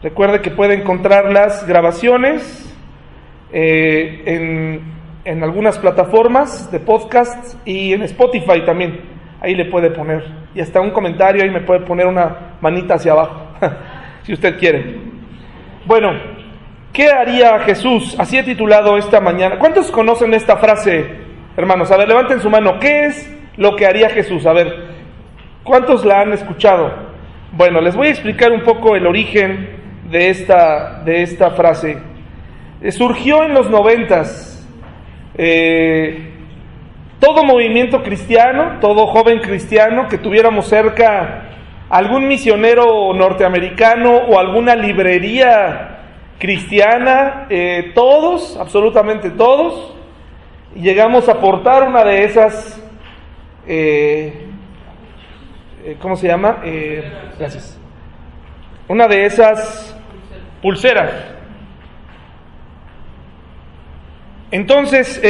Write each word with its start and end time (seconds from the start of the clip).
Recuerde 0.00 0.40
que 0.40 0.52
puede 0.52 0.74
encontrar 0.74 1.32
las 1.32 1.66
grabaciones 1.66 2.72
eh, 3.52 4.22
en, 4.26 4.80
en 5.24 5.42
algunas 5.42 5.76
plataformas 5.76 6.70
de 6.70 6.78
podcast 6.78 7.56
y 7.66 7.92
en 7.94 8.02
Spotify 8.02 8.64
también. 8.64 9.00
Ahí 9.40 9.56
le 9.56 9.64
puede 9.64 9.90
poner. 9.90 10.24
Y 10.54 10.60
hasta 10.60 10.80
un 10.80 10.92
comentario 10.92 11.42
ahí 11.42 11.50
me 11.50 11.62
puede 11.62 11.80
poner 11.80 12.06
una 12.06 12.54
manita 12.60 12.94
hacia 12.94 13.10
abajo, 13.10 13.40
si 14.22 14.32
usted 14.34 14.56
quiere. 14.56 15.00
Bueno, 15.84 16.12
¿qué 16.92 17.10
haría 17.10 17.58
Jesús? 17.60 18.14
Así 18.20 18.38
he 18.38 18.44
titulado 18.44 18.96
esta 18.98 19.20
mañana. 19.20 19.58
¿Cuántos 19.58 19.90
conocen 19.90 20.32
esta 20.32 20.58
frase, 20.58 21.06
hermanos? 21.56 21.90
A 21.90 21.96
ver, 21.96 22.06
levanten 22.06 22.40
su 22.40 22.48
mano. 22.48 22.78
¿Qué 22.78 23.06
es 23.06 23.36
lo 23.56 23.74
que 23.74 23.84
haría 23.84 24.10
Jesús? 24.10 24.46
A 24.46 24.52
ver, 24.52 24.72
¿cuántos 25.64 26.04
la 26.04 26.20
han 26.20 26.32
escuchado? 26.32 26.92
Bueno, 27.50 27.80
les 27.80 27.96
voy 27.96 28.06
a 28.06 28.10
explicar 28.10 28.52
un 28.52 28.60
poco 28.60 28.94
el 28.94 29.04
origen 29.04 29.77
de 30.10 30.30
esta, 30.30 31.02
de 31.04 31.22
esta 31.22 31.50
frase. 31.52 31.98
Eh, 32.80 32.92
surgió 32.92 33.44
en 33.44 33.54
los 33.54 33.68
noventas. 33.70 34.66
Eh, 35.36 36.32
todo 37.20 37.44
movimiento 37.44 38.02
cristiano, 38.02 38.78
todo 38.80 39.06
joven 39.08 39.40
cristiano 39.40 40.08
que 40.08 40.18
tuviéramos 40.18 40.68
cerca 40.68 41.44
algún 41.90 42.28
misionero 42.28 43.12
norteamericano 43.14 44.16
o 44.16 44.38
alguna 44.38 44.76
librería 44.76 45.96
cristiana, 46.38 47.46
eh, 47.50 47.92
todos, 47.94 48.56
absolutamente 48.56 49.30
todos, 49.30 49.94
llegamos 50.74 51.28
a 51.28 51.32
aportar 51.32 51.82
una 51.82 52.04
de 52.04 52.24
esas, 52.24 52.80
eh, 53.66 54.46
¿cómo 56.00 56.14
se 56.14 56.28
llama? 56.28 56.58
gracias. 57.38 57.78
Una 58.86 59.08
de 59.08 59.26
esas 59.26 59.97
pulseras. 60.62 61.12
Entonces, 64.50 65.20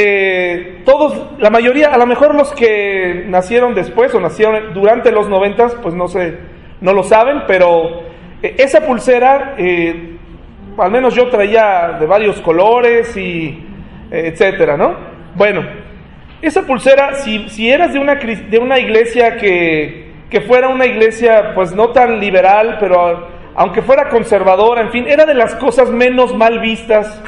todos, 0.85 1.41
la 1.41 1.51
mayoría, 1.51 1.89
a 1.89 1.99
lo 1.99 2.07
mejor 2.07 2.35
los 2.35 2.53
que 2.53 3.25
nacieron 3.27 3.75
después 3.75 4.15
o 4.15 4.21
nacieron 4.21 4.73
durante 4.75 5.11
los 5.11 5.29
noventas, 5.29 5.75
pues 5.83 5.95
no 5.95 6.07
sé, 6.07 6.39
no 6.81 6.93
lo 6.93 7.03
saben, 7.03 7.43
pero 7.49 8.03
esa 8.43 8.87
pulsera 8.87 9.57
al 10.79 10.91
menos 10.91 11.15
yo 11.15 11.29
traía 11.29 11.97
de 11.99 12.07
varios 12.07 12.41
colores 12.41 13.17
y 13.17 13.67
etcétera, 14.11 14.77
¿no? 14.77 14.97
Bueno, 15.35 15.63
esa 16.41 16.63
pulsera, 16.63 17.15
si, 17.15 17.49
si 17.49 17.69
eras 17.69 17.93
de 17.93 17.99
una, 17.99 18.15
de 18.15 18.59
una 18.59 18.79
iglesia 18.79 19.37
que, 19.37 20.13
que 20.31 20.41
fuera 20.43 20.69
una 20.69 20.87
iglesia 20.87 21.53
pues 21.55 21.75
no 21.75 21.89
tan 21.91 22.21
liberal, 22.21 22.77
pero 22.79 23.38
aunque 23.59 23.83
fuera 23.83 24.09
conservadora, 24.09 24.83
en 24.83 24.91
fin, 24.91 25.07
era 25.09 25.27
de 25.27 25.35
las 25.35 25.57
cosas 25.57 25.91
menos 25.91 26.33
mal 26.33 26.61
vistas, 26.61 27.21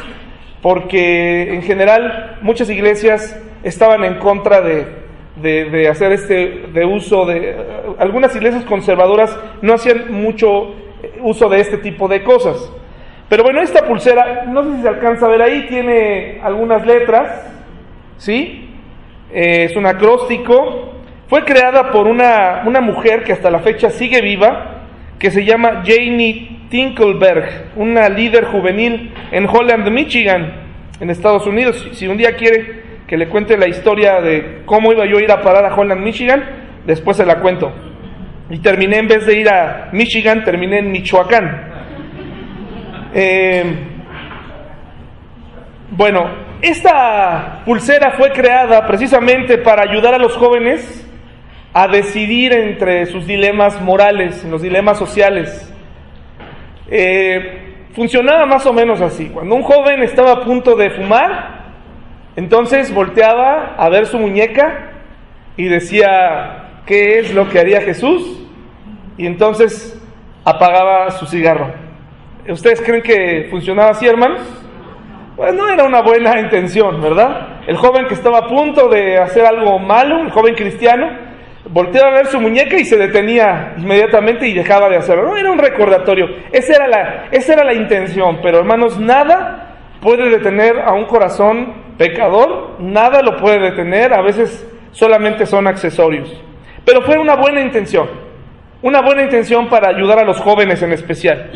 porque 0.63 1.53
en 1.53 1.63
general 1.63 2.39
muchas 2.41 2.71
iglesias 2.71 3.37
estaban 3.65 4.05
en 4.05 4.21
contra 4.21 4.61
de, 4.61 4.87
de, 5.43 5.89
hacer 5.89 6.13
este 6.13 6.69
de 6.73 6.85
uso 6.85 7.27
de 7.27 7.57
algunas 7.99 8.35
iglesias 8.37 8.63
conservadoras 8.65 9.37
no 9.61 9.75
hacían 9.75 10.13
mucho 10.13 10.77
uso 11.21 11.49
de 11.49 11.59
este 11.59 11.79
tipo 11.79 12.07
de 12.07 12.23
cosas. 12.23 12.73
Pero 13.29 13.43
bueno, 13.43 13.61
esta 13.61 13.85
pulsera, 13.85 14.45
no 14.47 14.63
sé 14.63 14.77
si 14.77 14.83
se 14.83 14.89
alcanza 14.89 15.27
a 15.27 15.31
ver 15.31 15.43
ahí, 15.43 15.67
tiene 15.67 16.41
algunas 16.45 16.87
letras, 16.87 17.45
¿sí? 18.19 18.71
Eh, 19.33 19.65
es 19.65 19.75
un 19.75 19.85
acróstico. 19.85 20.93
Fue 21.27 21.45
creada 21.45 21.91
por 21.91 22.07
una, 22.07 22.63
una 22.67 22.81
mujer 22.81 23.25
que 23.25 23.33
hasta 23.33 23.51
la 23.51 23.59
fecha 23.59 23.91
sigue 23.91 24.21
viva, 24.21 24.80
que 25.21 25.31
se 25.31 25.45
llama 25.45 25.83
Janie 25.85 26.63
Tinkleberg, 26.71 27.73
una 27.77 28.09
líder 28.09 28.47
juvenil 28.47 29.13
en 29.31 29.47
Holland, 29.47 29.87
Michigan, 29.91 30.51
en 30.99 31.11
Estados 31.11 31.47
Unidos. 31.47 31.91
Si 31.93 32.09
un 32.09 32.17
día 32.17 32.35
quiere 32.35 32.81
que 33.07 33.19
le 33.19 33.29
cuente 33.29 33.59
la 33.59 33.69
historia 33.69 34.23
de 34.23 34.63
cómo 34.65 34.93
iba 34.93 35.05
yo 35.05 35.19
a 35.19 35.23
ir 35.23 35.31
a 35.31 35.43
parar 35.43 35.67
a 35.67 35.75
Holland, 35.75 36.01
Michigan, 36.01 36.43
después 36.87 37.19
se 37.19 37.27
la 37.27 37.39
cuento. 37.39 37.71
Y 38.49 38.61
terminé, 38.61 38.97
en 38.97 39.09
vez 39.09 39.27
de 39.27 39.39
ir 39.39 39.49
a 39.51 39.91
Michigan, 39.93 40.43
terminé 40.43 40.79
en 40.79 40.91
Michoacán. 40.91 41.69
Eh, 43.13 43.65
bueno, 45.91 46.31
esta 46.63 47.61
pulsera 47.67 48.13
fue 48.13 48.31
creada 48.31 48.87
precisamente 48.87 49.59
para 49.59 49.83
ayudar 49.83 50.15
a 50.15 50.19
los 50.19 50.35
jóvenes 50.35 51.07
a 51.73 51.89
decidir 51.89 52.53
entre 52.53 53.07
sus 53.07 53.27
dilemas 53.27 53.81
morales, 53.81 54.45
los 54.45 54.63
dilemas 54.63 54.99
sociales. 54.99 55.73
Eh, 56.91 57.89
funcionaba 57.95 58.47
más 58.47 58.67
o 58.67 58.73
menos 58.73 59.01
así. 59.01 59.29
Cuando 59.29 59.55
un 59.55 59.63
joven 59.63 60.03
estaba 60.03 60.33
a 60.33 60.41
punto 60.41 60.75
de 60.75 60.91
fumar, 60.91 61.61
entonces 62.37 62.93
volteaba 62.93 63.75
a 63.77 63.89
ver 63.89 64.07
su 64.07 64.19
muñeca 64.19 64.93
y 65.57 65.69
decía, 65.69 66.83
¿qué 66.87 67.19
es 67.19 67.35
lo 67.35 67.49
que 67.49 67.61
haría 67.61 67.83
Jesús? 67.83 68.43
Y 69.17 69.27
entonces 69.27 70.01
apagaba 70.45 71.11
su 71.11 71.27
cigarro. 71.27 71.73
¿Ustedes 72.49 72.81
creen 72.81 73.03
que 73.03 73.49
funcionaba 73.51 73.91
así, 73.91 74.07
hermanos? 74.07 74.41
Pues 75.37 75.55
no 75.55 75.69
era 75.69 75.85
una 75.85 76.03
buena 76.03 76.41
intención, 76.41 77.01
¿verdad? 77.01 77.61
El 77.67 77.77
joven 77.77 78.07
que 78.07 78.15
estaba 78.15 78.39
a 78.39 78.47
punto 78.49 78.89
de 78.89 79.19
hacer 79.19 79.47
algo 79.47 79.79
malo, 79.79 80.21
el 80.21 80.31
joven 80.31 80.55
cristiano, 80.55 81.30
volteaba 81.73 82.09
a 82.09 82.15
ver 82.15 82.27
su 82.27 82.41
muñeca 82.41 82.77
y 82.77 82.85
se 82.85 82.97
detenía 82.97 83.75
inmediatamente 83.79 84.47
y 84.49 84.55
dejaba 84.55 84.89
de 84.89 84.97
hacerlo. 84.97 85.25
No 85.25 85.37
era 85.37 85.51
un 85.51 85.59
recordatorio, 85.59 86.27
esa 86.53 86.75
era 86.75 86.89
la, 86.89 87.29
esa 87.31 87.55
era 87.55 87.65
la 87.65 87.75
intención, 87.75 88.41
pero 88.43 88.59
hermanos, 88.59 88.99
nada 88.99 89.77
puede 90.01 90.29
detener 90.31 90.81
a 90.81 90.93
un 90.93 91.05
corazón 91.05 91.75
pecador, 91.99 92.77
nada 92.81 93.23
lo 93.23 93.37
puede 93.37 93.61
detener, 93.61 94.13
a 94.13 94.23
veces 94.23 94.67
solamente 94.93 95.47
son 95.47 95.67
accesorios. 95.67 96.31
Pero 96.85 97.03
fue 97.03 97.19
una 97.19 97.37
buena 97.37 97.61
intención, 97.61 98.09
una 98.83 99.03
buena 99.03 99.23
intención 99.23 99.69
para 99.69 99.91
ayudar 99.91 100.19
a 100.19 100.25
los 100.25 100.41
jóvenes 100.41 100.83
en 100.83 100.93
especial. 100.93 101.51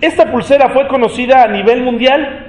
Esta 0.00 0.30
pulsera 0.30 0.68
fue 0.70 0.86
conocida 0.88 1.42
a 1.42 1.48
nivel 1.48 1.82
mundial. 1.82 2.46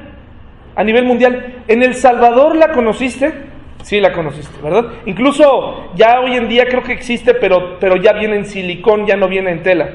A 0.75 0.83
nivel 0.83 1.05
mundial. 1.05 1.63
¿En 1.67 1.83
El 1.83 1.93
Salvador 1.95 2.55
la 2.55 2.71
conociste? 2.71 3.50
Sí, 3.83 3.99
la 3.99 4.13
conociste, 4.13 4.61
¿verdad? 4.61 4.85
Incluso 5.05 5.91
ya 5.95 6.19
hoy 6.19 6.35
en 6.35 6.47
día 6.47 6.65
creo 6.65 6.83
que 6.83 6.93
existe, 6.93 7.33
pero, 7.33 7.79
pero 7.79 7.95
ya 7.95 8.13
viene 8.13 8.35
en 8.35 8.45
silicón, 8.45 9.05
ya 9.05 9.15
no 9.15 9.27
viene 9.27 9.51
en 9.51 9.63
tela. 9.63 9.89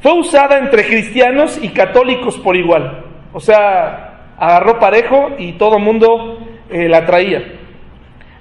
Fue 0.00 0.12
usada 0.12 0.58
entre 0.58 0.86
cristianos 0.86 1.58
y 1.62 1.68
católicos 1.70 2.38
por 2.38 2.56
igual. 2.56 3.04
O 3.32 3.40
sea, 3.40 4.34
agarró 4.38 4.78
parejo 4.78 5.30
y 5.38 5.52
todo 5.52 5.78
mundo 5.78 6.38
eh, 6.70 6.88
la 6.88 7.04
traía. 7.04 7.42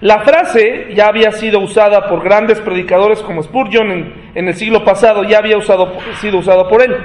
La 0.01 0.19
frase 0.19 0.89
ya 0.93 1.07
había 1.07 1.31
sido 1.31 1.59
usada 1.59 2.07
por 2.07 2.23
grandes 2.23 2.59
predicadores 2.59 3.21
como 3.21 3.41
Spurgeon 3.41 4.13
en, 4.35 4.47
el 4.47 4.53
siglo 4.53 4.83
pasado, 4.83 5.23
ya 5.23 5.39
había 5.39 5.57
usado, 5.57 5.93
sido 6.21 6.39
usado 6.39 6.67
por 6.67 6.81
él. 6.81 6.95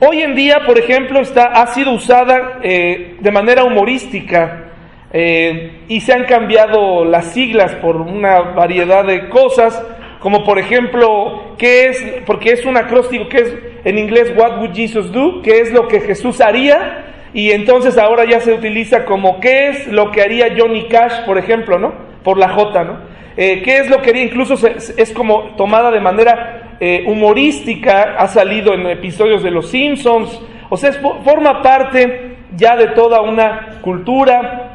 Hoy 0.00 0.22
en 0.22 0.34
día, 0.34 0.60
por 0.64 0.78
ejemplo, 0.78 1.20
está, 1.20 1.46
ha 1.46 1.66
sido 1.66 1.92
usada 1.92 2.60
eh, 2.62 3.16
de 3.20 3.30
manera 3.30 3.64
humorística 3.64 4.69
eh, 5.12 5.84
y 5.88 6.00
se 6.00 6.12
han 6.12 6.24
cambiado 6.24 7.04
las 7.04 7.32
siglas 7.32 7.74
por 7.76 7.96
una 7.96 8.40
variedad 8.40 9.04
de 9.04 9.28
cosas, 9.28 9.82
como 10.20 10.44
por 10.44 10.58
ejemplo, 10.58 11.56
¿qué 11.58 11.88
es? 11.88 12.04
Porque 12.26 12.52
es 12.52 12.64
un 12.64 12.76
acróstico 12.76 13.28
que 13.28 13.38
es 13.38 13.56
en 13.84 13.98
inglés 13.98 14.32
What 14.36 14.58
would 14.58 14.74
Jesus 14.74 15.10
do? 15.10 15.42
¿Qué 15.42 15.60
es 15.60 15.72
lo 15.72 15.88
que 15.88 16.00
Jesús 16.00 16.40
haría? 16.40 17.06
Y 17.32 17.52
entonces 17.52 17.96
ahora 17.96 18.24
ya 18.24 18.40
se 18.40 18.52
utiliza 18.52 19.04
como 19.04 19.40
¿qué 19.40 19.68
es 19.68 19.86
lo 19.88 20.10
que 20.10 20.22
haría 20.22 20.54
Johnny 20.56 20.88
Cash, 20.88 21.24
por 21.24 21.38
ejemplo, 21.38 21.78
¿no? 21.78 21.92
Por 22.22 22.38
la 22.38 22.50
J, 22.50 22.84
¿no? 22.84 22.98
Eh, 23.36 23.62
¿Qué 23.62 23.78
es 23.78 23.88
lo 23.88 24.02
que 24.02 24.10
haría? 24.10 24.24
Incluso 24.24 24.54
es 24.66 25.12
como 25.12 25.54
tomada 25.56 25.90
de 25.90 26.00
manera 26.00 26.76
eh, 26.80 27.04
humorística, 27.06 28.14
ha 28.18 28.26
salido 28.26 28.74
en 28.74 28.86
episodios 28.86 29.42
de 29.42 29.50
Los 29.50 29.68
Simpsons, 29.68 30.40
o 30.68 30.76
sea, 30.76 30.92
forma 30.92 31.62
parte 31.62 32.36
ya 32.56 32.76
de 32.76 32.88
toda 32.88 33.20
una 33.20 33.80
cultura. 33.80 34.69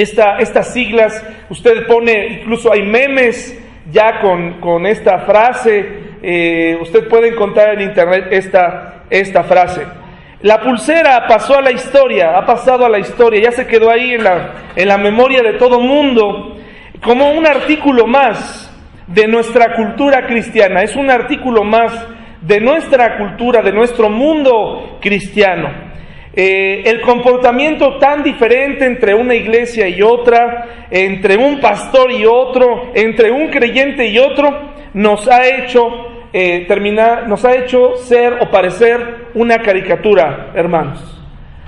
Esta, 0.00 0.38
estas 0.38 0.72
siglas, 0.72 1.22
usted 1.50 1.86
pone, 1.86 2.38
incluso 2.40 2.72
hay 2.72 2.80
memes 2.80 3.54
ya 3.92 4.18
con, 4.18 4.86
esta 4.86 5.18
frase, 5.18 6.16
eh, 6.22 6.78
usted 6.80 7.06
puede 7.06 7.28
encontrar 7.28 7.74
en 7.74 7.82
internet 7.82 8.28
esta, 8.30 9.04
esta 9.10 9.42
frase. 9.42 9.82
La 10.40 10.58
pulsera 10.58 11.26
pasó 11.28 11.58
a 11.58 11.60
la 11.60 11.70
historia, 11.70 12.34
ha 12.38 12.46
pasado 12.46 12.86
a 12.86 12.88
la 12.88 12.98
historia, 12.98 13.42
ya 13.42 13.52
se 13.52 13.66
quedó 13.66 13.90
ahí 13.90 14.14
en 14.14 14.24
la, 14.24 14.54
en 14.74 14.88
la 14.88 14.96
memoria 14.96 15.42
de 15.42 15.58
todo 15.58 15.80
mundo, 15.80 16.56
como 17.04 17.32
un 17.32 17.46
artículo 17.46 18.06
más 18.06 18.74
de 19.06 19.28
nuestra 19.28 19.74
cultura 19.76 20.26
cristiana, 20.26 20.82
es 20.82 20.96
un 20.96 21.10
artículo 21.10 21.62
más 21.62 21.92
de 22.40 22.58
nuestra 22.58 23.18
cultura, 23.18 23.60
de 23.60 23.72
nuestro 23.72 24.08
mundo 24.08 24.96
cristiano. 25.02 25.89
Eh, 26.32 26.82
el 26.84 27.00
comportamiento 27.00 27.98
tan 27.98 28.22
diferente 28.22 28.86
entre 28.86 29.14
una 29.14 29.34
iglesia 29.34 29.88
y 29.88 30.00
otra, 30.00 30.86
entre 30.90 31.36
un 31.36 31.60
pastor 31.60 32.12
y 32.12 32.24
otro, 32.24 32.92
entre 32.94 33.32
un 33.32 33.48
creyente 33.48 34.06
y 34.06 34.18
otro, 34.18 34.70
nos 34.94 35.26
ha 35.26 35.46
hecho 35.48 35.88
eh, 36.32 36.66
terminar, 36.68 37.28
nos 37.28 37.44
ha 37.44 37.56
hecho 37.56 37.96
ser 37.96 38.34
o 38.40 38.50
parecer 38.50 39.30
una 39.34 39.58
caricatura, 39.58 40.52
hermanos. 40.54 41.16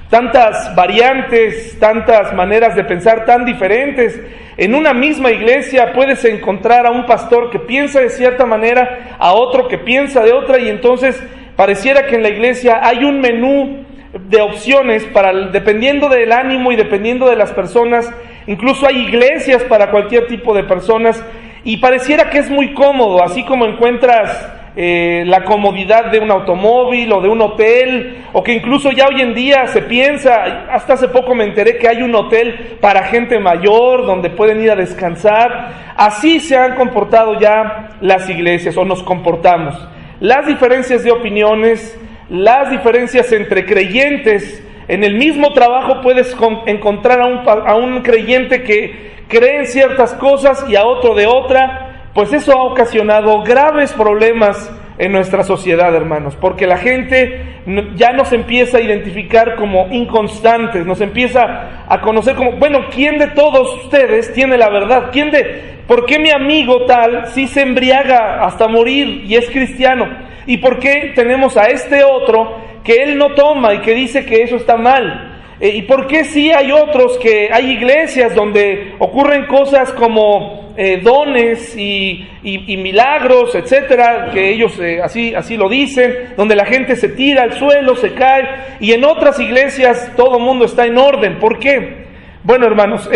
Tantas 0.09 0.77
variantes, 0.77 1.77
tantas 1.81 2.33
maneras 2.33 2.77
de 2.77 2.85
pensar 2.85 3.25
tan 3.25 3.45
diferentes. 3.45 4.21
En 4.57 4.77
una 4.77 4.93
misma 4.93 5.33
iglesia 5.33 5.93
puedes 5.93 6.25
encontrar 6.25 6.87
a 6.87 6.91
un 6.91 7.07
pastor 7.07 7.51
que 7.51 7.59
piensa 7.59 8.01
de 8.01 8.11
cierta 8.11 8.47
manera, 8.47 9.17
a 9.19 9.33
otro 9.33 9.67
que 9.67 9.79
piensa 9.79 10.23
de 10.23 10.33
otra, 10.33 10.61
y 10.61 10.69
entonces 10.69 11.21
pareciera 11.57 12.07
que 12.07 12.15
en 12.15 12.23
la 12.23 12.29
iglesia 12.29 12.79
hay 12.83 13.03
un 13.03 13.21
menú 13.21 13.87
de 14.13 14.41
opciones 14.41 15.05
para 15.05 15.33
dependiendo 15.51 16.09
del 16.09 16.33
ánimo 16.33 16.73
y 16.73 16.77
dependiendo 16.77 17.29
de 17.29 17.37
las 17.37 17.53
personas. 17.53 18.13
Incluso 18.47 18.87
hay 18.87 18.99
iglesias 18.99 19.63
para 19.65 19.91
cualquier 19.91 20.27
tipo 20.27 20.55
de 20.55 20.65
personas 20.65 21.25
y 21.65 21.77
pareciera 21.77 22.29
que 22.29 22.39
es 22.39 22.51
muy 22.51 22.75
cómodo, 22.75 23.23
así 23.23 23.45
como 23.45 23.67
encuentras 23.67 24.53
eh, 24.75 25.25
la 25.27 25.45
comodidad 25.45 26.07
de 26.11 26.19
un 26.19 26.31
automóvil 26.31 27.13
o 27.13 27.21
de 27.21 27.29
un 27.29 27.41
hotel, 27.43 28.25
o 28.33 28.43
que 28.43 28.55
incluso 28.55 28.91
ya 28.91 29.07
hoy 29.07 29.21
en 29.21 29.35
día 29.35 29.67
se 29.67 29.83
piensa, 29.83 30.67
hasta 30.73 30.95
hace 30.95 31.09
poco 31.09 31.35
me 31.35 31.45
enteré 31.45 31.79
que 31.79 31.89
hay 31.89 32.03
un 32.03 32.15
hotel 32.15 32.79
para 32.81 33.05
gente 33.05 33.39
mayor 33.39 34.07
donde 34.07 34.31
pueden 34.31 34.63
ir 34.63 34.71
a 34.71 34.77
descansar. 34.77 35.93
Así 35.95 36.41
se 36.41 36.57
han 36.57 36.75
comportado 36.75 37.39
ya 37.39 37.91
las 38.01 38.29
iglesias 38.29 38.77
o 38.77 38.85
nos 38.85 39.03
comportamos. 39.03 39.77
Las 40.21 40.47
diferencias 40.47 41.05
de 41.05 41.11
opiniones, 41.11 41.99
las 42.33 42.71
diferencias 42.71 43.31
entre 43.33 43.67
creyentes, 43.67 44.67
en 44.89 45.05
el 45.05 45.17
mismo 45.17 45.53
trabajo 45.53 46.01
puedes 46.01 46.35
encontrar 46.65 47.21
a 47.21 47.27
un, 47.27 47.47
a 47.47 47.75
un 47.77 48.01
creyente 48.01 48.63
que 48.63 49.13
cree 49.29 49.59
en 49.59 49.67
ciertas 49.67 50.15
cosas 50.15 50.65
y 50.67 50.75
a 50.75 50.87
otro 50.87 51.15
de 51.15 51.27
otra, 51.27 52.09
pues 52.15 52.33
eso 52.33 52.59
ha 52.59 52.65
ocasionado 52.65 53.43
graves 53.43 53.93
problemas 53.93 54.73
en 54.97 55.13
nuestra 55.13 55.43
sociedad, 55.45 55.95
hermanos, 55.95 56.35
porque 56.41 56.67
la 56.67 56.79
gente 56.79 57.61
ya 57.97 58.13
nos 58.13 58.33
empieza 58.33 58.79
a 58.79 58.81
identificar 58.81 59.55
como 59.57 59.89
inconstantes, 59.91 60.87
nos 60.87 61.03
empieza 61.03 61.85
a 61.87 62.01
conocer 62.01 62.35
como, 62.35 62.53
bueno, 62.53 62.87
¿quién 62.91 63.19
de 63.19 63.29
todos 63.29 63.85
ustedes 63.85 64.33
tiene 64.33 64.57
la 64.57 64.71
verdad? 64.71 65.11
¿Quién 65.13 65.31
de, 65.31 65.81
por 65.87 66.07
qué 66.07 66.19
mi 66.19 66.31
amigo 66.31 66.87
tal 66.87 67.27
sí 67.29 67.47
se 67.47 67.61
embriaga 67.61 68.43
hasta 68.43 68.69
morir 68.69 69.25
y 69.27 69.37
es 69.37 69.51
cristiano? 69.51 70.32
¿Y 70.47 70.57
por 70.59 70.79
qué 70.79 71.13
tenemos 71.15 71.57
a 71.57 71.65
este 71.65 72.03
otro 72.05 72.59
que 72.85 72.95
él 73.03 73.17
no 73.17 73.35
toma 73.35 73.75
y 73.75 73.81
que 73.81 73.95
dice 73.95 74.25
que 74.25 74.43
eso 74.43 74.57
está 74.57 74.77
mal? 74.77 75.33
Eh, 75.63 75.77
¿Y 75.77 75.83
por 75.83 76.09
qué 76.09 76.25
sí 76.25 76.51
hay 76.51 76.73
otros 76.73 77.19
que 77.19 77.49
hay 77.53 77.71
iglesias 77.71 78.35
donde 78.35 78.97
ocurren 78.99 79.47
cosas 79.47 79.93
como 79.93 80.75
eh, 80.77 81.01
dones 81.01 81.77
y, 81.77 82.27
milagros, 82.43 83.55
etcétera, 83.55 84.31
que 84.33 84.51
ellos 84.51 84.77
eh, 84.81 85.01
así, 85.01 85.33
así 85.37 85.57
lo 85.57 85.69
dicen, 85.69 86.35
donde 86.37 86.57
la 86.57 86.65
gente 86.65 86.97
se 86.97 87.11
tira 87.11 87.45
al 87.45 87.53
suelo, 87.53 87.95
se 87.95 88.13
cae, 88.13 88.43
y 88.81 88.91
en 88.91 89.05
otras 89.05 89.39
iglesias 89.39 90.11
todo 90.17 90.39
el 90.39 90.43
mundo 90.43 90.65
está 90.65 90.85
en 90.85 90.99
orden? 90.99 91.39
¿Por 91.39 91.61
qué? 91.61 92.07
Bueno, 92.43 92.67
hermanos, 92.67 93.09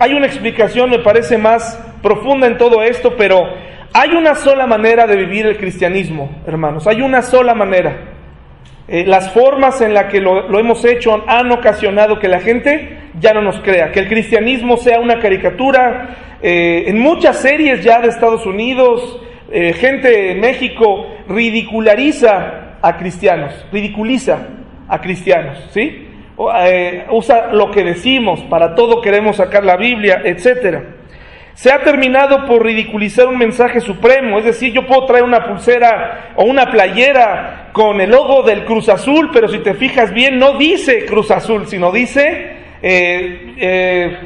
hay 0.00 0.14
una 0.14 0.26
explicación, 0.26 0.90
me 0.90 0.98
parece 0.98 1.38
más 1.38 1.78
profunda 2.02 2.48
en 2.48 2.58
todo 2.58 2.82
esto, 2.82 3.14
pero 3.16 3.44
hay 3.94 4.10
una 4.10 4.34
sola 4.34 4.66
manera 4.66 5.06
de 5.06 5.16
vivir 5.16 5.46
el 5.46 5.58
cristianismo, 5.58 6.42
hermanos, 6.46 6.86
hay 6.86 7.02
una 7.02 7.22
sola 7.22 7.54
manera. 7.54 8.12
Eh, 8.88 9.04
las 9.06 9.32
formas 9.32 9.80
en 9.80 9.94
las 9.94 10.06
que 10.06 10.20
lo, 10.20 10.58
hemos 10.58 10.84
hecho 10.84 11.22
han 11.26 11.50
ocasionado 11.52 12.18
que 12.18 12.28
la 12.28 12.40
gente 12.40 12.98
ya 13.20 13.32
no 13.32 13.42
nos 13.42 13.60
crea, 13.60 13.90
que 13.92 14.00
el 14.00 14.08
cristianismo 14.08 14.76
sea 14.76 14.98
una 14.98 15.18
caricatura. 15.18 16.38
Eh, 16.42 16.84
en 16.88 16.98
muchas 16.98 17.38
series 17.38 17.84
ya 17.84 18.00
de 18.00 18.08
Estados 18.08 18.44
Unidos, 18.46 19.20
eh, 19.50 19.72
gente 19.74 20.32
en 20.32 20.40
México 20.40 21.06
ridiculariza 21.28 22.78
a 22.82 22.96
cristianos, 22.96 23.54
ridiculiza 23.70 24.48
a 24.88 25.00
cristianos, 25.00 25.68
¿sí? 25.70 26.08
usa 27.10 27.52
lo 27.52 27.70
que 27.70 27.84
decimos, 27.84 28.40
para 28.50 28.74
todo 28.74 29.00
queremos 29.00 29.36
sacar 29.36 29.64
la 29.64 29.76
Biblia, 29.76 30.22
etcétera. 30.24 30.82
Se 31.54 31.70
ha 31.70 31.82
terminado 31.82 32.46
por 32.46 32.64
ridiculizar 32.64 33.26
un 33.26 33.38
mensaje 33.38 33.80
supremo, 33.80 34.38
es 34.38 34.44
decir, 34.44 34.72
yo 34.72 34.86
puedo 34.86 35.04
traer 35.04 35.24
una 35.24 35.44
pulsera 35.44 36.32
o 36.36 36.44
una 36.44 36.70
playera 36.70 37.70
con 37.72 38.00
el 38.00 38.10
logo 38.10 38.42
del 38.42 38.64
Cruz 38.64 38.88
Azul, 38.88 39.30
pero 39.32 39.48
si 39.48 39.58
te 39.58 39.74
fijas 39.74 40.12
bien, 40.12 40.38
no 40.38 40.56
dice 40.56 41.04
Cruz 41.04 41.30
Azul, 41.30 41.66
sino 41.66 41.92
dice 41.92 42.62
eh, 42.82 43.54
eh, 43.58 44.18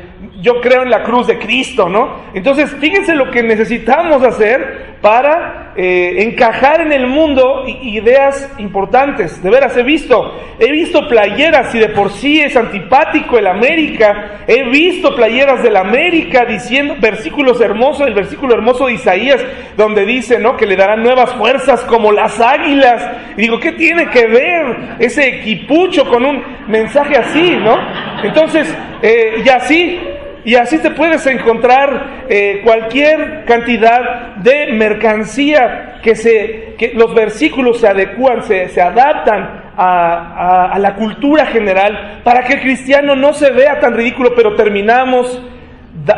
yo 0.46 0.60
creo 0.60 0.84
en 0.84 0.90
la 0.90 1.02
cruz 1.02 1.26
de 1.26 1.40
Cristo, 1.40 1.88
¿no? 1.88 2.20
Entonces, 2.32 2.72
fíjense 2.78 3.16
lo 3.16 3.32
que 3.32 3.42
necesitamos 3.42 4.22
hacer 4.22 4.94
para 5.00 5.72
eh, 5.76 6.22
encajar 6.22 6.82
en 6.82 6.92
el 6.92 7.08
mundo 7.08 7.64
ideas 7.66 8.48
importantes. 8.58 9.42
De 9.42 9.50
veras, 9.50 9.76
he 9.76 9.82
visto, 9.82 10.40
he 10.60 10.70
visto 10.70 11.08
playeras 11.08 11.74
y 11.74 11.80
de 11.80 11.88
por 11.88 12.12
sí 12.12 12.40
es 12.40 12.56
antipático 12.56 13.38
el 13.38 13.48
América. 13.48 14.42
He 14.46 14.70
visto 14.70 15.16
playeras 15.16 15.64
del 15.64 15.76
América 15.76 16.44
diciendo 16.44 16.94
versículos 17.00 17.60
hermosos, 17.60 18.06
el 18.06 18.14
versículo 18.14 18.54
hermoso 18.54 18.86
de 18.86 18.92
Isaías, 18.92 19.44
donde 19.76 20.06
dice, 20.06 20.38
¿no? 20.38 20.56
Que 20.56 20.66
le 20.66 20.76
darán 20.76 21.02
nuevas 21.02 21.34
fuerzas 21.34 21.80
como 21.82 22.12
las 22.12 22.40
águilas. 22.40 23.04
Y 23.36 23.42
digo, 23.42 23.58
¿qué 23.58 23.72
tiene 23.72 24.10
que 24.10 24.28
ver 24.28 24.96
ese 25.00 25.40
equipucho 25.40 26.08
con 26.08 26.24
un 26.24 26.40
mensaje 26.68 27.16
así, 27.16 27.50
¿no? 27.56 27.76
Entonces, 28.22 28.72
eh, 29.02 29.42
y 29.44 29.48
así, 29.48 30.00
y 30.46 30.54
así 30.54 30.78
te 30.78 30.92
puedes 30.92 31.26
encontrar 31.26 32.26
eh, 32.28 32.60
cualquier 32.62 33.44
cantidad 33.46 34.36
de 34.36 34.68
mercancía 34.74 35.98
que, 36.04 36.14
se, 36.14 36.76
que 36.78 36.92
los 36.94 37.12
versículos 37.16 37.80
se 37.80 37.88
adecúan, 37.88 38.44
se, 38.44 38.68
se 38.68 38.80
adaptan 38.80 39.72
a, 39.76 40.70
a, 40.72 40.78
la 40.78 40.94
cultura 40.94 41.46
general 41.46 42.20
para 42.22 42.44
que 42.44 42.54
el 42.54 42.60
cristiano 42.60 43.16
no 43.16 43.32
se 43.32 43.50
vea 43.50 43.80
tan 43.80 43.94
ridículo, 43.94 44.36
pero 44.36 44.54
terminamos 44.54 45.42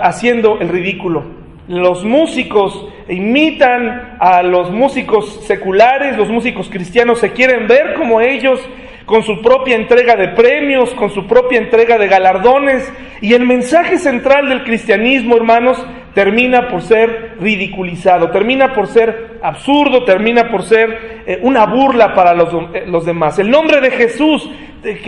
haciendo 0.03 0.59
el 0.61 0.69
ridículo. 0.69 1.25
Los 1.67 2.05
músicos 2.05 2.87
imitan 3.09 4.19
a 4.21 4.43
los 4.43 4.71
músicos 4.71 5.43
seculares, 5.47 6.19
los 6.19 6.29
músicos 6.29 6.69
cristianos 6.69 7.19
se 7.21 7.33
quieren 7.33 7.67
ver 7.67 7.95
como 7.95 8.21
ellos 8.21 8.61
con 9.09 9.23
su 9.23 9.41
propia 9.41 9.75
entrega 9.75 10.17
de 10.17 10.29
premios, 10.29 10.93
con 10.93 11.09
su 11.09 11.27
propia 11.27 11.59
entrega 11.59 11.97
de 11.97 12.09
galardones. 12.09 12.93
Y 13.23 13.33
el 13.33 13.47
mensaje 13.47 13.97
central 13.97 14.51
del 14.51 14.65
cristianismo, 14.65 15.35
hermanos, 15.35 15.83
termina 16.13 16.69
por 16.69 16.83
ser 16.83 17.37
ridiculizado, 17.41 18.31
termina 18.31 18.75
por 18.75 18.87
ser 18.87 19.39
absurdo, 19.43 20.05
termina 20.05 20.51
por 20.51 20.63
ser 20.63 21.23
eh, 21.27 21.39
una 21.41 21.65
burla 21.65 22.15
para 22.15 22.35
los, 22.35 22.53
eh, 22.75 22.85
los, 22.87 23.07
demás. 23.07 23.39
El 23.39 23.51
nombre 23.51 23.81
de 23.81 23.93
Jesús 23.93 24.51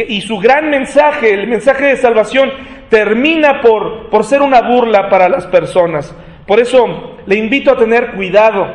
y 0.09 0.23
su 0.23 0.39
gran 0.39 0.71
mensaje, 0.71 1.35
el 1.35 1.47
mensaje 1.47 1.89
de 1.89 1.97
salvación, 1.99 2.51
termina 2.89 3.61
por, 3.61 4.09
por 4.09 4.25
ser 4.25 4.41
una 4.41 4.63
burla 4.63 5.11
para 5.11 5.29
las 5.29 5.47
personas. 5.49 6.17
Por 6.47 6.59
eso 6.59 7.19
le 7.27 7.37
invito 7.37 7.71
a 7.71 7.77
tener 7.77 8.13
cuidado, 8.13 8.67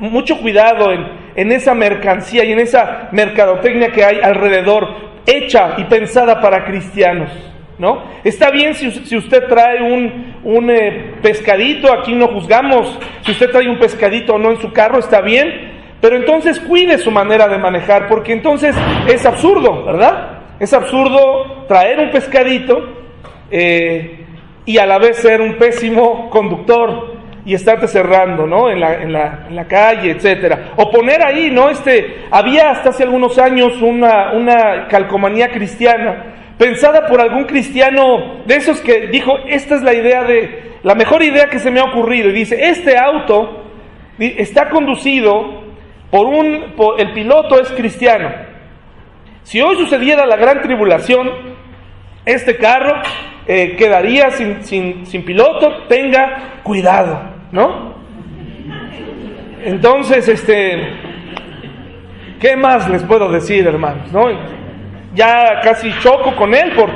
mucho 0.00 0.38
cuidado 0.38 0.92
en 0.92 1.23
en 1.36 1.52
esa 1.52 1.74
mercancía 1.74 2.44
y 2.44 2.52
en 2.52 2.60
esa 2.60 3.08
mercadotecnia 3.12 3.90
que 3.90 4.04
hay 4.04 4.20
alrededor, 4.22 4.88
hecha 5.26 5.74
y 5.78 5.84
pensada 5.84 6.40
para 6.40 6.64
cristianos. 6.64 7.30
¿No? 7.76 8.04
Está 8.22 8.52
bien 8.52 8.72
si, 8.74 9.16
usted 9.16 9.48
trae 9.48 9.82
un, 9.82 10.36
un 10.44 10.70
eh, 10.70 11.16
pescadito, 11.20 11.92
aquí 11.92 12.14
no 12.14 12.28
juzgamos, 12.28 13.00
si 13.22 13.32
usted 13.32 13.50
trae 13.50 13.68
un 13.68 13.80
pescadito 13.80 14.34
o 14.34 14.38
no 14.38 14.52
en 14.52 14.60
su 14.60 14.72
carro, 14.72 15.00
está 15.00 15.20
bien, 15.20 15.72
pero 16.00 16.16
entonces 16.16 16.60
cuide 16.60 16.98
su 16.98 17.10
manera 17.10 17.48
de 17.48 17.58
manejar, 17.58 18.06
porque 18.08 18.32
entonces 18.32 18.76
es 19.08 19.26
absurdo, 19.26 19.84
¿verdad? 19.84 20.38
Es 20.60 20.72
absurdo 20.72 21.64
traer 21.66 21.98
un 21.98 22.10
pescadito 22.10 22.78
eh, 23.50 24.24
y 24.66 24.78
a 24.78 24.86
la 24.86 24.98
vez 24.98 25.16
ser 25.16 25.40
un 25.40 25.56
pésimo 25.56 26.30
conductor, 26.30 27.13
y 27.46 27.54
estarte 27.54 27.86
cerrando, 27.88 28.46
¿no? 28.46 28.70
En 28.70 28.80
la, 28.80 28.94
en 29.02 29.12
la, 29.12 29.46
en 29.48 29.56
la 29.56 29.66
calle, 29.66 30.12
etcétera. 30.12 30.72
O 30.76 30.90
poner 30.90 31.22
ahí, 31.22 31.50
¿no? 31.50 31.68
Este, 31.68 32.24
había 32.30 32.70
hasta 32.70 32.90
hace 32.90 33.02
algunos 33.02 33.38
años 33.38 33.80
una, 33.82 34.32
una 34.32 34.88
calcomanía 34.88 35.48
cristiana 35.48 36.34
pensada 36.58 37.06
por 37.06 37.20
algún 37.20 37.44
cristiano 37.44 38.44
de 38.46 38.56
esos 38.56 38.80
que 38.80 39.08
dijo, 39.08 39.36
esta 39.48 39.74
es 39.74 39.82
la 39.82 39.94
idea 39.94 40.22
de, 40.22 40.78
la 40.82 40.94
mejor 40.94 41.22
idea 41.22 41.46
que 41.46 41.58
se 41.58 41.70
me 41.70 41.80
ha 41.80 41.84
ocurrido. 41.84 42.28
Y 42.30 42.32
dice, 42.32 42.68
este 42.68 42.96
auto 42.96 43.64
está 44.18 44.68
conducido 44.68 45.64
por 46.10 46.26
un, 46.26 46.74
el 46.98 47.12
piloto 47.12 47.60
es 47.60 47.70
cristiano. 47.72 48.30
Si 49.42 49.60
hoy 49.60 49.76
sucediera 49.76 50.24
la 50.24 50.36
gran 50.36 50.62
tribulación, 50.62 51.28
este 52.24 52.56
carro 52.56 53.02
eh, 53.46 53.76
quedaría 53.76 54.30
sin, 54.30 54.62
sin, 54.64 55.06
sin 55.06 55.24
piloto, 55.24 55.84
tenga 55.88 56.60
cuidado. 56.62 57.33
¿No? 57.54 57.94
Entonces, 59.64 60.28
este, 60.28 60.88
¿qué 62.40 62.56
más 62.56 62.90
les 62.90 63.04
puedo 63.04 63.30
decir, 63.30 63.64
hermanos? 63.64 64.10
¿no? 64.12 64.26
Ya 65.14 65.60
casi 65.62 65.92
choco 66.00 66.34
con 66.34 66.52
él 66.52 66.72
por 66.72 66.90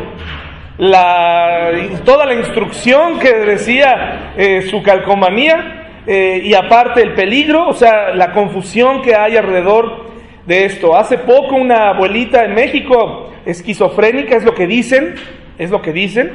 la, 0.79 1.71
toda 2.05 2.27
la 2.27 2.35
instrucción 2.35 3.21
que 3.21 3.33
decía 3.35 4.33
eh, 4.37 4.63
su 4.63 4.83
calcomanía 4.83 6.03
eh, 6.09 6.43
y 6.45 6.53
aparte 6.55 7.03
el 7.03 7.15
peligro, 7.15 7.69
o 7.69 7.75
sea, 7.75 8.13
la 8.17 8.33
confusión 8.33 9.01
que 9.01 9.15
hay 9.15 9.37
alrededor 9.37 10.09
de 10.45 10.65
esto. 10.65 10.97
Hace 10.97 11.19
poco 11.19 11.55
una 11.55 11.91
abuelita 11.91 12.45
en 12.45 12.55
México, 12.55 13.31
esquizofrénica, 13.47 14.37
es 14.37 14.43
lo 14.43 14.55
que 14.55 14.67
dicen, 14.67 15.15
es 15.57 15.71
lo 15.71 15.81
que 15.81 15.93
dicen, 15.93 16.33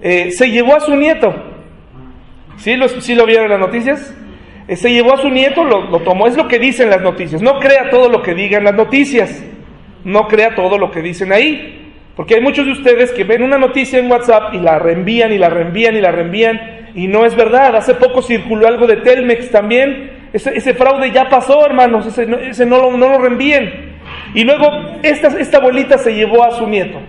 eh, 0.00 0.30
se 0.30 0.50
llevó 0.50 0.74
a 0.74 0.80
su 0.80 0.96
nieto. 0.96 1.49
¿Sí 2.60 2.76
lo, 2.76 2.88
sí 2.88 3.14
lo 3.14 3.24
vieron 3.24 3.48
las 3.48 3.58
noticias? 3.58 4.14
Eh, 4.68 4.76
se 4.76 4.92
llevó 4.92 5.14
a 5.14 5.16
su 5.16 5.30
nieto, 5.30 5.64
lo, 5.64 5.90
lo 5.90 6.00
tomó, 6.00 6.26
es 6.26 6.36
lo 6.36 6.46
que 6.46 6.58
dicen 6.58 6.90
las 6.90 7.00
noticias. 7.00 7.40
No 7.40 7.58
crea 7.58 7.88
todo 7.88 8.10
lo 8.10 8.22
que 8.22 8.34
digan 8.34 8.64
las 8.64 8.74
noticias, 8.74 9.42
no 10.04 10.28
crea 10.28 10.54
todo 10.54 10.76
lo 10.76 10.90
que 10.90 11.00
dicen 11.00 11.32
ahí. 11.32 11.92
Porque 12.14 12.34
hay 12.34 12.42
muchos 12.42 12.66
de 12.66 12.72
ustedes 12.72 13.12
que 13.12 13.24
ven 13.24 13.42
una 13.42 13.56
noticia 13.56 13.98
en 13.98 14.10
WhatsApp 14.10 14.52
y 14.52 14.58
la 14.58 14.78
reenvían 14.78 15.32
y 15.32 15.38
la 15.38 15.48
reenvían 15.48 15.96
y 15.96 16.02
la 16.02 16.12
reenvían 16.12 16.90
y 16.94 17.08
no 17.08 17.24
es 17.24 17.34
verdad. 17.34 17.74
Hace 17.76 17.94
poco 17.94 18.20
circuló 18.20 18.68
algo 18.68 18.86
de 18.86 18.96
Telmex 18.96 19.50
también. 19.50 20.28
Ese, 20.34 20.74
fraude 20.74 21.10
ya 21.12 21.30
pasó, 21.30 21.64
hermanos. 21.64 22.06
Ese, 22.06 22.26
no, 22.66 22.76
lo, 22.76 22.94
no 22.94 23.08
lo 23.08 23.18
reenvíen. 23.18 23.96
Y 24.34 24.44
luego 24.44 24.66
esta, 25.02 25.28
esta 25.28 25.56
abuelita 25.56 25.96
se 25.96 26.14
llevó 26.14 26.44
a 26.44 26.50
su 26.50 26.66
nieto. 26.66 27.00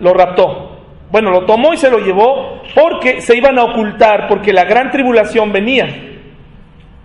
Lo 0.00 0.12
raptó. 0.14 0.80
Bueno, 1.12 1.30
lo 1.30 1.46
tomó 1.46 1.72
y 1.72 1.76
se 1.76 1.90
lo 1.90 1.98
llevó 1.98 2.59
porque 2.74 3.20
se 3.20 3.36
iban 3.36 3.58
a 3.58 3.64
ocultar, 3.64 4.28
porque 4.28 4.52
la 4.52 4.64
gran 4.64 4.90
tribulación 4.90 5.52
venía. 5.52 5.88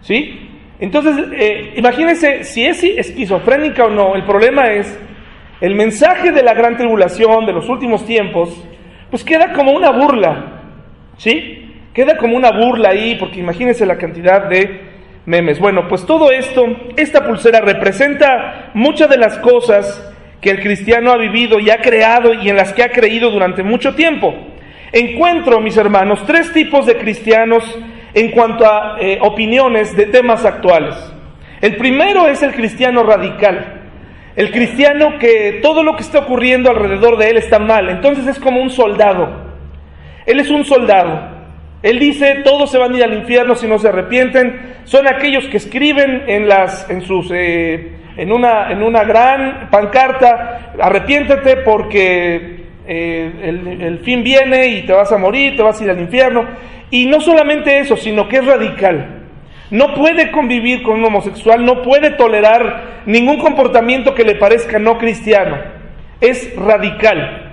¿Sí? 0.01 0.49
Entonces, 0.79 1.15
eh, 1.33 1.73
imagínense 1.77 2.43
si 2.43 2.65
es 2.65 2.83
esquizofrénica 2.83 3.85
o 3.85 3.89
no. 3.89 4.15
El 4.15 4.23
problema 4.23 4.71
es, 4.71 4.99
el 5.61 5.75
mensaje 5.75 6.31
de 6.31 6.43
la 6.43 6.53
gran 6.53 6.77
tribulación 6.77 7.45
de 7.45 7.53
los 7.53 7.69
últimos 7.69 8.05
tiempos, 8.05 8.63
pues 9.09 9.23
queda 9.23 9.53
como 9.53 9.71
una 9.71 9.91
burla. 9.91 10.61
¿Sí? 11.17 11.61
Queda 11.93 12.17
como 12.17 12.35
una 12.35 12.51
burla 12.51 12.89
ahí, 12.89 13.15
porque 13.15 13.39
imagínense 13.39 13.85
la 13.85 13.97
cantidad 13.97 14.49
de 14.49 14.81
memes. 15.25 15.59
Bueno, 15.59 15.87
pues 15.87 16.05
todo 16.05 16.31
esto, 16.31 16.65
esta 16.97 17.25
pulsera 17.25 17.61
representa 17.61 18.71
muchas 18.73 19.09
de 19.09 19.17
las 19.17 19.37
cosas 19.39 20.11
que 20.41 20.51
el 20.51 20.61
cristiano 20.61 21.11
ha 21.11 21.17
vivido 21.17 21.59
y 21.59 21.69
ha 21.69 21.77
creado 21.77 22.33
y 22.33 22.49
en 22.49 22.57
las 22.57 22.73
que 22.73 22.83
ha 22.83 22.89
creído 22.89 23.31
durante 23.31 23.63
mucho 23.63 23.95
tiempo. 23.95 24.35
Encuentro, 24.95 25.59
mis 25.59 25.75
hermanos, 25.75 26.23
tres 26.25 26.53
tipos 26.53 26.85
de 26.85 26.95
cristianos 26.95 27.65
en 28.13 28.31
cuanto 28.31 28.65
a 28.65 28.95
eh, 28.97 29.17
opiniones 29.21 29.93
de 29.93 30.05
temas 30.05 30.45
actuales. 30.45 30.95
El 31.59 31.75
primero 31.75 32.29
es 32.29 32.41
el 32.41 32.53
cristiano 32.53 33.03
radical. 33.03 33.81
El 34.37 34.51
cristiano 34.51 35.19
que 35.19 35.59
todo 35.61 35.83
lo 35.83 35.97
que 35.97 36.01
está 36.01 36.19
ocurriendo 36.19 36.69
alrededor 36.69 37.17
de 37.17 37.29
él 37.29 37.35
está 37.35 37.59
mal. 37.59 37.89
Entonces 37.89 38.25
es 38.25 38.39
como 38.39 38.61
un 38.61 38.69
soldado. 38.69 39.27
Él 40.25 40.39
es 40.39 40.49
un 40.49 40.63
soldado. 40.63 41.27
Él 41.83 41.99
dice, 41.99 42.35
todos 42.45 42.71
se 42.71 42.77
van 42.77 42.93
a 42.93 42.97
ir 42.97 43.03
al 43.03 43.15
infierno 43.15 43.53
si 43.55 43.67
no 43.67 43.77
se 43.77 43.89
arrepienten. 43.89 44.77
Son 44.85 45.09
aquellos 45.09 45.45
que 45.49 45.57
escriben 45.57 46.23
en, 46.27 46.47
las, 46.47 46.89
en, 46.89 47.01
sus, 47.01 47.29
eh, 47.33 47.97
en, 48.15 48.31
una, 48.31 48.71
en 48.71 48.81
una 48.81 49.03
gran 49.03 49.69
pancarta, 49.69 50.71
arrepiéntete 50.79 51.57
porque 51.57 52.54
eh, 52.87 53.31
el, 53.43 53.81
el, 53.81 53.99
fin 53.99 54.23
viene 54.23 54.67
y 54.67 54.81
te 54.83 54.93
vas 54.93 55.11
a 55.11 55.17
morir, 55.17 55.55
te 55.55 55.63
vas 55.63 55.79
a 55.79 55.83
ir 55.83 55.89
al 55.89 55.99
infierno. 55.99 56.45
Y 56.91 57.05
no 57.05 57.21
solamente 57.21 57.79
eso, 57.79 57.97
sino 57.97 58.27
que 58.27 58.37
es 58.37 58.45
radical. 58.45 59.23
No 59.71 59.93
puede 59.93 60.31
convivir 60.31 60.83
con 60.83 60.99
un 60.99 61.05
homosexual, 61.05 61.65
no 61.65 61.81
puede 61.81 62.11
tolerar 62.11 63.01
ningún 63.05 63.39
comportamiento 63.39 64.13
que 64.13 64.23
le 64.23 64.35
parezca 64.35 64.79
no 64.79 64.97
cristiano. 64.97 65.57
Es 66.21 66.55
radical 66.55 67.44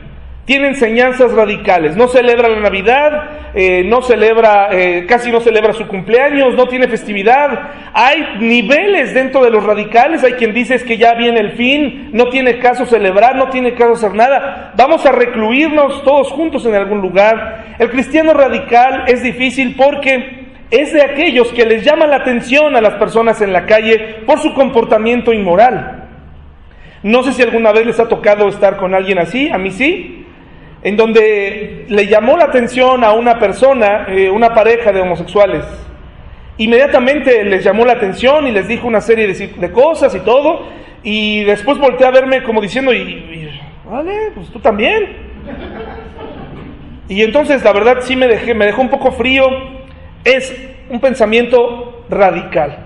tiene 0.45 0.69
enseñanzas 0.69 1.33
radicales. 1.33 1.97
No 1.97 2.09
celebra 2.09 2.49
la 2.49 2.59
Navidad, 2.59 3.31
eh, 3.55 3.85
no 3.85 4.03
celebra, 4.03 4.69
eh, 4.73 5.07
casi 5.09 5.31
no 5.31 5.41
celebra 5.41 5.73
su 5.73 5.87
cumpleaños, 5.87 6.55
no 6.57 6.67
tiene 6.67 6.89
festividad. 6.89 7.71
Hay 7.95 8.39
niveles 8.41 9.15
dentro 9.15 9.45
de 9.45 9.51
los 9.51 9.63
radicales. 9.63 10.25
Hay 10.25 10.33
quien 10.33 10.53
dice 10.53 10.75
es 10.75 10.83
que 10.83 10.99
ya 10.99 11.15
viene 11.15 11.39
el 11.39 11.53
fin, 11.53 12.11
no 12.13 12.29
tiene 12.29 12.59
caso 12.59 12.87
celebrar, 12.87 13.37
no 13.37 13.51
tiene 13.51 13.75
caso 13.75 13.93
hacer 13.93 14.15
nada. 14.15 14.73
Vamos 14.77 15.07
a 15.07 15.13
recluirnos 15.13 16.03
todos 16.03 16.33
juntos 16.33 16.67
en 16.67 16.75
algún 16.75 17.01
lugar. 17.01 17.77
El 17.79 17.91
cristiano 17.91 18.35
radical 18.35 19.05
es 19.07 19.23
difícil 19.23 19.77
porque 19.77 20.43
es 20.73 20.93
de 20.93 21.03
aquellos 21.03 21.53
que 21.53 21.67
les 21.67 21.85
llama 21.85 22.09
la 22.09 22.17
atención 22.17 22.75
a 22.75 22.81
las 22.81 22.95
personas 22.95 23.41
en 23.43 23.53
la 23.53 23.67
calle 23.67 24.23
por 24.27 24.41
su 24.41 24.55
comportamiento 24.55 25.33
inmoral. 25.33 26.09
No 27.05 27.23
sé 27.23 27.33
si 27.33 27.43
alguna 27.43 27.73
vez 27.73 27.87
les 27.87 28.01
ha 28.01 28.09
tocado 28.09 28.49
estar 28.49 28.77
con 28.77 28.95
alguien 28.95 29.19
así, 29.19 29.49
a 29.49 29.59
mí 29.59 29.71
sí 29.71 30.22
en 30.83 30.97
donde 30.97 31.87
le 31.89 32.07
llamó 32.07 32.37
la 32.37 32.45
atención 32.45 33.05
a 33.05 33.13
una 33.13 33.39
persona, 33.39 34.07
eh, 34.09 34.29
una 34.29 34.53
pareja 34.53 34.93
de 34.93 35.01
homosexuales. 35.01 35.65
Inmediatamente 36.59 37.45
les 37.45 37.65
llamó 37.65 37.85
la 37.85 37.93
atención 37.93 38.47
y 38.47 38.53
les 38.53 38.67
dijo 38.69 38.87
una 38.87 39.01
serie 39.01 39.27
de, 39.29 39.73
cosas 39.73 40.15
y 40.15 40.21
todo, 40.21 40.67
y 41.03 41.45
después 41.45 41.79
volteé 41.79 42.07
a 42.07 42.11
verme 42.11 42.43
como 42.43 42.61
diciendo, 42.61 42.93
y, 42.93 43.49
vale, 43.89 44.33
pues 44.35 44.49
tú 44.51 44.59
también. 44.59 45.33
Y 47.09 47.23
entonces 47.23 47.63
la 47.63 47.73
verdad 47.73 47.99
sí 48.01 48.17
me, 48.17 48.27
dejé, 48.27 48.55
me 48.55 48.67
dejó 48.67 48.83
un 48.83 48.91
poco 48.91 49.13
frío, 49.13 49.45
es 50.25 50.55
un 50.91 51.01
pensamiento 51.01 52.05
radical, 52.09 52.79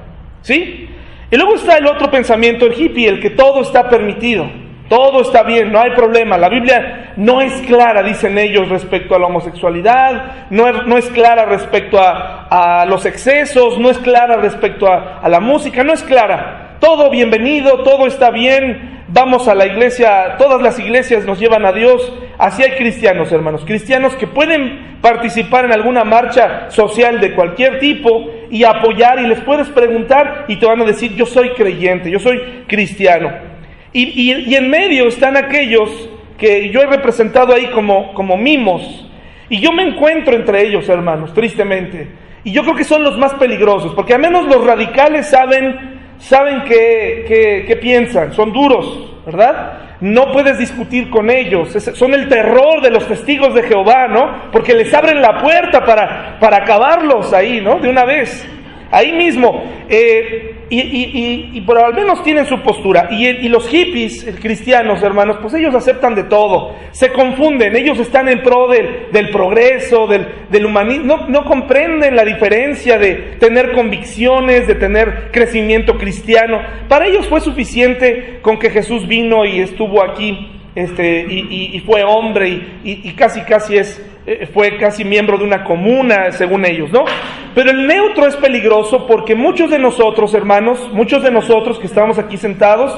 ¿sí? 0.43 0.89
Y 1.31 1.37
luego 1.37 1.55
está 1.55 1.79
el 1.79 1.87
otro 1.87 2.11
pensamiento, 2.11 2.67
el 2.67 2.81
hippie, 2.81 3.09
el 3.09 3.21
que 3.21 3.31
todo 3.31 3.63
está 3.63 3.89
permitido. 3.89 4.49
Todo 4.89 5.23
está 5.23 5.43
bien, 5.43 5.73
no 5.73 5.81
hay 5.81 5.91
problema. 5.91 6.39
La 6.39 6.49
Biblia 6.49 7.13
no 7.17 7.41
es 7.41 7.53
clara, 7.63 8.03
dicen 8.03 8.39
ellos, 8.39 8.69
respecto 8.69 9.15
a 9.15 9.19
la 9.19 9.27
homosexualidad, 9.27 10.49
no 10.51 10.97
es, 10.97 11.07
clara 11.11 11.45
respecto 11.45 11.99
a, 12.01 12.85
los 12.89 13.05
excesos, 13.05 13.79
no 13.79 13.91
es 13.91 13.99
clara 13.99 14.37
respecto 14.37 14.87
a 14.87 15.29
la 15.29 15.41
música, 15.41 15.83
no 15.83 15.93
es 15.93 16.03
clara. 16.03 16.77
Todo 16.81 17.11
bienvenido, 17.11 17.83
todo 17.83 18.07
está 18.07 18.31
bien, 18.31 19.03
vamos 19.09 19.49
a 19.49 19.55
la 19.55 19.67
iglesia, 19.67 20.37
todas 20.39 20.61
las 20.61 20.79
iglesias 20.79 21.25
nos 21.25 21.39
llevan 21.39 21.65
a 21.65 21.73
Dios. 21.73 22.13
Así 22.39 22.63
hay 22.63 22.73
cristianos, 22.73 23.33
hermanos, 23.33 23.65
cristianos 23.65 24.15
que 24.15 24.27
pueden 24.27 24.99
participar 25.01 25.65
en 25.65 25.73
alguna 25.73 26.05
marcha 26.05 26.71
social 26.71 27.19
de 27.21 27.35
cualquier 27.35 27.79
tipo 27.79 28.27
y 28.51 28.65
apoyar 28.65 29.19
y 29.21 29.27
les 29.27 29.41
puedes 29.41 29.69
preguntar 29.69 30.45
y 30.49 30.57
te 30.57 30.67
van 30.67 30.83
a 30.83 30.85
decir, 30.85 31.15
yo 31.15 31.27
soy 31.27 31.51
creyente, 31.51 32.11
yo 32.11 32.19
soy 32.19 32.65
cristiano. 32.67 33.56
Y, 33.99 34.55
en 34.55 34.69
medio 34.69 35.09
están 35.09 35.39
aquellos 35.39 35.89
que 36.37 36.69
yo 36.69 36.83
he 36.83 36.87
representado 36.87 37.55
ahí 37.55 37.69
como, 37.69 38.13
como 38.13 38.37
mimos. 38.37 39.09
Y 39.49 39.59
yo 39.61 39.73
me 39.73 39.85
encuentro 39.85 40.37
entre 40.37 40.67
ellos, 40.67 40.87
hermanos, 40.91 41.33
tristemente. 41.33 42.07
Y 42.45 42.53
yo 42.53 42.63
creo 42.63 42.75
que 42.75 42.85
son 42.85 43.03
los 43.03 43.17
más 43.17 43.33
peligrosos, 43.35 43.95
porque 43.95 44.13
al 44.13 44.21
menos 44.21 44.45
los 44.45 44.67
radicales 44.67 45.29
saben, 45.31 45.99
saben 46.19 46.65
qué, 46.65 47.79
piensan, 47.81 48.35
son 48.35 48.53
duros, 48.53 49.15
¿verdad? 49.25 49.97
No 50.03 50.31
puedes 50.31 50.59
discutir 50.59 51.09
con 51.09 51.31
ellos, 51.31 51.71
son 51.95 52.13
el 52.13 52.29
terror 52.29 52.83
de 52.83 52.91
los 52.91 53.09
testigos 53.09 53.55
de 53.55 53.63
Jehová, 53.63 54.09
¿no? 54.09 54.51
Porque 54.53 54.75
les 54.75 54.93
abren 54.93 55.23
la 55.23 55.41
puerta 55.41 55.83
para, 55.87 56.39
para 56.39 56.59
acabarlos 56.59 57.33
ahí, 57.33 57.63
¿no? 57.63 57.79
De 57.79 57.89
una 57.89 58.05
vez. 58.05 58.47
Ahí 58.91 59.13
mismo. 59.13 59.65
Eh, 59.89 60.56
y, 60.69 60.81
y, 60.81 61.51
y, 61.55 61.61
por 61.61 61.79
al 61.79 61.95
menos 61.95 62.23
tienen 62.25 62.47
su 62.47 62.61
postura. 62.61 63.09
Y, 63.11 63.49
los 63.49 63.69
hippies 63.69 64.27
cristianos, 64.41 65.03
hermanos, 65.03 65.39
pues 65.41 65.55
ellos 65.55 65.75
aceptan 65.75 66.15
de 66.15 66.25
todo. 66.25 66.75
Se 66.91 67.13
confunden. 67.13 67.77
Ellos 67.77 67.99
están 68.01 68.29
en 68.29 68.43
pro 68.43 68.69
del, 68.69 69.07
del 69.13 69.31
progreso, 69.31 70.07
del, 70.07 70.27
del 70.51 70.67
humanismo. 70.67 71.05
No, 71.05 71.29
no 71.29 71.45
comprenden 71.45 72.17
la 72.17 72.25
diferencia 72.25 72.99
de 72.99 73.37
tener 73.39 73.73
convicciones, 73.73 74.67
de 74.67 74.75
tener 74.75 75.31
crecimiento 75.31 75.97
cristiano. 75.99 76.61
Para 76.89 77.07
ellos 77.07 77.27
fue 77.29 77.41
suficiente 77.41 78.41
con 78.43 78.59
que 78.59 78.71
Jesús 78.71 79.07
vino 79.07 79.45
y 79.45 79.61
estuvo 79.61 80.03
aquí 80.03 80.56
este, 80.77 81.27
y, 81.31 81.81
fue 81.87 82.05
hombre 82.05 82.81
y, 82.85 83.11
casi 83.15 83.41
casi 83.41 83.79
es, 83.79 83.99
eh, 84.27 84.47
fue 84.53 84.77
casi 84.77 85.07
miembro 85.07 85.39
de 85.39 85.45
una 85.45 85.65
comuna, 85.65 86.31
según 86.33 86.67
ellos, 86.67 86.93
¿no? 86.93 87.07
Pero 87.55 87.71
el 87.71 87.87
neutro 87.87 88.27
es 88.27 88.37
peligroso 88.37 89.07
porque 89.07 89.35
muchos 89.35 89.71
de 89.71 89.79
nosotros, 89.79 90.35
hermanos, 90.35 90.91
muchos 90.93 91.23
de 91.23 91.31
nosotros 91.31 91.79
que 91.79 91.87
estamos 91.87 92.19
aquí 92.19 92.37
sentados, 92.37 92.95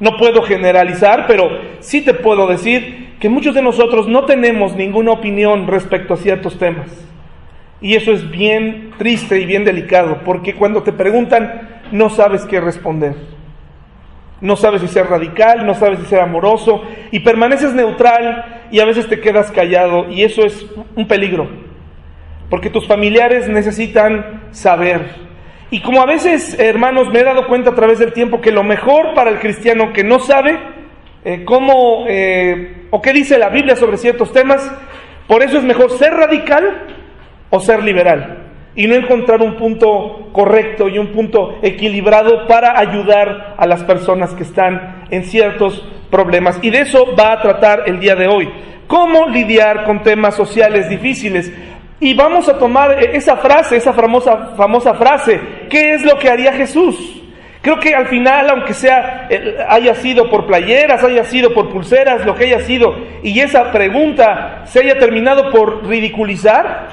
no 0.00 0.16
puedo 0.16 0.40
generalizar, 0.42 1.26
pero 1.28 1.46
sí 1.80 2.00
te 2.00 2.14
puedo 2.14 2.46
decir 2.46 3.16
que 3.20 3.28
muchos 3.28 3.54
de 3.54 3.60
nosotros 3.60 4.08
no 4.08 4.24
tenemos 4.24 4.74
ninguna 4.74 5.12
opinión 5.12 5.66
respecto 5.66 6.14
a 6.14 6.16
ciertos 6.16 6.58
temas. 6.58 6.88
Y 7.82 7.96
eso 7.96 8.12
es 8.12 8.30
bien 8.30 8.92
triste 8.96 9.38
y 9.38 9.44
bien 9.44 9.66
delicado, 9.66 10.22
porque 10.24 10.54
cuando 10.54 10.82
te 10.82 10.92
preguntan, 10.92 11.82
no 11.92 12.08
sabes 12.08 12.46
qué 12.46 12.62
responder 12.62 13.31
no 14.42 14.56
sabes 14.56 14.82
si 14.82 14.88
ser 14.88 15.06
radical, 15.06 15.64
no 15.64 15.74
sabes 15.74 16.00
si 16.00 16.06
ser 16.06 16.20
amoroso, 16.20 16.82
y 17.10 17.20
permaneces 17.20 17.72
neutral 17.72 18.66
y 18.70 18.80
a 18.80 18.84
veces 18.84 19.08
te 19.08 19.20
quedas 19.20 19.50
callado, 19.52 20.10
y 20.10 20.24
eso 20.24 20.44
es 20.44 20.66
un 20.96 21.06
peligro, 21.06 21.48
porque 22.50 22.68
tus 22.68 22.86
familiares 22.86 23.48
necesitan 23.48 24.42
saber. 24.50 25.32
Y 25.70 25.80
como 25.80 26.02
a 26.02 26.06
veces, 26.06 26.58
hermanos, 26.58 27.08
me 27.10 27.20
he 27.20 27.24
dado 27.24 27.46
cuenta 27.46 27.70
a 27.70 27.74
través 27.74 27.98
del 27.98 28.12
tiempo 28.12 28.40
que 28.40 28.50
lo 28.50 28.64
mejor 28.64 29.14
para 29.14 29.30
el 29.30 29.38
cristiano 29.38 29.92
que 29.92 30.04
no 30.04 30.18
sabe 30.18 30.58
eh, 31.24 31.44
cómo 31.44 32.04
eh, 32.08 32.88
o 32.90 33.00
qué 33.00 33.12
dice 33.12 33.38
la 33.38 33.48
Biblia 33.48 33.76
sobre 33.76 33.96
ciertos 33.96 34.32
temas, 34.32 34.70
por 35.28 35.42
eso 35.42 35.56
es 35.56 35.64
mejor 35.64 35.90
ser 35.92 36.12
radical 36.12 36.88
o 37.48 37.60
ser 37.60 37.82
liberal. 37.82 38.51
Y 38.74 38.86
no 38.86 38.94
encontrar 38.94 39.42
un 39.42 39.56
punto 39.56 40.30
correcto 40.32 40.88
y 40.88 40.98
un 40.98 41.08
punto 41.08 41.58
equilibrado 41.62 42.46
para 42.46 42.78
ayudar 42.78 43.54
a 43.58 43.66
las 43.66 43.84
personas 43.84 44.32
que 44.34 44.44
están 44.44 45.04
en 45.10 45.24
ciertos 45.24 45.86
problemas. 46.10 46.58
Y 46.62 46.70
de 46.70 46.80
eso 46.80 47.14
va 47.18 47.32
a 47.32 47.40
tratar 47.40 47.84
el 47.86 48.00
día 48.00 48.14
de 48.14 48.28
hoy. 48.28 48.48
¿Cómo 48.86 49.26
lidiar 49.28 49.84
con 49.84 50.02
temas 50.02 50.34
sociales 50.34 50.88
difíciles? 50.88 51.52
Y 52.00 52.14
vamos 52.14 52.48
a 52.48 52.58
tomar 52.58 53.02
esa 53.02 53.36
frase, 53.36 53.76
esa 53.76 53.92
famosa, 53.92 54.54
famosa 54.56 54.94
frase, 54.94 55.40
¿qué 55.70 55.94
es 55.94 56.04
lo 56.04 56.18
que 56.18 56.28
haría 56.28 56.52
Jesús? 56.52 57.22
Creo 57.62 57.78
que 57.78 57.94
al 57.94 58.06
final, 58.06 58.50
aunque 58.50 58.74
sea, 58.74 59.28
haya 59.68 59.94
sido 59.94 60.28
por 60.28 60.46
playeras, 60.46 61.04
haya 61.04 61.22
sido 61.22 61.54
por 61.54 61.68
pulseras, 61.68 62.26
lo 62.26 62.34
que 62.34 62.46
haya 62.46 62.60
sido, 62.60 62.96
y 63.22 63.38
esa 63.38 63.70
pregunta 63.70 64.62
se 64.64 64.80
haya 64.80 64.98
terminado 64.98 65.52
por 65.52 65.86
ridiculizar, 65.86 66.88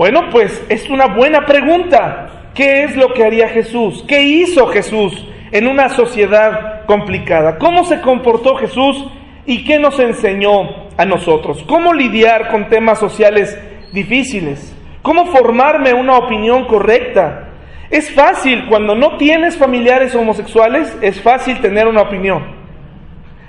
bueno, 0.00 0.30
pues 0.30 0.64
es 0.70 0.88
una 0.88 1.08
buena 1.08 1.44
pregunta. 1.44 2.46
¿Qué 2.54 2.84
es 2.84 2.96
lo 2.96 3.12
que 3.12 3.22
haría 3.22 3.50
Jesús? 3.50 4.02
¿Qué 4.08 4.22
hizo 4.22 4.66
Jesús 4.68 5.28
en 5.52 5.68
una 5.68 5.90
sociedad 5.90 6.86
complicada? 6.86 7.58
¿Cómo 7.58 7.84
se 7.84 8.00
comportó 8.00 8.56
Jesús 8.56 9.04
y 9.44 9.62
qué 9.62 9.78
nos 9.78 9.98
enseñó 9.98 10.88
a 10.96 11.04
nosotros? 11.04 11.62
¿Cómo 11.68 11.92
lidiar 11.92 12.48
con 12.48 12.70
temas 12.70 12.98
sociales 12.98 13.60
difíciles? 13.92 14.74
¿Cómo 15.02 15.26
formarme 15.26 15.92
una 15.92 16.16
opinión 16.16 16.64
correcta? 16.64 17.50
Es 17.90 18.10
fácil, 18.10 18.68
cuando 18.70 18.94
no 18.94 19.18
tienes 19.18 19.58
familiares 19.58 20.14
homosexuales, 20.14 20.96
es 21.02 21.20
fácil 21.20 21.60
tener 21.60 21.86
una 21.86 22.00
opinión. 22.00 22.42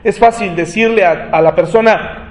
Es 0.03 0.19
fácil 0.19 0.53
decirle 0.53 1.05
a, 1.05 1.41
la 1.41 1.55
persona, 1.55 2.30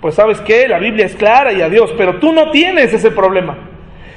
pues 0.00 0.14
sabes 0.14 0.40
qué, 0.40 0.68
la 0.68 0.78
Biblia 0.78 1.06
es 1.06 1.14
clara 1.14 1.52
y 1.52 1.62
adiós, 1.62 1.92
pero 1.96 2.18
tú 2.18 2.32
no 2.32 2.50
tienes 2.50 2.92
ese 2.92 3.10
problema. 3.10 3.56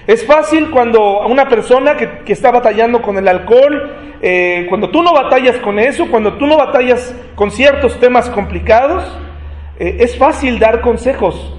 Es 0.08 0.26
fácil 0.26 0.72
cuando 0.72 1.22
una 1.28 1.48
persona 1.48 1.96
que, 1.96 2.34
está 2.34 2.52
batallando 2.52 3.02
con 3.02 3.18
el 3.18 3.28
alcohol, 3.28 3.96
eh, 4.22 4.66
cuando 4.68 4.90
tú 4.90 5.04
no 5.04 5.14
batallas 5.14 5.58
con 5.58 5.78
eso, 5.78 6.08
cuando 6.10 6.34
tú 6.34 6.48
no 6.48 6.58
batallas 6.58 7.16
con 7.36 7.52
ciertos 7.52 8.00
temas 8.00 8.30
complicados, 8.30 9.04
eh, 9.80 9.98
es 10.00 10.18
fácil 10.18 10.58
dar 10.58 10.82
consejos, 10.82 11.56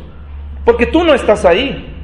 porque 0.64 0.86
tú 0.86 1.04
no 1.04 1.14
estás 1.14 1.44
ahí, 1.44 1.94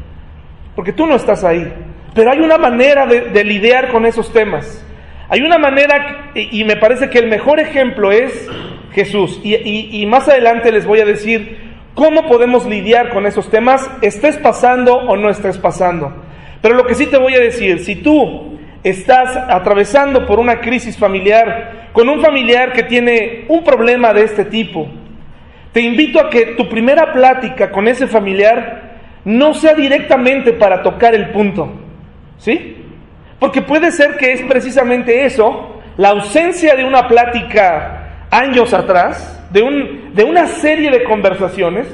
porque 0.76 0.92
tú 0.92 1.06
no 1.06 1.16
estás 1.16 1.42
ahí. 1.42 1.72
Pero 2.14 2.30
hay 2.30 2.38
una 2.38 2.58
manera 2.58 3.06
de, 3.06 3.44
lidiar 3.44 3.92
con 3.92 4.06
esos 4.06 4.32
temas. 4.32 4.86
Hay 5.28 5.40
una 5.40 5.58
manera, 5.58 6.30
y, 6.34 6.64
me 6.64 6.76
parece 6.76 7.10
que 7.10 7.18
el 7.18 7.28
mejor 7.28 7.60
ejemplo 7.60 8.12
es 8.12 8.48
Jesús. 8.92 9.40
Y, 9.42 9.54
y, 9.54 10.06
más 10.06 10.28
adelante 10.28 10.72
les 10.72 10.86
voy 10.86 11.00
a 11.00 11.04
decir 11.04 11.65
cómo 11.96 12.28
podemos 12.28 12.66
lidiar 12.66 13.08
con 13.08 13.26
esos 13.26 13.50
temas, 13.50 13.90
estés 14.02 14.36
pasando 14.36 14.94
o 14.94 15.16
no 15.16 15.30
estés 15.30 15.56
pasando. 15.56 16.12
Pero 16.60 16.74
lo 16.74 16.84
que 16.84 16.94
sí 16.94 17.06
te 17.06 17.16
voy 17.16 17.34
a 17.34 17.40
decir, 17.40 17.80
si 17.80 17.96
tú 17.96 18.58
estás 18.84 19.34
atravesando 19.36 20.26
por 20.26 20.38
una 20.38 20.60
crisis 20.60 20.96
familiar, 20.96 21.88
con 21.94 22.08
un 22.08 22.20
familiar 22.20 22.74
que 22.74 22.82
tiene 22.82 23.46
un 23.48 23.64
problema 23.64 24.12
de 24.12 24.24
este 24.24 24.44
tipo, 24.44 24.86
te 25.72 25.80
invito 25.80 26.20
a 26.20 26.28
que 26.28 26.54
tu 26.54 26.68
primera 26.68 27.12
plática 27.12 27.70
con 27.70 27.88
ese 27.88 28.06
familiar 28.06 28.98
no 29.24 29.54
sea 29.54 29.74
directamente 29.74 30.52
para 30.52 30.82
tocar 30.82 31.14
el 31.14 31.30
punto 31.30 31.72
¿Sí? 32.38 32.76
Porque 33.38 33.62
puede 33.62 33.90
ser 33.90 34.18
que 34.18 34.32
es 34.32 34.42
precisamente 34.42 35.24
eso, 35.24 35.80
la 35.96 36.10
ausencia 36.10 36.74
de 36.74 36.84
una 36.84 37.08
plática 37.08 38.26
años 38.30 38.74
atrás, 38.74 39.42
de, 39.56 39.62
un, 39.62 40.14
de 40.14 40.24
una 40.24 40.46
serie 40.46 40.90
de 40.90 41.04
conversaciones, 41.04 41.88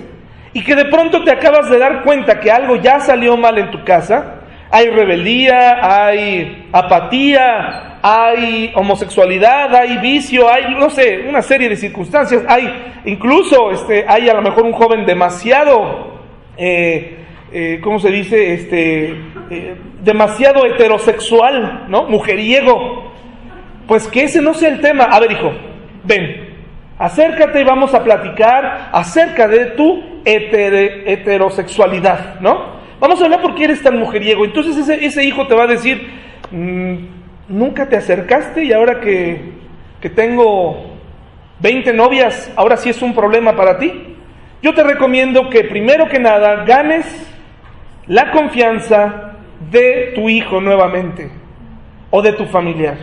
y 0.52 0.62
que 0.62 0.74
de 0.74 0.86
pronto 0.86 1.24
te 1.24 1.30
acabas 1.30 1.70
de 1.70 1.78
dar 1.78 2.02
cuenta 2.02 2.40
que 2.40 2.50
algo 2.50 2.76
ya 2.76 3.00
salió 3.00 3.36
mal 3.36 3.56
en 3.58 3.70
tu 3.70 3.84
casa, 3.84 4.40
hay 4.70 4.88
rebeldía, 4.88 5.78
hay 5.80 6.68
apatía, 6.72 7.98
hay 8.02 8.72
homosexualidad, 8.74 9.74
hay 9.74 9.98
vicio, 9.98 10.50
hay, 10.50 10.74
no 10.74 10.90
sé, 10.90 11.24
una 11.28 11.40
serie 11.42 11.68
de 11.68 11.76
circunstancias, 11.76 12.42
hay 12.48 12.68
incluso, 13.04 13.70
este, 13.70 14.04
hay 14.08 14.28
a 14.28 14.34
lo 14.34 14.42
mejor 14.42 14.64
un 14.64 14.72
joven 14.72 15.06
demasiado 15.06 16.20
eh, 16.56 17.18
eh, 17.54 17.80
¿cómo 17.82 17.98
se 17.98 18.10
dice? 18.10 18.54
Este, 18.54 19.10
eh, 19.50 19.76
demasiado 20.02 20.64
heterosexual, 20.64 21.86
¿no? 21.88 22.04
Mujeriego. 22.04 23.12
Pues 23.86 24.08
que 24.08 24.24
ese 24.24 24.40
no 24.40 24.54
sea 24.54 24.70
el 24.70 24.80
tema. 24.80 25.04
A 25.04 25.20
ver, 25.20 25.32
hijo, 25.32 25.52
ven, 26.04 26.41
acércate 27.02 27.60
y 27.60 27.64
vamos 27.64 27.92
a 27.94 28.04
platicar 28.04 28.90
acerca 28.92 29.48
de 29.48 29.72
tu 29.72 30.20
heterosexualidad, 30.24 32.38
¿no? 32.38 32.80
Vamos 33.00 33.20
a 33.20 33.24
hablar 33.24 33.42
por 33.42 33.56
qué 33.56 33.64
eres 33.64 33.82
tan 33.82 33.98
mujeriego. 33.98 34.44
Entonces 34.44 34.88
ese, 34.88 35.24
hijo 35.24 35.48
te 35.48 35.56
va 35.56 35.64
a 35.64 35.66
decir, 35.66 36.00
mm, 36.52 36.94
nunca 37.48 37.88
te 37.88 37.96
acercaste 37.96 38.62
y 38.62 38.72
ahora 38.72 39.00
que, 39.00 39.50
que 40.00 40.10
tengo 40.10 40.92
20 41.58 41.92
novias, 41.92 42.52
ahora 42.54 42.76
sí 42.76 42.90
es 42.90 43.02
un 43.02 43.16
problema 43.16 43.56
para 43.56 43.78
ti. 43.78 44.14
Yo 44.62 44.72
te 44.72 44.84
recomiendo 44.84 45.50
que 45.50 45.64
primero 45.64 46.08
que 46.08 46.20
nada 46.20 46.64
ganes 46.64 47.04
la 48.06 48.30
confianza 48.30 49.32
de 49.72 50.12
tu 50.14 50.28
hijo 50.28 50.60
nuevamente 50.60 51.32
o 52.10 52.22
de 52.22 52.32
tu 52.34 52.44
familiar. 52.44 52.96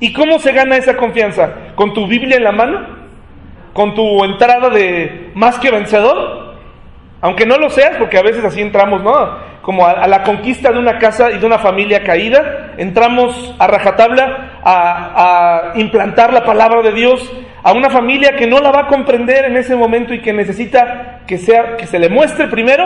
¿Y 0.00 0.14
cómo 0.14 0.38
se 0.38 0.52
gana 0.52 0.78
esa 0.78 0.96
confianza? 0.96 1.74
¿Con 1.74 1.92
tu 1.92 2.06
Biblia 2.06 2.38
en 2.38 2.44
la 2.44 2.52
mano? 2.52 2.97
¿Con 3.78 3.94
tu 3.94 4.24
entrada 4.24 4.70
de 4.70 5.30
más 5.34 5.56
que 5.60 5.70
vencedor? 5.70 6.56
Aunque 7.20 7.46
no 7.46 7.58
lo 7.58 7.70
seas, 7.70 7.96
porque 7.96 8.18
a 8.18 8.22
veces 8.22 8.44
así 8.44 8.60
entramos, 8.60 9.04
¿no? 9.04 9.12
Como 9.62 9.86
a, 9.86 10.04
la 10.08 10.24
conquista 10.24 10.72
de 10.72 10.80
una 10.80 10.98
casa 10.98 11.30
y 11.30 11.38
de 11.38 11.46
una 11.46 11.60
familia 11.60 12.02
caída, 12.02 12.72
entramos 12.76 13.54
a 13.56 13.68
rajatabla 13.68 14.58
a, 14.64 15.70
a 15.74 15.78
implantar 15.78 16.32
la 16.32 16.42
palabra 16.42 16.82
de 16.82 16.90
Dios 16.90 17.32
a 17.62 17.72
una 17.72 17.88
familia 17.88 18.32
que 18.32 18.48
no 18.48 18.58
la 18.58 18.72
va 18.72 18.80
a 18.80 18.86
comprender 18.88 19.44
en 19.44 19.56
ese 19.56 19.76
momento 19.76 20.12
y 20.12 20.22
que 20.22 20.32
necesita 20.32 21.20
que, 21.24 21.38
sea, 21.38 21.76
que 21.76 21.86
se 21.86 22.00
le 22.00 22.08
muestre 22.08 22.48
primero 22.48 22.84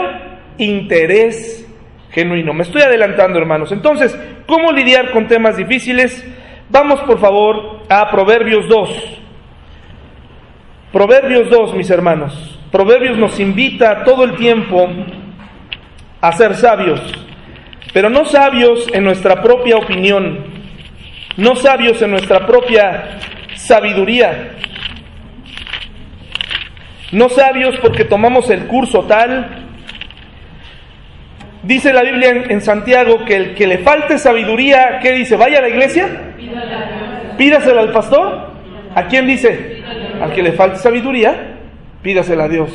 interés 0.59 1.67
genuino. 2.11 2.53
Me 2.53 2.61
estoy 2.61 2.83
adelantando, 2.83 3.39
hermanos. 3.39 3.71
Entonces, 3.71 4.15
¿cómo 4.45 4.71
lidiar 4.71 5.09
con 5.09 5.27
temas 5.27 5.57
difíciles? 5.57 6.23
Vamos, 6.69 6.99
por 6.99 7.17
favor, 7.17 7.79
a 7.89 8.11
Proverbios 8.11 8.69
2. 8.69 9.22
Proverbios 10.93 11.49
2, 11.49 11.73
mis 11.73 11.89
hermanos. 11.89 12.59
Proverbios 12.71 13.17
nos 13.17 13.39
invita 13.39 14.03
todo 14.03 14.23
el 14.23 14.35
tiempo 14.35 14.87
a 16.21 16.31
ser 16.33 16.53
sabios, 16.53 17.01
pero 17.93 18.11
no 18.11 18.25
sabios 18.25 18.87
en 18.93 19.03
nuestra 19.03 19.41
propia 19.41 19.75
opinión, 19.77 20.45
no 21.35 21.55
sabios 21.55 21.99
en 22.03 22.11
nuestra 22.11 22.45
propia 22.45 23.17
sabiduría, 23.55 24.51
no 27.11 27.27
sabios 27.27 27.75
porque 27.81 28.05
tomamos 28.05 28.49
el 28.51 28.67
curso 28.67 29.03
tal 29.03 29.63
Dice 31.63 31.93
la 31.93 32.03
Biblia 32.03 32.43
en, 32.49 32.59
Santiago 32.59 33.23
que 33.23 33.37
el 33.37 33.55
que 33.55 33.67
le 33.67 33.77
falte 33.77 34.17
sabiduría, 34.17 34.99
¿qué 35.01 35.13
dice? 35.13 35.37
¿Vaya 35.37 35.59
a 35.59 35.61
la 35.61 35.69
iglesia? 35.69 36.33
Pídasela 37.37 37.81
al 37.81 37.91
pastor. 37.93 38.51
¿A 38.93 39.07
quién 39.07 39.25
dice? 39.25 39.72
Al 40.23 40.31
que 40.31 40.41
le 40.41 40.53
falte 40.53 40.77
sabiduría, 40.77 41.57
pídasela 42.01 42.45
a 42.45 42.47
Dios. 42.47 42.69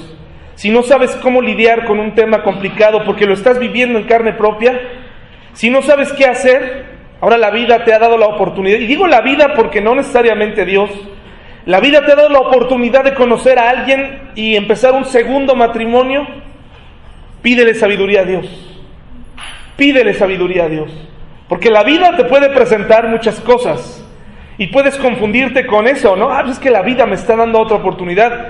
Si 0.54 0.68
no 0.68 0.82
sabes 0.82 1.16
cómo 1.22 1.40
lidiar 1.40 1.86
con 1.86 1.98
un 1.98 2.14
tema 2.14 2.42
complicado 2.42 3.04
porque 3.06 3.24
lo 3.24 3.32
estás 3.32 3.58
viviendo 3.58 3.98
en 3.98 4.04
carne 4.04 4.34
propia, 4.34 4.78
si 5.54 5.70
no 5.70 5.80
sabes 5.80 6.12
qué 6.12 6.26
hacer, 6.26 6.84
ahora 7.22 7.38
la 7.38 7.50
vida 7.50 7.84
te 7.84 7.94
ha 7.94 7.98
dado 7.98 8.18
la 8.18 8.26
oportunidad, 8.26 8.78
y 8.78 8.86
digo 8.86 9.06
la 9.06 9.22
vida 9.22 9.54
porque 9.56 9.80
no 9.80 9.94
necesariamente 9.94 10.66
Dios, 10.66 10.90
la 11.64 11.80
vida 11.80 12.04
te 12.04 12.12
ha 12.12 12.16
dado 12.16 12.28
la 12.28 12.40
oportunidad 12.40 13.02
de 13.02 13.14
conocer 13.14 13.58
a 13.58 13.70
alguien 13.70 14.30
y 14.34 14.54
empezar 14.54 14.92
un 14.92 15.06
segundo 15.06 15.54
matrimonio, 15.54 16.26
pídele 17.40 17.72
sabiduría 17.74 18.20
a 18.20 18.24
Dios. 18.24 18.46
Pídele 19.78 20.12
sabiduría 20.12 20.64
a 20.64 20.68
Dios. 20.68 20.92
Porque 21.48 21.70
la 21.70 21.82
vida 21.82 22.14
te 22.14 22.24
puede 22.24 22.50
presentar 22.50 23.08
muchas 23.08 23.40
cosas. 23.40 23.97
Y 24.58 24.66
puedes 24.66 24.96
confundirte 24.96 25.66
con 25.66 25.86
eso, 25.86 26.16
¿no? 26.16 26.30
Ah, 26.30 26.44
es 26.48 26.58
que 26.58 26.70
la 26.70 26.82
vida 26.82 27.06
me 27.06 27.14
está 27.14 27.36
dando 27.36 27.60
otra 27.60 27.76
oportunidad. 27.76 28.48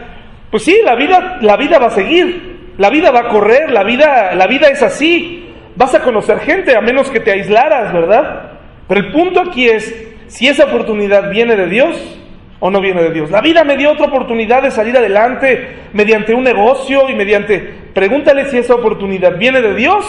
Pues 0.50 0.64
sí, 0.64 0.80
la 0.82 0.94
vida, 0.96 1.38
la 1.42 1.56
vida 1.56 1.78
va 1.78 1.86
a 1.86 1.90
seguir. 1.90 2.56
La 2.78 2.90
vida 2.90 3.10
va 3.10 3.20
a 3.20 3.28
correr, 3.28 3.70
la 3.70 3.84
vida, 3.84 4.34
la 4.34 4.46
vida 4.46 4.68
es 4.68 4.82
así. 4.82 5.52
Vas 5.76 5.94
a 5.94 6.00
conocer 6.00 6.40
gente 6.40 6.76
a 6.76 6.80
menos 6.80 7.10
que 7.10 7.20
te 7.20 7.32
aislaras, 7.32 7.92
¿verdad? 7.92 8.52
Pero 8.88 9.00
el 9.00 9.12
punto 9.12 9.40
aquí 9.40 9.68
es 9.68 10.08
si 10.28 10.46
esa 10.48 10.64
oportunidad 10.64 11.30
viene 11.30 11.56
de 11.56 11.66
Dios 11.66 12.18
o 12.60 12.70
no 12.70 12.80
viene 12.80 13.02
de 13.02 13.10
Dios. 13.10 13.30
La 13.30 13.40
vida 13.40 13.64
me 13.64 13.76
dio 13.76 13.92
otra 13.92 14.06
oportunidad 14.06 14.62
de 14.62 14.70
salir 14.70 14.96
adelante 14.96 15.76
mediante 15.92 16.34
un 16.34 16.44
negocio 16.44 17.08
y 17.08 17.14
mediante... 17.14 17.88
Pregúntale 17.94 18.46
si 18.46 18.58
esa 18.58 18.74
oportunidad 18.74 19.36
viene 19.38 19.60
de 19.60 19.74
Dios 19.74 20.04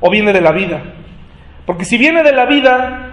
o 0.00 0.10
viene 0.10 0.32
de 0.32 0.40
la 0.40 0.52
vida. 0.52 0.82
Porque 1.64 1.84
si 1.84 1.96
viene 1.96 2.22
de 2.24 2.32
la 2.32 2.46
vida, 2.46 3.09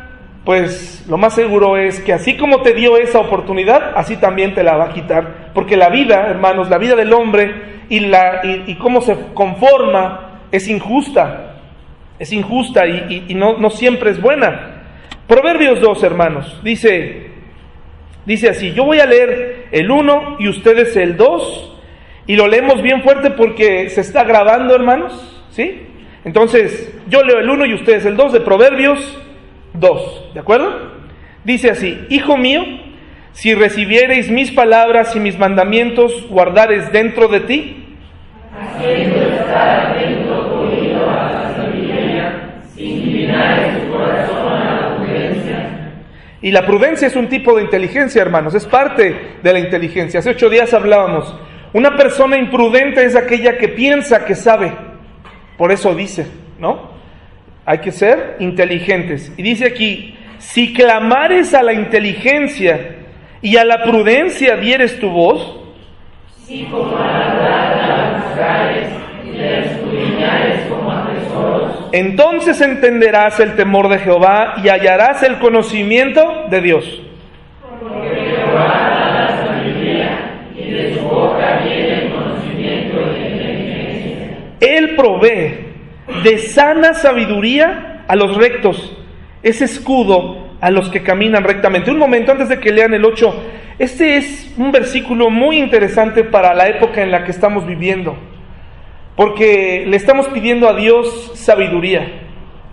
pues 0.48 1.04
lo 1.10 1.18
más 1.18 1.36
seguro 1.36 1.76
es 1.76 2.00
que 2.00 2.14
así 2.14 2.38
como 2.38 2.62
te 2.62 2.74
dio 2.74 2.96
esa 2.96 3.20
oportunidad, 3.20 3.92
así 3.98 4.16
también 4.16 4.54
te 4.54 4.64
la 4.64 4.78
va 4.78 4.86
a 4.86 4.94
quitar. 4.94 5.52
Porque 5.54 5.76
la 5.76 5.90
vida, 5.90 6.26
hermanos, 6.30 6.70
la 6.70 6.78
vida 6.78 6.96
del 6.96 7.12
hombre 7.12 7.84
y, 7.90 8.00
la, 8.00 8.40
y, 8.66 8.74
cómo 8.76 9.02
se 9.02 9.18
conforma 9.34 10.44
es 10.50 10.70
injusta. 10.70 11.58
es 12.18 12.32
injusta 12.32 12.88
y, 12.88 13.26
no, 13.36 13.58
no 13.58 13.70
siempre 13.70 14.12
es 14.12 14.22
buena. 14.22 14.86
Proverbios 15.28 15.82
2, 15.82 16.04
hermanos, 16.04 16.62
dice, 16.64 17.32
dice 18.26 18.48
así, 18.48 18.72
yo 18.72 18.86
voy 18.86 19.02
a 19.02 19.06
leer 19.06 19.66
el 19.72 19.92
1 19.92 20.38
y 20.40 20.48
ustedes 20.48 20.96
el 20.96 21.18
2 21.18 21.78
y 22.26 22.38
lo 22.38 22.48
leemos 22.48 22.82
bien 22.82 23.04
fuerte 23.04 23.32
porque 23.32 23.90
se 23.90 24.00
está 24.00 24.24
grabando, 24.24 24.74
hermanos, 24.74 25.44
¿sí? 25.50 25.88
Entonces, 26.24 26.98
yo 27.10 27.22
leo 27.22 27.40
el 27.40 27.50
1 27.50 27.66
y 27.66 27.74
ustedes 27.74 28.06
el 28.06 28.16
2 28.16 28.32
de 28.32 28.40
Proverbios 28.40 29.27
2, 29.80 30.34
¿de 30.34 30.40
acuerdo? 30.40 30.98
Dice 31.44 31.70
así, 31.70 32.06
Hijo 32.10 32.38
mío, 32.38 32.64
si 33.32 33.54
recibiereis 33.54 34.32
mis 34.32 34.52
palabras 34.52 35.16
y 35.16 35.20
mis 35.20 35.38
mandamientos, 35.38 36.28
guardares 36.28 36.92
dentro 36.92 37.28
de 37.28 37.40
ti. 37.42 37.84
Y 46.42 46.52
la 46.52 46.66
prudencia 46.66 47.08
es 47.08 47.16
un 47.16 47.30
tipo 47.30 47.56
de 47.56 47.64
inteligencia, 47.64 48.22
hermanos, 48.22 48.56
es 48.56 48.66
parte 48.66 49.38
de 49.42 49.54
la 49.54 49.60
inteligencia. 49.60 50.20
Hace 50.20 50.32
ocho 50.32 50.50
días 50.50 50.74
hablábamos, 50.74 51.36
una 51.74 51.96
persona 51.96 52.38
imprudente 52.38 53.06
es 53.06 53.16
aquella 53.16 53.58
que 53.58 53.68
piensa 53.68 54.26
que 54.26 54.34
sabe, 54.34 54.72
por 55.58 55.72
eso 55.72 55.94
dice, 55.94 56.28
¿no? 56.58 56.97
Hay 57.70 57.80
que 57.80 57.92
ser 57.92 58.38
inteligentes. 58.40 59.30
Y 59.36 59.44
dice 59.44 59.66
aquí, 59.66 60.16
si 60.38 60.74
clamares 60.74 61.54
a 61.54 61.62
la 61.62 61.74
inteligencia 61.74 62.96
y 63.42 63.58
a 63.58 63.66
la 63.66 63.84
prudencia 63.84 64.56
dieres 64.56 64.98
tu 65.02 65.10
voz, 65.10 65.60
si 66.46 66.64
como 66.64 66.92
la 66.92 67.34
y 69.28 70.70
como 70.70 70.92
a 70.94 71.10
tesoros, 71.14 71.90
entonces 71.92 72.62
entenderás 72.62 73.38
el 73.42 73.58
temor 73.58 73.90
de 73.90 74.00
Jehová 74.00 74.56
y 74.64 74.70
hallarás 74.70 75.24
el 75.24 75.38
conocimiento 75.38 76.46
de 76.50 76.62
Dios. 76.62 77.02
Porque 77.82 78.16
Jehová 78.34 78.64
da 78.64 79.12
la 79.12 79.46
sabiduría 79.46 80.40
y 80.56 80.72
de 80.72 80.96
su 80.96 81.02
boca 81.02 81.60
viene 81.66 82.06
el 82.06 82.12
conocimiento 82.14 82.98
de 82.98 83.30
inteligencia. 83.30 84.38
Él 84.62 84.96
provee 84.96 85.67
de 86.24 86.38
sana 86.40 86.94
sabiduría 86.94 88.04
a 88.08 88.16
los 88.16 88.38
rectos 88.38 88.98
ese 89.44 89.66
escudo 89.66 90.48
a 90.60 90.72
los 90.72 90.90
que 90.90 91.04
caminan 91.04 91.44
rectamente. 91.44 91.92
Un 91.92 92.00
momento 92.00 92.32
antes 92.32 92.50
de 92.50 92.60
que 92.60 92.72
lean 92.72 92.94
el 92.94 93.06
8, 93.06 93.34
este 93.80 94.18
es 94.18 94.54
un 94.58 94.72
versículo 94.72 95.30
muy 95.30 95.60
interesante 95.60 96.24
para 96.24 96.54
la 96.54 96.68
época 96.68 97.02
en 97.02 97.12
la 97.12 97.24
que 97.24 97.32
estamos 97.32 97.66
viviendo, 97.66 98.18
porque 99.16 99.86
le 99.88 99.98
estamos 99.98 100.28
pidiendo 100.30 100.68
a 100.68 100.74
Dios 100.74 101.32
sabiduría. 101.36 102.24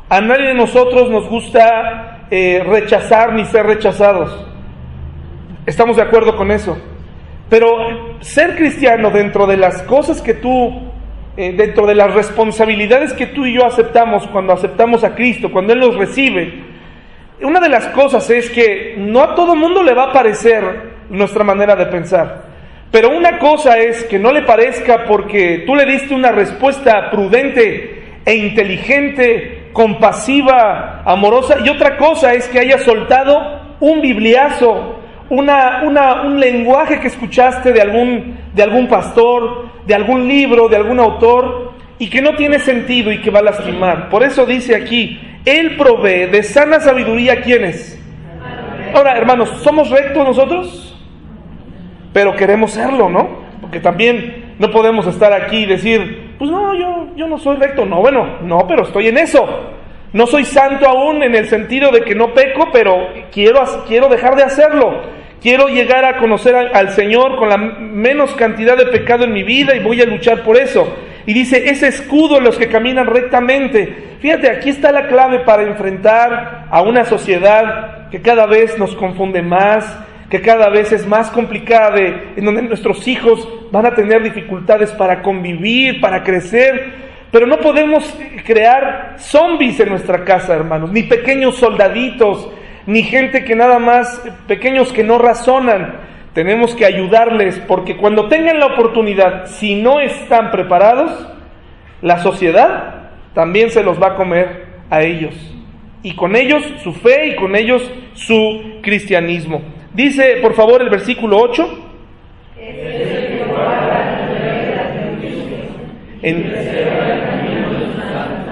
A 0.09 0.21
nadie 0.21 0.49
de 0.49 0.55
nosotros 0.55 1.11
nos 1.11 1.29
gusta 1.29 2.27
eh, 2.31 2.63
rechazar 2.67 3.33
ni 3.35 3.45
ser 3.45 3.67
rechazados. 3.67 4.47
Estamos 5.67 5.97
de 5.97 6.03
acuerdo 6.03 6.37
con 6.37 6.51
eso. 6.51 6.77
Pero 7.49 8.19
ser 8.21 8.57
cristiano 8.57 9.11
dentro 9.11 9.47
de 9.47 9.57
las 9.57 9.83
cosas 9.83 10.21
que 10.23 10.35
tú, 10.35 10.93
eh, 11.37 11.53
dentro 11.57 11.87
de 11.87 11.95
las 11.95 12.15
responsabilidades 12.15 13.13
que 13.13 13.27
tú 13.27 13.45
y 13.45 13.55
yo 13.55 13.67
aceptamos 13.67 14.27
cuando 14.29 14.53
aceptamos 14.53 15.03
a 15.05 15.15
Cristo, 15.15 15.51
cuando 15.51 15.73
Él 15.73 15.81
nos 15.81 15.97
recibe, 15.97 16.63
una 17.43 17.61
de 17.61 17.69
las 17.69 17.89
cosas 17.89 18.29
es 18.31 18.49
que 18.51 18.95
no 18.97 19.21
a 19.21 19.35
todo 19.35 19.57
mundo 19.57 19.83
le 19.83 19.95
va 19.95 20.05
a 20.05 20.13
parecer 20.13 20.95
nuestra 21.11 21.45
manera 21.45 21.75
de 21.77 21.87
pensar. 21.87 22.45
Pero 22.91 23.11
una 23.11 23.39
cosa 23.39 23.79
es 23.79 24.05
que 24.05 24.19
no 24.19 24.33
le 24.33 24.43
parezca 24.43 25.05
porque 25.05 25.65
tú 25.67 25.75
le 25.75 25.85
diste 25.85 26.15
una 26.15 26.31
respuesta 26.31 27.11
prudente 27.11 28.21
e 28.25 28.35
inteligente, 28.37 29.71
compasiva, 29.73 31.03
amorosa, 31.05 31.57
y 31.65 31.69
otra 31.69 31.97
cosa 31.97 32.35
es 32.35 32.47
que 32.49 32.61
haya 32.61 32.79
soltado 32.79 33.77
un 33.81 34.01
bibliazo, 34.01 35.01
una, 35.31 35.83
una, 35.85 36.23
un 36.23 36.39
lenguaje 36.39 37.01
que 37.01 37.09
escuchaste 37.09 37.73
de 37.73 37.81
algún, 37.81 38.37
de 38.55 38.63
algún 38.63 38.89
pastor, 38.89 39.69
de 39.87 39.95
algún 39.95 40.29
libro, 40.29 40.69
de 40.69 40.77
algún 40.77 41.01
autor, 41.01 41.73
y 41.99 42.09
que 42.11 42.21
no 42.21 42.35
tiene 42.35 42.59
sentido 42.59 43.13
y 43.13 43.21
que 43.21 43.31
va 43.31 43.41
a 43.41 43.45
lastimar. 43.45 44.09
Por 44.09 44.23
eso 44.23 44.45
dice 44.45 44.75
aquí, 44.75 45.21
Él 45.45 45.77
provee 45.77 46.27
de 46.27 46.43
sana 46.43 46.81
sabiduría 46.81 47.35
a 47.35 47.41
quienes. 47.41 48.01
Ahora, 48.95 49.17
hermanos, 49.17 49.49
¿somos 49.63 49.91
rectos 49.91 50.25
nosotros? 50.25 50.97
Pero 52.13 52.35
queremos 52.37 52.73
serlo, 52.73 53.09
¿no? 53.09 53.45
Porque 53.61 53.81
también 53.81 54.55
no 54.59 54.71
podemos 54.71 55.07
estar 55.07 55.33
aquí 55.33 55.59
y 55.59 55.67
decir, 55.67 56.35
pues 56.39 56.51
no, 56.51 56.75
yo, 56.75 57.09
yo 57.17 57.27
no 57.27 57.39
soy 57.39 57.57
recto. 57.57 57.85
No, 57.85 58.01
bueno, 58.01 58.39
no, 58.43 58.67
pero 58.69 58.85
estoy 58.85 59.09
en 59.09 59.19
eso. 59.19 59.47
No 60.15 60.29
soy 60.29 60.45
santo 60.45 60.89
aún 60.89 61.25
en 61.25 61.35
el 61.35 61.49
sentido 61.49 61.91
de 61.91 62.03
que 62.03 62.15
no 62.15 62.33
peco, 62.33 62.69
pero 62.73 63.09
quiero, 63.33 63.65
quiero 63.89 64.09
dejar 64.09 64.37
de 64.37 64.45
hacerlo. 64.45 65.03
Quiero 65.43 65.67
llegar 65.67 66.05
a 66.05 66.19
conocer 66.19 66.55
al 66.55 66.91
Señor 66.91 67.37
con 67.37 67.49
la 67.49 67.57
menos 67.57 68.33
cantidad 68.35 68.77
de 68.77 68.87
pecado 68.87 69.25
en 69.25 69.33
mi 69.33 69.43
vida 69.43 69.75
y 69.75 69.81
voy 69.81 70.01
a 70.01 70.07
luchar 70.07 70.45
por 70.45 70.57
eso. 70.57 70.97
Y 71.27 71.35
dice, 71.35 71.69
ese 71.69 71.89
escudo 71.89 72.39
los 72.39 72.57
que 72.57 72.69
caminan 72.69 73.09
rectamente. 73.09 74.15
Fíjate, 74.21 74.51
aquí 74.51 74.71
está 74.71 74.93
la 74.93 75.09
clave 75.09 75.41
para 75.41 75.65
enfrentar 75.65 76.69
a 76.71 76.81
una 76.83 77.05
sociedad 77.05 78.09
que 78.09 78.23
cada 78.23 78.47
vez 78.47 78.79
nos 78.79 78.95
confunde 78.95 79.43
más, 79.43 79.99
que 80.31 80.41
cada 80.41 80.69
vez 80.69 80.93
es 80.93 81.09
más 81.09 81.29
complicada, 81.31 81.99
en 81.99 82.45
donde 82.45 82.63
nuestros 82.63 83.09
hijos 83.09 83.49
van 83.73 83.87
a 83.87 83.95
tener 83.97 84.23
dificultades 84.23 84.93
para 84.93 85.23
convivir, 85.23 86.01
para 86.01 86.23
crecer. 86.23 87.04
Pero 87.35 87.49
no 87.49 87.59
podemos 87.59 88.17
crear 88.47 89.17
zombies 89.19 89.81
en 89.81 89.89
nuestra 89.89 90.25
casa, 90.25 90.55
hermanos, 90.55 90.93
ni 90.93 91.03
pequeños 91.03 91.57
soldaditos, 91.57 92.49
ni 92.87 93.03
gente 93.03 93.43
que 93.43 93.57
nada 93.57 93.81
más, 93.81 94.23
pequeños 94.47 94.93
que 94.93 95.03
no 95.03 95.19
razonan. 95.19 95.97
Tenemos 96.33 96.77
que 96.77 96.87
ayudarles 96.87 97.59
porque 97.67 97.97
cuando 97.97 98.29
tengan 98.29 98.61
la 98.61 98.67
oportunidad, 98.67 99.47
si 99.47 99.75
no 99.75 99.99
están 99.99 100.53
preparados, 100.53 101.29
la 102.03 102.23
sociedad 102.23 103.11
también 103.35 103.71
se 103.71 103.83
los 103.83 104.01
va 104.01 104.13
a 104.13 104.15
comer 104.15 104.67
a 104.89 105.03
ellos. 105.03 105.35
Y 106.05 106.15
con 106.15 106.37
ellos 106.37 106.63
su 106.85 106.93
fe 106.93 107.31
y 107.31 107.35
con 107.35 107.57
ellos 107.57 107.83
su 108.13 108.79
cristianismo. 108.81 109.61
Dice, 109.93 110.37
por 110.41 110.55
favor, 110.55 110.83
el 110.83 110.89
versículo 110.89 111.39
8. 111.39 111.84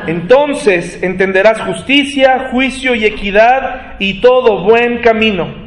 Entonces 0.07 1.03
entenderás 1.03 1.61
justicia, 1.63 2.49
juicio 2.51 2.95
y 2.95 3.07
equidad 3.07 3.95
y 3.99 4.21
todo 4.21 4.65
buen 4.65 4.99
camino. 4.99 5.63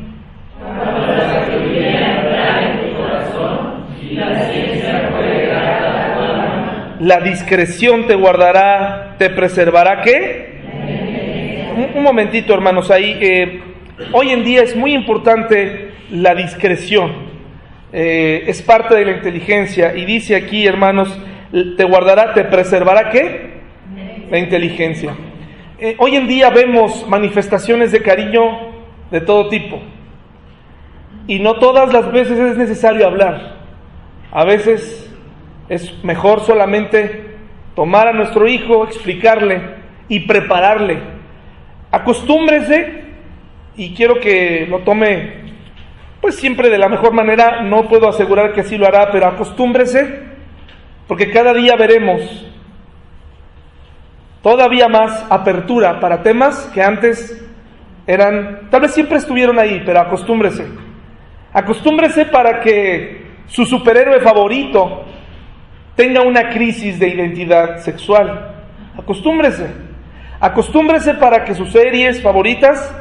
La 7.00 7.20
discreción 7.20 8.08
te 8.08 8.15
guardará, 8.15 9.15
te 9.18 9.30
preservará 9.30 10.02
qué? 10.02 10.56
Un, 11.94 12.04
momentito, 12.04 12.54
hermanos, 12.54 12.89
ahí. 12.89 13.18
Eh, 13.20 13.62
hoy 14.13 14.30
en 14.30 14.44
día 14.44 14.63
es 14.63 14.76
muy 14.76 14.94
importante 14.94 15.91
la 16.10 16.34
discreción. 16.34 17.12
Eh, 17.91 18.46
es 18.48 18.62
parte 18.62 18.96
de 18.96 19.06
la 19.06 19.12
inteligencia. 19.12 19.96
Y 19.96 20.06
dice 20.06 20.36
aquí, 20.36 20.65
hermanos, 20.65 21.20
te 21.52 21.84
guardará, 21.84 22.34
te 22.34 22.44
preservará 22.46 23.10
qué? 23.10 23.56
La 24.30 24.40
inteligencia. 24.40 25.16
Eh, 25.78 25.96
hoy 26.00 26.16
en 26.16 26.28
día 26.28 26.50
vemos 26.50 27.08
manifestaciones 27.08 27.92
de 27.92 28.02
cariño 28.02 28.44
de 29.12 29.22
todo 29.22 29.50
tipo. 29.50 29.80
Y 31.28 31.40
no 31.40 31.56
todas 31.56 31.92
las 31.92 32.12
veces 32.12 32.38
es 32.40 32.58
necesario 32.58 33.06
hablar. 33.06 33.56
A 34.32 34.44
veces 34.44 35.12
es 35.70 36.04
mejor 36.04 36.42
solamente 36.42 37.36
tomar 37.76 38.08
a 38.08 38.14
nuestro 38.14 38.48
hijo, 38.48 38.86
explicarle 38.86 39.62
y 40.08 40.22
prepararle. 40.22 41.00
Acostúmbrese, 41.92 43.06
y 43.78 43.94
quiero 43.94 44.20
que 44.20 44.66
lo 44.70 44.80
tome, 44.80 45.34
pues 46.22 46.36
siempre 46.36 46.70
de 46.70 46.78
la 46.78 46.90
mejor 46.90 47.14
manera, 47.14 47.62
no 47.62 47.88
puedo 47.88 48.08
asegurar 48.08 48.54
que 48.54 48.62
así 48.62 48.78
lo 48.78 48.88
hará, 48.88 49.12
pero 49.12 49.28
acostúmbrese, 49.28 50.24
porque 51.08 51.32
cada 51.32 51.54
día 51.54 51.76
veremos 51.76 52.22
todavía 54.41 54.88
más 54.88 55.26
apertura 55.30 56.00
para 56.00 56.24
temas 56.24 56.70
que 56.74 56.82
antes 56.82 57.44
eran, 58.08 58.70
tal 58.70 58.82
vez 58.82 58.94
siempre 58.94 59.18
estuvieron 59.18 59.58
ahí, 59.60 59.82
pero 59.86 60.00
acostúmbrese. 60.00 60.68
Acostúmbrese 61.54 62.26
para 62.26 62.60
que 62.60 63.26
su 63.48 63.65
superhéroe 63.65 64.20
favorito 64.20 65.06
tenga 65.96 66.22
una 66.22 66.50
crisis 66.50 67.00
de 67.00 67.10
identidad 67.10 67.78
sexual. 67.78 68.54
Acostúmbrese. 68.98 69.68
Acostúmbrese 70.39 71.15
para 71.15 71.44
que 71.44 71.56
sus 71.56 71.72
series 71.72 72.22
favoritas 72.22 72.94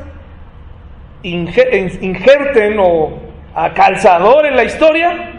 injerten 1.23 2.79
o 2.79 3.19
a 3.55 3.73
calzador 3.73 4.47
en 4.47 4.57
la 4.57 4.65
historia 4.65 5.33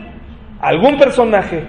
algún 0.59 0.97
personaje 0.97 1.63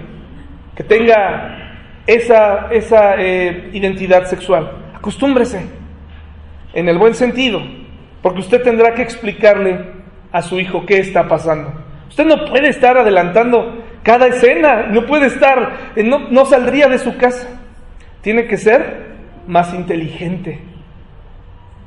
que 0.77 0.83
tenga 0.83 1.73
esa, 2.05 2.67
esa 2.69 3.15
eh, 3.17 3.71
identidad 3.73 4.25
sexual. 4.25 4.71
Acostúmbrese, 4.93 5.65
en 6.73 6.87
el 6.87 6.99
buen 6.99 7.15
sentido, 7.15 7.59
porque 8.21 8.41
usted 8.41 8.61
tendrá 8.61 8.93
que 8.93 9.01
explicarle 9.01 9.79
a 10.31 10.43
su 10.43 10.59
hijo 10.59 10.85
qué 10.85 10.99
está 10.99 11.27
pasando. 11.27 11.73
Usted 12.09 12.25
no 12.25 12.45
puede 12.45 12.69
estar 12.69 12.95
adelantando 12.95 13.83
cada 14.03 14.27
escena, 14.27 14.83
no 14.83 15.07
puede 15.07 15.25
estar, 15.25 15.93
no, 15.95 16.29
no 16.29 16.45
saldría 16.45 16.87
de 16.87 16.99
su 16.99 17.17
casa. 17.17 17.59
Tiene 18.21 18.45
que 18.45 18.57
ser 18.57 19.15
más 19.47 19.73
inteligente. 19.73 20.59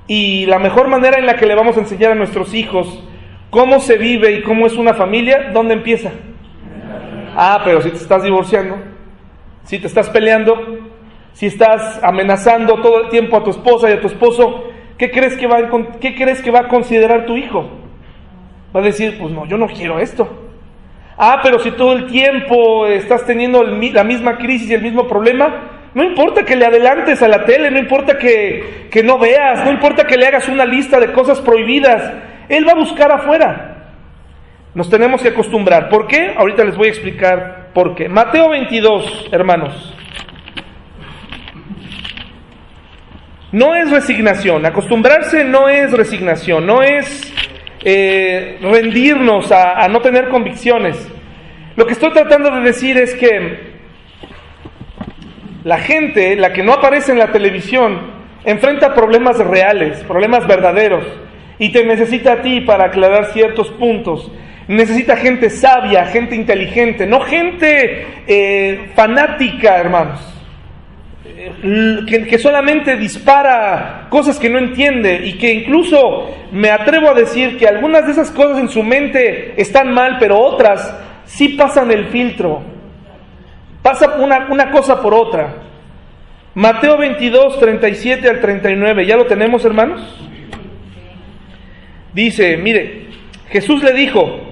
Y 0.08 0.46
la 0.46 0.58
mejor 0.58 0.88
manera 0.88 1.16
en 1.16 1.26
la 1.26 1.36
que 1.36 1.46
le 1.46 1.54
vamos 1.54 1.76
a 1.76 1.80
enseñar 1.80 2.10
a 2.10 2.16
nuestros 2.16 2.54
hijos 2.54 3.04
cómo 3.50 3.78
se 3.78 3.96
vive 3.98 4.32
y 4.32 4.42
cómo 4.42 4.66
es 4.66 4.74
una 4.74 4.94
familia, 4.94 5.50
¿dónde 5.52 5.74
empieza? 5.74 6.10
Ah, 7.42 7.62
pero 7.64 7.80
si 7.80 7.88
te 7.88 7.96
estás 7.96 8.22
divorciando, 8.22 8.76
si 9.64 9.78
te 9.78 9.86
estás 9.86 10.10
peleando, 10.10 10.62
si 11.32 11.46
estás 11.46 11.98
amenazando 12.02 12.82
todo 12.82 13.00
el 13.00 13.08
tiempo 13.08 13.34
a 13.34 13.42
tu 13.42 13.48
esposa 13.48 13.88
y 13.88 13.94
a 13.94 14.00
tu 14.02 14.08
esposo, 14.08 14.64
¿qué 14.98 15.10
crees 15.10 15.38
que 15.38 15.46
va 15.46 15.56
a, 15.56 15.98
qué 16.00 16.14
crees 16.14 16.42
que 16.42 16.50
va 16.50 16.60
a 16.60 16.68
considerar 16.68 17.24
tu 17.24 17.38
hijo? 17.38 17.66
Va 18.76 18.80
a 18.80 18.82
decir, 18.82 19.16
pues 19.18 19.32
no, 19.32 19.46
yo 19.46 19.56
no 19.56 19.68
quiero 19.68 19.98
esto. 19.98 20.28
Ah, 21.16 21.40
pero 21.42 21.58
si 21.60 21.70
todo 21.70 21.94
el 21.94 22.08
tiempo 22.08 22.86
estás 22.86 23.24
teniendo 23.24 23.62
la 23.62 24.04
misma 24.04 24.36
crisis 24.36 24.68
y 24.68 24.74
el 24.74 24.82
mismo 24.82 25.08
problema, 25.08 25.88
no 25.94 26.04
importa 26.04 26.44
que 26.44 26.56
le 26.56 26.66
adelantes 26.66 27.22
a 27.22 27.28
la 27.28 27.46
tele, 27.46 27.70
no 27.70 27.78
importa 27.78 28.18
que, 28.18 28.88
que 28.90 29.02
no 29.02 29.18
veas, 29.18 29.64
no 29.64 29.70
importa 29.70 30.04
que 30.04 30.18
le 30.18 30.26
hagas 30.26 30.46
una 30.46 30.66
lista 30.66 31.00
de 31.00 31.10
cosas 31.12 31.40
prohibidas, 31.40 32.02
él 32.50 32.68
va 32.68 32.72
a 32.72 32.78
buscar 32.78 33.10
afuera. 33.10 33.69
Nos 34.74 34.88
tenemos 34.88 35.20
que 35.22 35.28
acostumbrar. 35.28 35.88
¿Por 35.88 36.06
qué? 36.06 36.34
Ahorita 36.36 36.64
les 36.64 36.76
voy 36.76 36.88
a 36.88 36.90
explicar 36.90 37.70
por 37.74 37.94
qué. 37.96 38.08
Mateo 38.08 38.50
22, 38.50 39.28
hermanos. 39.32 39.94
No 43.50 43.74
es 43.74 43.90
resignación. 43.90 44.64
Acostumbrarse 44.64 45.42
no 45.42 45.68
es 45.68 45.92
resignación. 45.92 46.66
No 46.66 46.82
es 46.82 47.32
eh, 47.82 48.58
rendirnos 48.62 49.50
a, 49.50 49.82
a 49.82 49.88
no 49.88 50.00
tener 50.00 50.28
convicciones. 50.28 51.08
Lo 51.74 51.86
que 51.86 51.94
estoy 51.94 52.12
tratando 52.12 52.50
de 52.52 52.60
decir 52.60 52.96
es 52.96 53.14
que 53.14 53.70
la 55.64 55.78
gente, 55.78 56.36
la 56.36 56.52
que 56.52 56.62
no 56.62 56.74
aparece 56.74 57.12
en 57.12 57.18
la 57.18 57.32
televisión, 57.32 58.00
enfrenta 58.44 58.94
problemas 58.94 59.38
reales, 59.38 60.02
problemas 60.04 60.46
verdaderos, 60.46 61.04
y 61.58 61.70
te 61.70 61.84
necesita 61.84 62.34
a 62.34 62.42
ti 62.42 62.60
para 62.60 62.84
aclarar 62.84 63.32
ciertos 63.32 63.68
puntos. 63.72 64.30
Necesita 64.70 65.16
gente 65.16 65.50
sabia, 65.50 66.06
gente 66.06 66.36
inteligente, 66.36 67.04
no 67.04 67.22
gente 67.22 68.06
eh, 68.24 68.90
fanática, 68.94 69.76
hermanos, 69.78 70.20
eh, 71.26 72.06
que, 72.06 72.38
solamente 72.38 72.96
dispara 72.96 74.06
cosas 74.10 74.38
que 74.38 74.48
no 74.48 74.58
entiende 74.60 75.22
y 75.24 75.32
que 75.38 75.52
incluso 75.52 76.36
me 76.52 76.70
atrevo 76.70 77.10
a 77.10 77.14
decir 77.14 77.58
que 77.58 77.66
algunas 77.66 78.06
de 78.06 78.12
esas 78.12 78.30
cosas 78.30 78.60
en 78.60 78.68
su 78.68 78.84
mente 78.84 79.60
están 79.60 79.92
mal, 79.92 80.18
pero 80.20 80.38
otras 80.38 80.96
sí 81.24 81.48
pasan 81.48 81.90
el 81.90 82.04
filtro. 82.06 82.62
Pasa 83.82 84.18
una, 84.20 84.46
una 84.52 84.70
cosa 84.70 85.02
por 85.02 85.14
otra. 85.14 85.52
Mateo 86.54 86.96
22, 86.96 87.58
37 87.58 88.30
al 88.30 88.40
39, 88.40 89.04
¿ya 89.04 89.16
lo 89.16 89.26
tenemos, 89.26 89.64
hermanos? 89.64 90.00
Dice, 92.12 92.56
mire, 92.56 93.06
Jesús 93.48 93.82
le 93.82 93.92
dijo, 93.92 94.46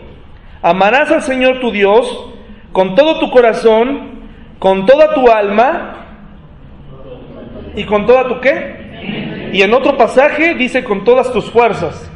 Amarás 0.63 1.11
al 1.11 1.23
Señor 1.23 1.61
tu 1.61 1.71
Dios 1.71 2.27
con 2.73 2.95
todo 2.95 3.19
tu 3.19 3.31
corazón, 3.31 4.19
con 4.59 4.87
toda 4.87 5.15
tu 5.15 5.31
alma 5.31 6.07
y 7.75 7.85
con 7.85 8.07
toda 8.07 8.29
tu 8.29 8.41
qué. 8.41 9.51
Y 9.53 9.63
en 9.63 9.73
otro 9.73 9.97
pasaje 9.97 10.55
dice 10.55 10.85
con 10.85 11.05
todas 11.05 11.33
tus 11.33 11.51
fuerzas. 11.51 12.11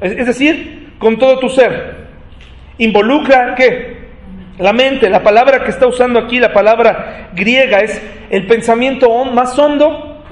Es 0.00 0.26
decir, 0.26 0.94
con 0.98 1.18
todo 1.18 1.38
tu 1.38 1.48
ser. 1.48 2.04
Involucra 2.78 3.54
qué? 3.54 4.04
La 4.58 4.72
mente, 4.72 5.08
la 5.10 5.22
palabra 5.22 5.64
que 5.64 5.70
está 5.70 5.86
usando 5.86 6.18
aquí, 6.18 6.38
la 6.38 6.52
palabra 6.52 7.30
griega, 7.34 7.78
es 7.78 8.00
el 8.30 8.46
pensamiento 8.46 9.24
más 9.24 9.58
hondo. 9.58 10.22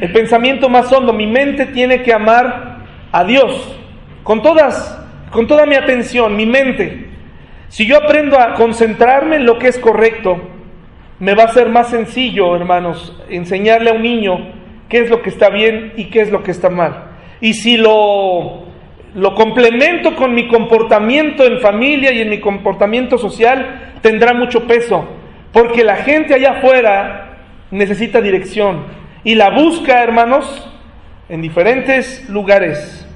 El 0.00 0.12
pensamiento 0.12 0.68
más 0.68 0.92
hondo. 0.92 1.12
Mi 1.12 1.26
mente 1.26 1.66
tiene 1.66 2.02
que 2.02 2.12
amar 2.12 2.78
a 3.10 3.24
Dios 3.24 3.76
con 4.22 4.42
todas 4.42 4.97
con 5.30 5.46
toda 5.46 5.66
mi 5.66 5.74
atención, 5.74 6.36
mi 6.36 6.46
mente, 6.46 7.06
si 7.68 7.86
yo 7.86 7.98
aprendo 7.98 8.38
a 8.38 8.54
concentrarme 8.54 9.36
en 9.36 9.46
lo 9.46 9.58
que 9.58 9.68
es 9.68 9.78
correcto, 9.78 10.40
me 11.18 11.34
va 11.34 11.44
a 11.44 11.52
ser 11.52 11.68
más 11.68 11.90
sencillo, 11.90 12.56
hermanos, 12.56 13.20
enseñarle 13.28 13.90
a 13.90 13.94
un 13.94 14.02
niño 14.02 14.52
qué 14.88 15.00
es 15.00 15.10
lo 15.10 15.20
que 15.20 15.30
está 15.30 15.50
bien 15.50 15.92
y 15.96 16.06
qué 16.06 16.20
es 16.20 16.30
lo 16.30 16.42
que 16.42 16.50
está 16.50 16.70
mal. 16.70 17.10
Y 17.40 17.54
si 17.54 17.76
lo, 17.76 18.64
lo 19.14 19.34
complemento 19.34 20.14
con 20.14 20.34
mi 20.34 20.48
comportamiento 20.48 21.44
en 21.44 21.60
familia 21.60 22.12
y 22.12 22.20
en 22.22 22.30
mi 22.30 22.40
comportamiento 22.40 23.18
social, 23.18 23.92
tendrá 24.00 24.32
mucho 24.32 24.66
peso, 24.66 25.06
porque 25.52 25.84
la 25.84 25.96
gente 25.96 26.34
allá 26.34 26.52
afuera 26.52 27.38
necesita 27.70 28.20
dirección 28.20 28.84
y 29.24 29.34
la 29.34 29.50
busca, 29.50 30.02
hermanos, 30.02 30.70
en 31.28 31.42
diferentes 31.42 32.28
lugares 32.30 33.07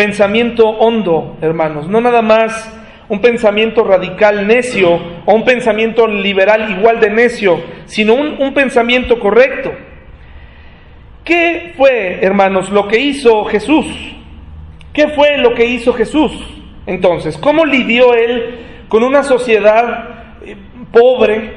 pensamiento 0.00 0.66
hondo, 0.66 1.36
hermanos, 1.42 1.86
no 1.86 2.00
nada 2.00 2.22
más 2.22 2.74
un 3.10 3.20
pensamiento 3.20 3.84
radical 3.84 4.46
necio 4.46 4.98
o 5.26 5.34
un 5.34 5.44
pensamiento 5.44 6.06
liberal 6.06 6.70
igual 6.70 7.00
de 7.00 7.10
necio, 7.10 7.60
sino 7.84 8.14
un, 8.14 8.54
pensamiento 8.54 9.20
correcto. 9.20 9.70
¿Qué 11.22 11.74
fue, 11.76 12.18
hermanos, 12.22 12.70
lo 12.70 12.88
que 12.88 12.98
hizo 12.98 13.44
Jesús? 13.44 13.84
¿Qué 14.94 15.08
fue 15.08 15.36
lo 15.36 15.52
que 15.52 15.66
hizo 15.66 15.92
Jesús? 15.92 16.32
Entonces, 16.86 17.36
¿cómo 17.36 17.66
lidió 17.66 18.14
él 18.14 18.60
con 18.88 19.02
una 19.02 19.22
sociedad 19.22 20.38
eh, 20.46 20.56
pobre, 20.90 21.52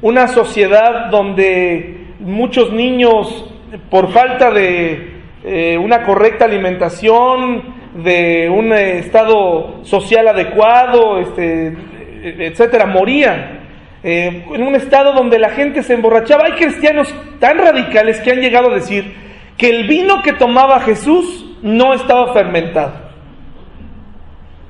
una 0.00 0.28
sociedad 0.28 1.06
donde 1.10 2.06
muchos 2.20 2.72
niños, 2.72 3.52
por 3.90 4.12
falta 4.12 4.52
de 4.52 5.10
eh, 5.42 5.78
una 5.78 6.02
correcta 6.02 6.44
alimentación, 6.44 7.79
de 7.94 8.48
un 8.48 8.72
estado 8.72 9.84
social 9.84 10.28
adecuado, 10.28 11.18
este, 11.18 11.76
etcétera, 12.22 12.86
morían. 12.86 13.60
Eh, 14.02 14.44
en 14.54 14.62
un 14.62 14.74
estado 14.74 15.12
donde 15.12 15.38
la 15.38 15.50
gente 15.50 15.82
se 15.82 15.94
emborrachaba. 15.94 16.44
Hay 16.46 16.52
cristianos 16.52 17.14
tan 17.38 17.58
radicales 17.58 18.20
que 18.20 18.30
han 18.30 18.40
llegado 18.40 18.70
a 18.70 18.74
decir 18.74 19.14
que 19.58 19.68
el 19.68 19.86
vino 19.86 20.22
que 20.22 20.32
tomaba 20.32 20.80
Jesús 20.80 21.46
no 21.62 21.92
estaba 21.92 22.32
fermentado. 22.32 23.10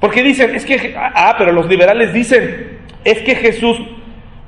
Porque 0.01 0.23
dicen, 0.23 0.55
es 0.55 0.65
que, 0.65 0.95
ah, 0.97 1.35
pero 1.39 1.53
los 1.53 1.67
liberales 1.69 2.13
dicen, 2.13 2.79
es 3.05 3.21
que 3.21 3.37
Jesús 3.37 3.79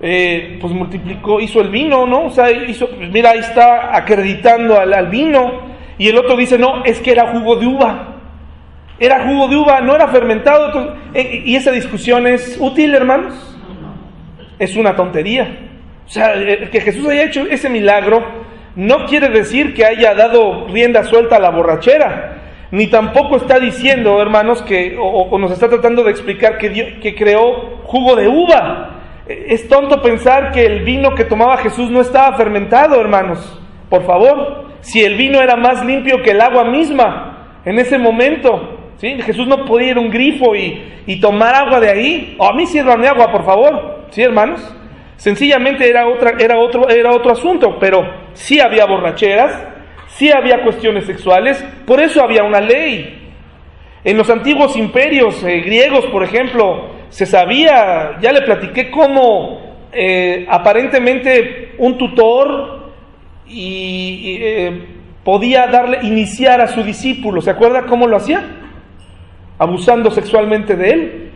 eh, 0.00 0.58
pues 0.60 0.72
multiplicó, 0.72 1.40
hizo 1.40 1.60
el 1.60 1.68
vino, 1.68 2.06
¿no? 2.06 2.24
O 2.24 2.30
sea, 2.30 2.48
mira, 2.98 3.30
ahí 3.30 3.38
está 3.38 3.96
acreditando 3.96 4.80
al, 4.80 4.92
al 4.94 5.08
vino. 5.08 5.60
Y 5.98 6.08
el 6.08 6.18
otro 6.18 6.36
dice, 6.36 6.58
no, 6.58 6.84
es 6.84 7.00
que 7.00 7.12
era 7.12 7.28
jugo 7.28 7.54
de 7.56 7.66
uva. 7.66 8.11
Era 9.02 9.26
jugo 9.26 9.48
de 9.48 9.56
uva, 9.56 9.80
no 9.80 9.96
era 9.96 10.06
fermentado. 10.06 10.94
Eh, 11.12 11.42
¿Y 11.44 11.56
esa 11.56 11.72
discusión 11.72 12.24
es 12.28 12.56
útil, 12.60 12.94
hermanos? 12.94 13.34
Es 14.60 14.76
una 14.76 14.94
tontería. 14.94 15.58
O 16.06 16.08
sea, 16.08 16.34
que 16.70 16.80
Jesús 16.80 17.08
haya 17.08 17.24
hecho 17.24 17.44
ese 17.50 17.68
milagro 17.68 18.24
no 18.76 19.06
quiere 19.06 19.28
decir 19.28 19.74
que 19.74 19.84
haya 19.84 20.14
dado 20.14 20.68
rienda 20.68 21.02
suelta 21.02 21.34
a 21.34 21.40
la 21.40 21.50
borrachera. 21.50 22.68
Ni 22.70 22.86
tampoco 22.86 23.38
está 23.38 23.58
diciendo, 23.58 24.22
hermanos, 24.22 24.62
que, 24.62 24.96
o, 24.96 25.36
nos 25.36 25.50
está 25.50 25.68
tratando 25.68 26.04
de 26.04 26.12
explicar 26.12 26.56
que, 26.56 27.00
que 27.00 27.16
creó 27.16 27.80
jugo 27.82 28.14
de 28.14 28.28
uva. 28.28 29.00
Eh, 29.26 29.46
es 29.48 29.66
tonto 29.66 30.00
pensar 30.00 30.52
que 30.52 30.64
el 30.64 30.84
vino 30.84 31.16
que 31.16 31.24
tomaba 31.24 31.56
Jesús 31.56 31.90
no 31.90 32.02
estaba 32.02 32.36
fermentado, 32.36 33.00
hermanos. 33.00 33.60
Por 33.90 34.04
favor, 34.04 34.66
si 34.80 35.02
el 35.02 35.16
vino 35.16 35.40
era 35.40 35.56
más 35.56 35.84
limpio 35.84 36.22
que 36.22 36.30
el 36.30 36.40
agua 36.40 36.62
misma 36.70 37.32
en 37.64 37.80
ese 37.80 37.98
momento, 37.98 38.71
Jesús 39.00 39.46
no 39.48 39.64
podía 39.64 39.90
ir 39.90 39.96
a 39.96 40.00
un 40.00 40.10
grifo 40.10 40.54
y, 40.54 41.20
tomar 41.20 41.54
agua 41.54 41.80
de 41.80 41.90
ahí. 41.90 42.36
O 42.38 42.46
a 42.46 42.52
mí 42.52 42.66
sírvanme 42.66 43.08
agua, 43.08 43.30
por 43.30 43.44
favor. 43.44 44.06
¿Sí, 44.10 44.22
hermanos? 44.22 44.60
Sencillamente 45.16 45.88
era, 45.88 46.08
otra, 46.08 46.34
era, 46.38 46.58
otro, 46.58 46.88
era 46.88 47.10
otro 47.10 47.32
asunto, 47.32 47.78
pero 47.78 48.02
sí 48.32 48.60
había 48.60 48.86
borracheras, 48.86 49.56
sí 50.08 50.30
había 50.30 50.62
cuestiones 50.62 51.06
sexuales, 51.06 51.64
por 51.86 52.00
eso 52.00 52.22
había 52.22 52.42
una 52.42 52.60
ley. 52.60 53.30
En 54.04 54.16
los 54.16 54.28
antiguos 54.30 54.76
imperios 54.76 55.42
eh, 55.44 55.60
griegos, 55.60 56.06
por 56.06 56.24
ejemplo, 56.24 56.90
se 57.08 57.24
sabía, 57.24 58.18
ya 58.20 58.32
le 58.32 58.42
platiqué 58.42 58.90
cómo 58.90 59.60
eh, 59.92 60.46
aparentemente 60.48 61.74
un 61.78 61.98
tutor 61.98 62.90
y, 63.46 64.38
eh, 64.40 64.86
podía 65.22 65.66
darle, 65.66 66.00
iniciar 66.02 66.60
a 66.60 66.68
su 66.68 66.82
discípulo. 66.82 67.40
¿Se 67.40 67.50
acuerda 67.50 67.82
cómo 67.86 68.06
lo 68.06 68.16
hacía? 68.16 68.61
Abusando 69.62 70.10
sexualmente 70.10 70.74
de 70.74 70.90
él. 70.90 71.30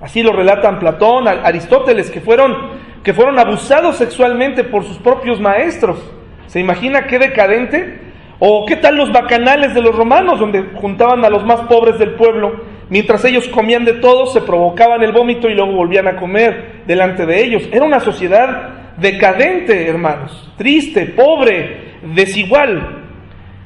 Así 0.00 0.22
lo 0.22 0.32
relatan 0.32 0.78
Platón, 0.78 1.26
Aristóteles, 1.26 2.10
que 2.10 2.20
fueron, 2.20 2.54
que 3.02 3.12
fueron 3.12 3.38
abusados 3.38 3.96
sexualmente 3.96 4.62
por 4.64 4.84
sus 4.84 4.98
propios 4.98 5.40
maestros. 5.40 5.98
¿Se 6.46 6.60
imagina 6.60 7.06
qué 7.06 7.18
decadente? 7.18 8.00
¿O 8.38 8.66
qué 8.66 8.76
tal 8.76 8.96
los 8.96 9.12
bacanales 9.12 9.74
de 9.74 9.82
los 9.82 9.96
romanos, 9.96 10.38
donde 10.38 10.62
juntaban 10.74 11.24
a 11.24 11.30
los 11.30 11.44
más 11.44 11.62
pobres 11.62 11.98
del 11.98 12.14
pueblo? 12.14 12.52
Mientras 12.88 13.24
ellos 13.24 13.48
comían 13.48 13.84
de 13.84 13.94
todo, 13.94 14.26
se 14.26 14.42
provocaban 14.42 15.02
el 15.02 15.12
vómito 15.12 15.48
y 15.48 15.54
luego 15.54 15.72
volvían 15.72 16.06
a 16.06 16.16
comer 16.16 16.82
delante 16.86 17.26
de 17.26 17.44
ellos. 17.44 17.68
Era 17.72 17.84
una 17.84 18.00
sociedad 18.00 18.96
decadente, 18.96 19.88
hermanos, 19.88 20.52
triste, 20.56 21.06
pobre, 21.06 21.94
desigual. 22.14 23.04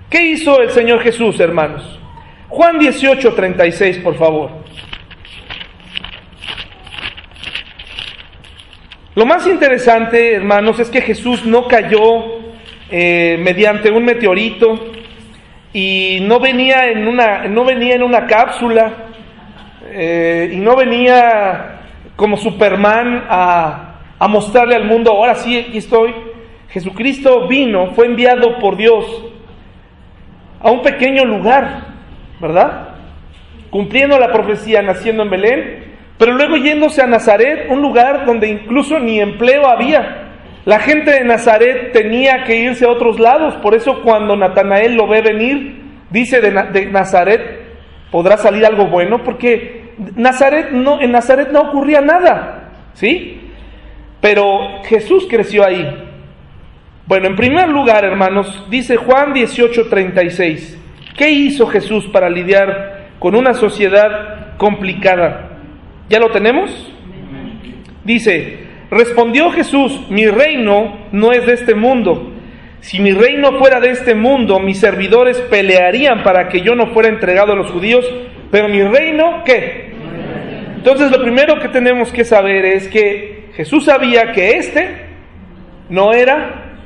¿Qué 0.09 0.27
hizo 0.27 0.61
el 0.61 0.71
Señor 0.71 1.01
Jesús, 1.01 1.41
hermanos? 1.41 2.01
Juan 2.49 2.79
18, 2.79 3.35
36, 3.35 3.99
por 3.99 4.17
favor. 4.17 4.51
Lo 9.15 9.27
más 9.27 9.47
interesante, 9.47 10.35
hermanos, 10.35 10.79
es 10.79 10.91
que 10.91 11.01
Jesús 11.01 11.45
no 11.45 11.67
cayó 11.67 12.37
eh, 12.91 13.39
mediante 13.43 13.91
un 13.91 14.05
meteorito 14.05 14.93
y 15.73 16.19
no 16.23 16.39
venía 16.39 16.89
en 16.89 17.09
una, 17.09 17.49
no 17.49 17.65
venía 17.65 17.95
en 17.95 18.03
una 18.03 18.27
cápsula 18.27 18.93
eh, 19.91 20.51
y 20.53 20.57
no 20.57 20.77
venía 20.77 21.81
como 22.15 22.37
Superman 22.37 23.25
a, 23.29 24.01
a 24.19 24.29
mostrarle 24.29 24.77
al 24.77 24.85
mundo, 24.85 25.13
ahora 25.13 25.35
sí, 25.35 25.59
aquí 25.59 25.79
estoy. 25.79 26.15
Jesucristo 26.69 27.49
vino, 27.49 27.93
fue 27.95 28.07
enviado 28.07 28.59
por 28.59 28.77
Dios 28.77 29.05
a 30.61 30.71
un 30.71 30.83
pequeño 30.83 31.25
lugar, 31.25 31.96
¿verdad? 32.40 32.88
Cumpliendo 33.70 34.18
la 34.18 34.33
profecía, 34.33 34.83
naciendo 34.83 35.22
en 35.22 35.31
Belén, 35.31 35.85
pero 36.18 36.33
luego 36.33 36.57
yéndose 36.57 37.03
a 37.03 37.07
Nazaret, 37.07 37.66
un 37.68 37.83
lugar 37.83 38.25
donde 38.25 38.49
incluso 38.49 38.99
ni 38.99 39.20
empleo 39.20 39.66
había. 39.66 40.22
La 40.64 40.81
gente 40.81 41.12
de 41.12 41.25
Nazaret 41.25 41.92
tenía 41.92 42.44
que 42.44 42.57
irse 42.57 42.85
a 42.85 42.90
otros 42.90 43.20
lados, 43.20 43.55
por 43.57 43.75
eso 43.75 44.03
cuando 44.03 44.35
Natanael 44.35 44.94
lo 44.94 45.07
ve 45.07 45.20
venir, 45.20 45.83
dice 46.11 46.40
de, 46.40 46.87
Nazaret, 46.87 47.40
¿podrá 48.11 48.37
salir 48.37 48.64
algo 48.64 48.87
bueno? 48.87 49.22
Porque 49.22 49.92
Nazaret 50.16 50.70
no, 50.72 51.01
en 51.01 51.12
Nazaret 51.12 51.51
no 51.53 51.61
ocurría 51.61 52.01
nada, 52.01 52.70
¿sí? 52.94 53.40
Pero 54.20 54.83
Jesús 54.85 55.27
creció 55.29 55.64
ahí. 55.64 55.87
Bueno, 57.07 57.29
en 57.29 57.37
primer 57.37 57.68
lugar, 57.68 58.05
hermanos, 58.05 58.66
dice 58.68 58.96
Juan 58.96 59.33
18:36, 59.33 60.76
¿qué 61.17 61.31
hizo 61.31 61.67
Jesús 61.67 62.07
para 62.07 62.31
lidiar 62.31 63.09
con 63.19 63.35
una 63.35 63.55
sociedad 63.55 64.57
complicada? 64.57 65.59
¿Ya 66.09 66.21
lo 66.21 66.31
tenemos? 66.31 66.71
Dice, 68.05 68.59
respondió 68.91 69.51
Jesús, 69.51 70.01
mi 70.11 70.27
reino 70.27 70.99
no 71.13 71.33
es 71.33 71.47
de 71.47 71.55
este 71.55 71.75
mundo. 71.75 72.33
Si 72.81 73.01
mi 73.01 73.13
reino 73.13 73.59
fuera 73.59 73.81
de 73.81 73.91
este 73.91 74.15
mundo, 74.15 74.61
mis 74.61 74.79
servidores 74.79 75.39
pelearían 75.51 76.23
para 76.23 76.49
que 76.49 76.61
yo 76.61 76.75
no 76.75 76.89
fuera 76.89 77.09
entregado 77.09 77.53
a 77.53 77.57
los 77.57 77.71
judíos, 77.71 78.09
pero 78.51 78.69
mi 78.69 78.83
reino, 78.83 79.43
¿qué? 79.45 79.93
Entonces 80.77 81.11
lo 81.11 81.21
primero 81.21 81.59
que 81.59 81.69
tenemos 81.69 82.13
que 82.13 82.25
saber 82.25 82.65
es 82.65 82.87
que 82.87 83.49
Jesús 83.57 83.87
sabía 83.87 84.31
que 84.33 84.59
este 84.59 84.89
no 85.89 86.13
era 86.13 86.77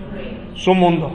su 0.54 0.74
mundo. 0.74 1.14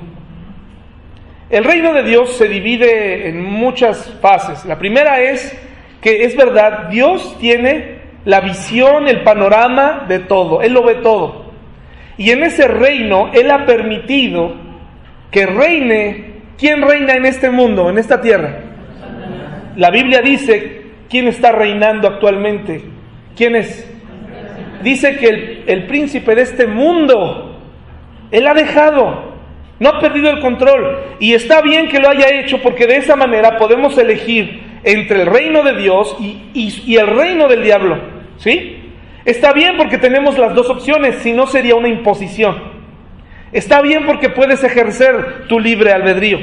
El 1.49 1.63
reino 1.63 1.93
de 1.93 2.03
Dios 2.03 2.35
se 2.37 2.47
divide 2.47 3.29
en 3.29 3.43
muchas 3.43 4.11
fases. 4.19 4.65
La 4.65 4.79
primera 4.79 5.21
es 5.21 5.55
que 6.01 6.23
es 6.23 6.35
verdad, 6.35 6.89
Dios 6.89 7.37
tiene 7.39 7.99
la 8.25 8.41
visión, 8.41 9.07
el 9.07 9.21
panorama 9.21 10.05
de 10.07 10.19
todo. 10.19 10.61
Él 10.61 10.73
lo 10.73 10.83
ve 10.83 10.95
todo. 10.95 11.45
Y 12.17 12.31
en 12.31 12.43
ese 12.43 12.67
reino 12.67 13.31
Él 13.33 13.51
ha 13.51 13.65
permitido 13.65 14.53
que 15.31 15.45
reine. 15.45 16.33
¿Quién 16.57 16.81
reina 16.81 17.15
en 17.15 17.25
este 17.25 17.49
mundo, 17.49 17.89
en 17.89 17.97
esta 17.97 18.21
tierra? 18.21 18.59
La 19.75 19.91
Biblia 19.91 20.21
dice 20.21 20.83
quién 21.09 21.27
está 21.27 21.51
reinando 21.51 22.07
actualmente. 22.07 22.81
¿Quién 23.35 23.57
es? 23.57 23.91
Dice 24.81 25.17
que 25.17 25.27
el, 25.27 25.63
el 25.67 25.85
príncipe 25.85 26.33
de 26.33 26.43
este 26.43 26.65
mundo, 26.65 27.59
Él 28.31 28.47
ha 28.47 28.53
dejado, 28.53 29.34
no 29.79 29.89
ha 29.89 29.99
perdido 29.99 30.29
el 30.29 30.39
control. 30.39 31.17
Y 31.19 31.33
está 31.33 31.61
bien 31.61 31.87
que 31.87 31.99
lo 31.99 32.09
haya 32.09 32.29
hecho 32.39 32.61
porque 32.61 32.87
de 32.87 32.97
esa 32.97 33.15
manera 33.15 33.57
podemos 33.57 33.97
elegir 33.97 34.61
entre 34.83 35.23
el 35.23 35.27
reino 35.27 35.63
de 35.63 35.75
Dios 35.75 36.15
y, 36.19 36.95
el 36.95 37.07
reino 37.07 37.47
del 37.47 37.63
diablo. 37.63 37.97
¿Sí? 38.37 38.77
Está 39.25 39.53
bien 39.53 39.75
porque 39.77 39.97
tenemos 39.97 40.37
las 40.37 40.53
dos 40.53 40.69
opciones, 40.69 41.15
si 41.17 41.33
no 41.33 41.47
sería 41.47 41.75
una 41.75 41.87
imposición. 41.87 42.75
Está 43.51 43.81
bien 43.81 44.05
porque 44.05 44.29
puedes 44.29 44.63
ejercer 44.63 45.47
tu 45.47 45.59
libre 45.59 45.91
albedrío. 45.91 46.39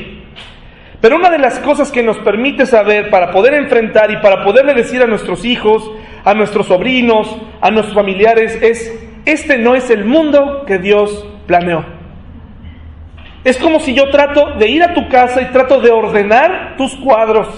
Pero 1.00 1.16
una 1.16 1.30
de 1.30 1.38
las 1.38 1.58
cosas 1.58 1.90
que 1.90 2.02
nos 2.02 2.18
permite 2.18 2.64
saber 2.64 3.10
para 3.10 3.30
poder 3.30 3.54
enfrentar 3.54 4.10
y 4.10 4.16
para 4.18 4.44
poderle 4.44 4.74
decir 4.74 5.02
a 5.02 5.06
nuestros 5.06 5.44
hijos, 5.44 5.90
a 6.24 6.34
nuestros 6.34 6.68
sobrinos, 6.68 7.36
a 7.60 7.70
nuestros 7.70 7.94
familiares 7.94 8.56
es, 8.62 8.92
este 9.24 9.58
no 9.58 9.74
es 9.74 9.90
el 9.90 10.04
mundo 10.04 10.64
que 10.66 10.78
Dios 10.78 11.26
planeó. 11.46 12.01
Es 13.44 13.58
como 13.58 13.80
si 13.80 13.94
yo 13.94 14.08
trato 14.10 14.54
de 14.58 14.68
ir 14.68 14.82
a 14.82 14.94
tu 14.94 15.08
casa 15.08 15.42
y 15.42 15.46
trato 15.46 15.80
de 15.80 15.90
ordenar 15.90 16.76
tus 16.76 16.94
cuadros, 16.96 17.48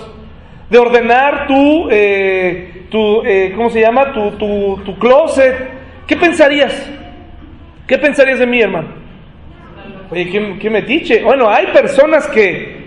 de 0.71 0.79
ordenar 0.79 1.47
tu, 1.47 1.89
eh, 1.91 2.87
eh, 2.91 3.53
¿cómo 3.55 3.69
se 3.69 3.81
llama? 3.81 4.13
Tu, 4.13 4.31
tu, 4.33 4.81
tu 4.85 4.99
closet. 4.99 5.55
¿Qué 6.07 6.17
pensarías? 6.17 6.91
¿Qué 7.87 7.99
pensarías 7.99 8.39
de 8.39 8.47
mí, 8.47 8.61
hermano? 8.61 8.89
Oye, 10.11 10.31
¿qué, 10.31 10.59
qué 10.59 10.71
metiche? 10.71 11.23
Bueno, 11.23 11.51
hay 11.51 11.67
personas 11.67 12.27
que 12.29 12.85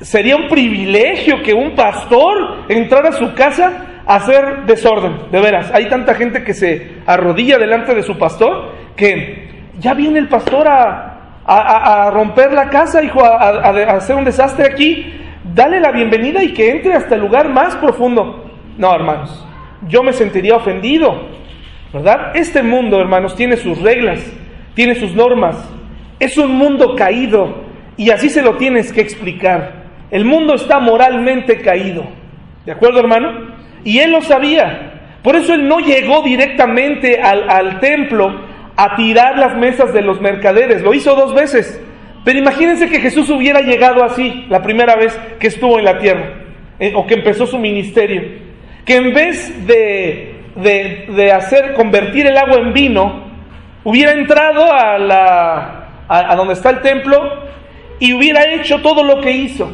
sería 0.00 0.36
un 0.36 0.48
privilegio 0.48 1.42
que 1.42 1.54
un 1.54 1.74
pastor 1.74 2.64
entrara 2.68 3.08
a 3.08 3.12
su 3.12 3.32
casa 3.34 4.02
a 4.06 4.16
hacer 4.16 4.66
desorden, 4.66 5.30
de 5.30 5.40
veras. 5.40 5.70
Hay 5.72 5.88
tanta 5.88 6.14
gente 6.14 6.44
que 6.44 6.52
se 6.52 6.96
arrodilla 7.06 7.56
delante 7.58 7.94
de 7.94 8.02
su 8.02 8.18
pastor 8.18 8.72
que 8.94 9.48
ya 9.78 9.94
viene 9.94 10.18
el 10.18 10.28
pastor 10.28 10.68
a, 10.68 11.05
a, 11.46 12.10
romper 12.10 12.52
la 12.52 12.68
casa, 12.68 13.02
hijo, 13.02 13.24
a, 13.24 13.36
a, 13.36 13.96
hacer 13.96 14.16
un 14.16 14.24
desastre 14.24 14.66
aquí 14.66 15.12
dale 15.54 15.80
la 15.80 15.90
bienvenida 15.90 16.42
y 16.42 16.52
que 16.52 16.70
entre 16.70 16.94
hasta 16.94 17.14
el 17.14 17.20
lugar 17.20 17.48
más 17.48 17.76
profundo. 17.76 18.44
No, 18.76 18.94
hermanos, 18.94 19.46
yo 19.88 20.02
me 20.02 20.12
sentiría 20.12 20.56
ofendido, 20.56 21.22
¿verdad? 21.92 22.36
Este 22.36 22.62
mundo, 22.62 23.00
hermanos, 23.00 23.34
tiene 23.36 23.56
sus 23.56 23.80
reglas, 23.80 24.20
tiene 24.74 24.94
sus 24.94 25.14
normas. 25.14 25.56
Es 26.18 26.36
un 26.38 26.52
mundo 26.52 26.94
caído 26.94 27.64
y 27.96 28.10
así 28.10 28.28
se 28.28 28.42
lo 28.42 28.56
tienes 28.56 28.92
que 28.92 29.00
explicar. 29.00 29.86
El 30.10 30.24
mundo 30.24 30.54
está 30.54 30.78
moralmente 30.78 31.60
caído. 31.60 32.04
¿De 32.64 32.72
acuerdo, 32.72 33.00
hermano? 33.00 33.54
Y 33.84 33.98
él 33.98 34.12
lo 34.12 34.22
sabía. 34.22 34.92
Por 35.22 35.36
eso 35.36 35.54
él 35.54 35.66
no 35.66 35.78
llegó 35.80 36.22
directamente 36.22 37.20
al, 37.20 37.48
al 37.48 37.80
templo 37.80 38.40
a 38.76 38.94
tirar 38.96 39.38
las 39.38 39.56
mesas 39.56 39.92
de 39.92 40.02
los 40.02 40.20
mercaderes. 40.20 40.82
Lo 40.82 40.92
hizo 40.92 41.14
dos 41.14 41.34
veces. 41.34 41.80
Pero 42.24 42.38
imagínense 42.38 42.88
que 42.88 43.00
Jesús 43.00 43.30
hubiera 43.30 43.60
llegado 43.60 44.02
así 44.04 44.46
la 44.48 44.60
primera 44.60 44.96
vez 44.96 45.18
que 45.38 45.46
estuvo 45.46 45.78
en 45.78 45.84
la 45.84 45.98
tierra 45.98 46.32
eh, 46.78 46.92
o 46.94 47.06
que 47.06 47.14
empezó 47.14 47.46
su 47.46 47.58
ministerio. 47.58 48.22
Que 48.84 48.96
en 48.96 49.14
vez 49.14 49.66
de, 49.66 50.34
de, 50.56 51.32
hacer 51.32 51.74
convertir 51.74 52.26
el 52.26 52.36
agua 52.36 52.58
en 52.58 52.72
vino, 52.72 53.30
hubiera 53.84 54.12
entrado 54.12 54.72
a, 54.72 54.98
la, 54.98 55.88
a, 56.08 56.34
donde 56.36 56.54
está 56.54 56.70
el 56.70 56.80
templo 56.80 57.44
y 57.98 58.12
hubiera 58.12 58.52
hecho 58.52 58.80
todo 58.80 59.04
lo 59.04 59.20
que 59.20 59.30
hizo. 59.30 59.70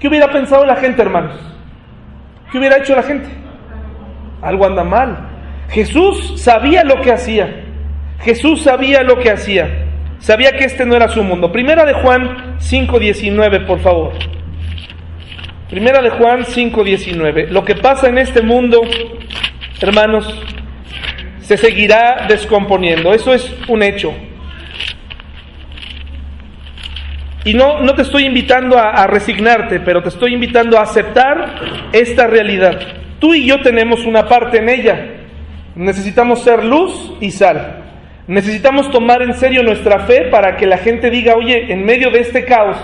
¿Qué 0.00 0.08
hubiera 0.08 0.30
pensado 0.30 0.64
la 0.66 0.76
gente, 0.76 1.02
hermanos? 1.02 1.38
¿Qué 2.50 2.58
hubiera 2.58 2.78
hecho 2.78 2.94
la 2.94 3.02
gente? 3.02 3.28
Algo 4.42 4.66
anda 4.66 4.84
mal. 4.84 5.28
Jesús 5.70 6.40
sabía 6.40 6.82
lo 6.82 7.00
que 7.00 7.12
hacía. 7.12 7.61
Jesús 8.24 8.62
sabía 8.62 9.02
lo 9.02 9.18
que 9.18 9.30
hacía. 9.30 9.86
Sabía 10.18 10.52
que 10.52 10.64
este 10.64 10.86
no 10.86 10.94
era 10.94 11.08
su 11.08 11.22
mundo. 11.24 11.50
Primera 11.50 11.84
de 11.84 11.94
Juan 11.94 12.56
5.19, 12.58 13.66
por 13.66 13.80
favor. 13.80 14.12
Primera 15.68 16.00
de 16.00 16.10
Juan 16.10 16.44
5.19. 16.44 17.48
Lo 17.48 17.64
que 17.64 17.74
pasa 17.74 18.08
en 18.08 18.18
este 18.18 18.40
mundo, 18.40 18.82
hermanos, 19.80 20.40
se 21.40 21.56
seguirá 21.56 22.26
descomponiendo. 22.28 23.12
Eso 23.12 23.34
es 23.34 23.52
un 23.66 23.82
hecho. 23.82 24.14
Y 27.44 27.54
no, 27.54 27.80
no 27.80 27.94
te 27.96 28.02
estoy 28.02 28.24
invitando 28.24 28.78
a, 28.78 28.90
a 28.90 29.08
resignarte, 29.08 29.80
pero 29.80 30.00
te 30.00 30.10
estoy 30.10 30.34
invitando 30.34 30.78
a 30.78 30.82
aceptar 30.82 31.56
esta 31.92 32.28
realidad. 32.28 32.78
Tú 33.18 33.34
y 33.34 33.46
yo 33.46 33.60
tenemos 33.60 34.04
una 34.04 34.28
parte 34.28 34.58
en 34.58 34.68
ella. 34.68 35.06
Necesitamos 35.74 36.44
ser 36.44 36.64
luz 36.64 37.14
y 37.20 37.32
sal. 37.32 37.81
Necesitamos 38.26 38.90
tomar 38.90 39.22
en 39.22 39.34
serio 39.34 39.64
nuestra 39.64 40.00
fe 40.00 40.28
para 40.30 40.56
que 40.56 40.66
la 40.66 40.78
gente 40.78 41.10
diga, 41.10 41.34
oye, 41.34 41.72
en 41.72 41.84
medio 41.84 42.10
de 42.10 42.20
este 42.20 42.44
caos 42.44 42.76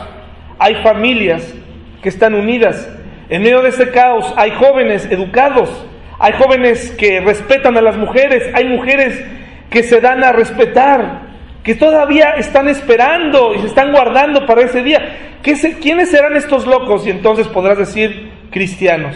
hay 0.59 0.75
familias 0.77 1.55
que 2.03 2.09
están 2.09 2.35
unidas, 2.35 2.91
en 3.29 3.43
medio 3.43 3.63
de 3.63 3.69
este 3.69 3.91
caos 3.91 4.33
hay 4.37 4.51
jóvenes 4.51 5.07
educados, 5.11 5.87
hay 6.19 6.33
jóvenes 6.33 6.91
que 6.99 7.21
respetan 7.21 7.77
a 7.77 7.81
las 7.81 7.97
mujeres, 7.97 8.51
hay 8.53 8.65
mujeres 8.65 9.25
que 9.71 9.85
se 9.85 10.01
dan 10.01 10.25
a 10.25 10.33
respetar, 10.33 11.29
que 11.63 11.77
todavía 11.77 12.31
están 12.31 12.67
esperando 12.69 13.55
y 13.55 13.59
se 13.59 13.67
están 13.67 13.93
guardando 13.93 14.45
para 14.45 14.63
ese 14.63 14.83
día. 14.83 15.37
¿Quiénes 15.43 16.11
serán 16.11 16.37
estos 16.37 16.67
locos? 16.67 17.07
Y 17.07 17.11
entonces 17.11 17.47
podrás 17.47 17.79
decir 17.79 18.33
cristianos. 18.51 19.15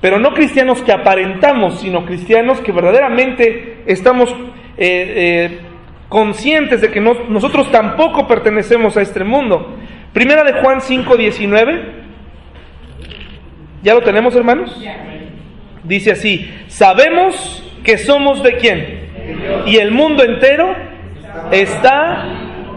Pero 0.00 0.20
no 0.20 0.34
cristianos 0.34 0.82
que 0.82 0.92
aparentamos, 0.92 1.80
sino 1.80 2.04
cristianos 2.04 2.60
que 2.60 2.70
verdaderamente 2.70 3.82
estamos 3.86 4.32
eh, 4.78 5.12
eh, 5.16 5.58
conscientes 6.08 6.80
de 6.80 6.90
que 6.90 7.00
nosotros 7.00 7.70
tampoco 7.70 8.26
pertenecemos 8.26 8.96
a 8.96 9.02
este 9.02 9.24
mundo. 9.24 9.76
Primera 10.12 10.44
de 10.44 10.54
Juan 10.62 10.80
5, 10.80 11.16
19. 11.16 11.96
¿Ya 13.82 13.94
lo 13.94 14.02
tenemos, 14.02 14.34
hermanos? 14.34 14.76
Dice 15.84 16.12
así, 16.12 16.50
sabemos 16.68 17.62
que 17.84 17.98
somos 17.98 18.42
de 18.42 18.56
quién. 18.56 19.06
Y 19.66 19.76
el 19.76 19.92
mundo 19.92 20.24
entero 20.24 20.74
está 21.50 22.24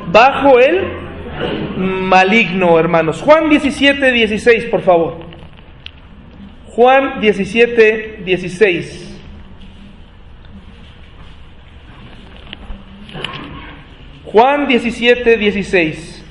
bajo 0.07 0.59
el 0.59 0.83
maligno, 1.77 2.79
hermanos. 2.79 3.21
Juan 3.21 3.49
17, 3.49 4.11
16, 4.11 4.65
por 4.65 4.81
favor. 4.81 5.17
Juan 6.67 7.19
17, 7.19 8.21
16. 8.25 9.08
Juan 14.31 14.67
17, 14.67 15.37
16. 15.37 16.23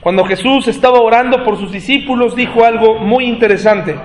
Cuando 0.00 0.24
Jesús 0.24 0.66
estaba 0.66 1.00
orando 1.00 1.44
por 1.44 1.58
sus 1.58 1.70
discípulos, 1.70 2.34
dijo 2.34 2.64
algo 2.64 3.00
muy 3.00 3.26
interesante. 3.26 3.96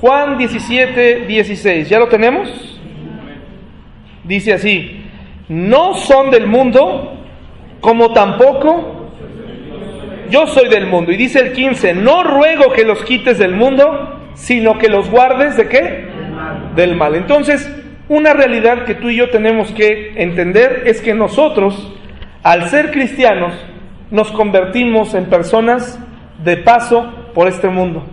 Juan 0.00 0.38
17, 0.38 1.26
16. 1.26 1.88
¿Ya 1.88 2.00
lo 2.00 2.08
tenemos? 2.08 2.80
Dice 4.24 4.54
así, 4.54 5.04
no 5.48 5.94
son 5.94 6.32
del 6.32 6.48
mundo, 6.48 7.18
como 7.80 8.12
tampoco 8.12 9.10
yo 10.30 10.48
soy 10.48 10.68
del 10.68 10.86
mundo. 10.86 11.12
Y 11.12 11.16
dice 11.16 11.38
el 11.38 11.52
15, 11.52 11.94
no 11.94 12.24
ruego 12.24 12.72
que 12.72 12.84
los 12.84 13.04
quites 13.04 13.38
del 13.38 13.54
mundo, 13.54 14.18
sino 14.34 14.78
que 14.78 14.88
los 14.88 15.08
guardes 15.08 15.56
de 15.56 15.68
qué? 15.68 16.08
Del 16.74 16.96
mal. 16.96 17.14
Entonces, 17.14 17.81
una 18.12 18.34
realidad 18.34 18.84
que 18.84 18.94
tú 18.94 19.08
y 19.08 19.16
yo 19.16 19.30
tenemos 19.30 19.72
que 19.72 20.12
entender 20.16 20.82
es 20.84 21.00
que 21.00 21.14
nosotros, 21.14 21.94
al 22.42 22.68
ser 22.68 22.90
cristianos, 22.90 23.54
nos 24.10 24.30
convertimos 24.30 25.14
en 25.14 25.30
personas 25.30 25.98
de 26.44 26.58
paso 26.58 27.10
por 27.32 27.48
este 27.48 27.68
mundo. 27.68 28.04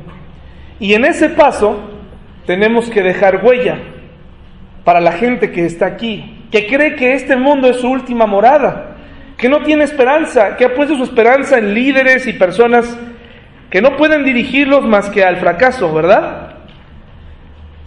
Y 0.79 0.93
en 0.93 1.03
ese 1.03 1.27
paso 1.27 1.91
tenemos 2.45 2.89
que 2.89 3.03
dejar 3.03 3.43
huella 3.43 3.77
para 4.85 5.01
la 5.01 5.11
gente 5.11 5.51
que 5.51 5.65
está 5.65 5.87
aquí, 5.87 6.45
que 6.49 6.65
cree 6.67 6.95
que 6.95 7.11
este 7.11 7.35
mundo 7.35 7.67
es 7.67 7.81
su 7.81 7.89
última 7.89 8.25
morada, 8.25 8.95
que 9.37 9.49
no 9.49 9.63
tiene 9.63 9.83
esperanza, 9.83 10.55
que 10.55 10.63
ha 10.63 10.73
puesto 10.73 10.95
su 10.95 11.03
esperanza 11.03 11.57
en 11.57 11.73
líderes 11.73 12.25
y 12.25 12.31
personas 12.31 12.97
que 13.69 13.81
no 13.81 13.97
pueden 13.97 14.23
dirigirlos 14.23 14.85
más 14.85 15.09
que 15.09 15.25
al 15.25 15.35
fracaso, 15.35 15.93
¿verdad? 15.93 16.48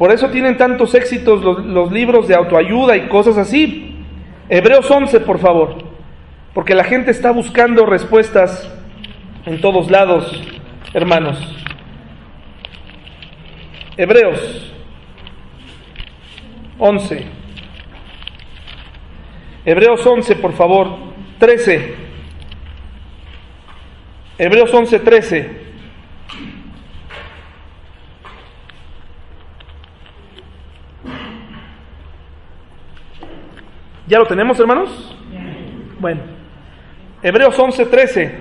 Por 0.03 0.11
eso 0.11 0.31
tienen 0.31 0.57
tantos 0.57 0.97
éxitos 0.97 1.45
los, 1.45 1.65
los 1.65 1.93
libros 1.93 2.27
de 2.27 2.35
autoayuda 2.35 2.97
y 2.97 3.07
cosas 3.07 3.39
así. 3.39 4.05
Hebreos 4.49 4.91
11, 4.91 5.21
por 5.21 5.39
favor, 5.39 5.77
porque 6.55 6.75
la 6.75 6.83
gente 6.83 7.13
está 7.13 7.31
buscando 7.31 7.87
respuestas 7.87 8.69
en 9.47 9.61
todos 9.61 9.93
lados, 9.93 10.43
hermanos. 10.93 11.39
Hebreos 13.97 14.73
11. 16.81 17.25
Hebreos 19.65 20.05
11, 20.05 20.35
por 20.35 20.53
favor. 20.55 20.97
13. 21.39 21.95
Hebreos 24.37 24.75
11, 24.75 24.99
13. 24.99 25.72
¿Ya 34.09 34.19
lo 34.19 34.27
tenemos, 34.27 34.59
hermanos? 34.59 35.17
Bueno. 36.01 36.21
Hebreos 37.23 37.57
11, 37.57 37.87
13. 37.87 38.33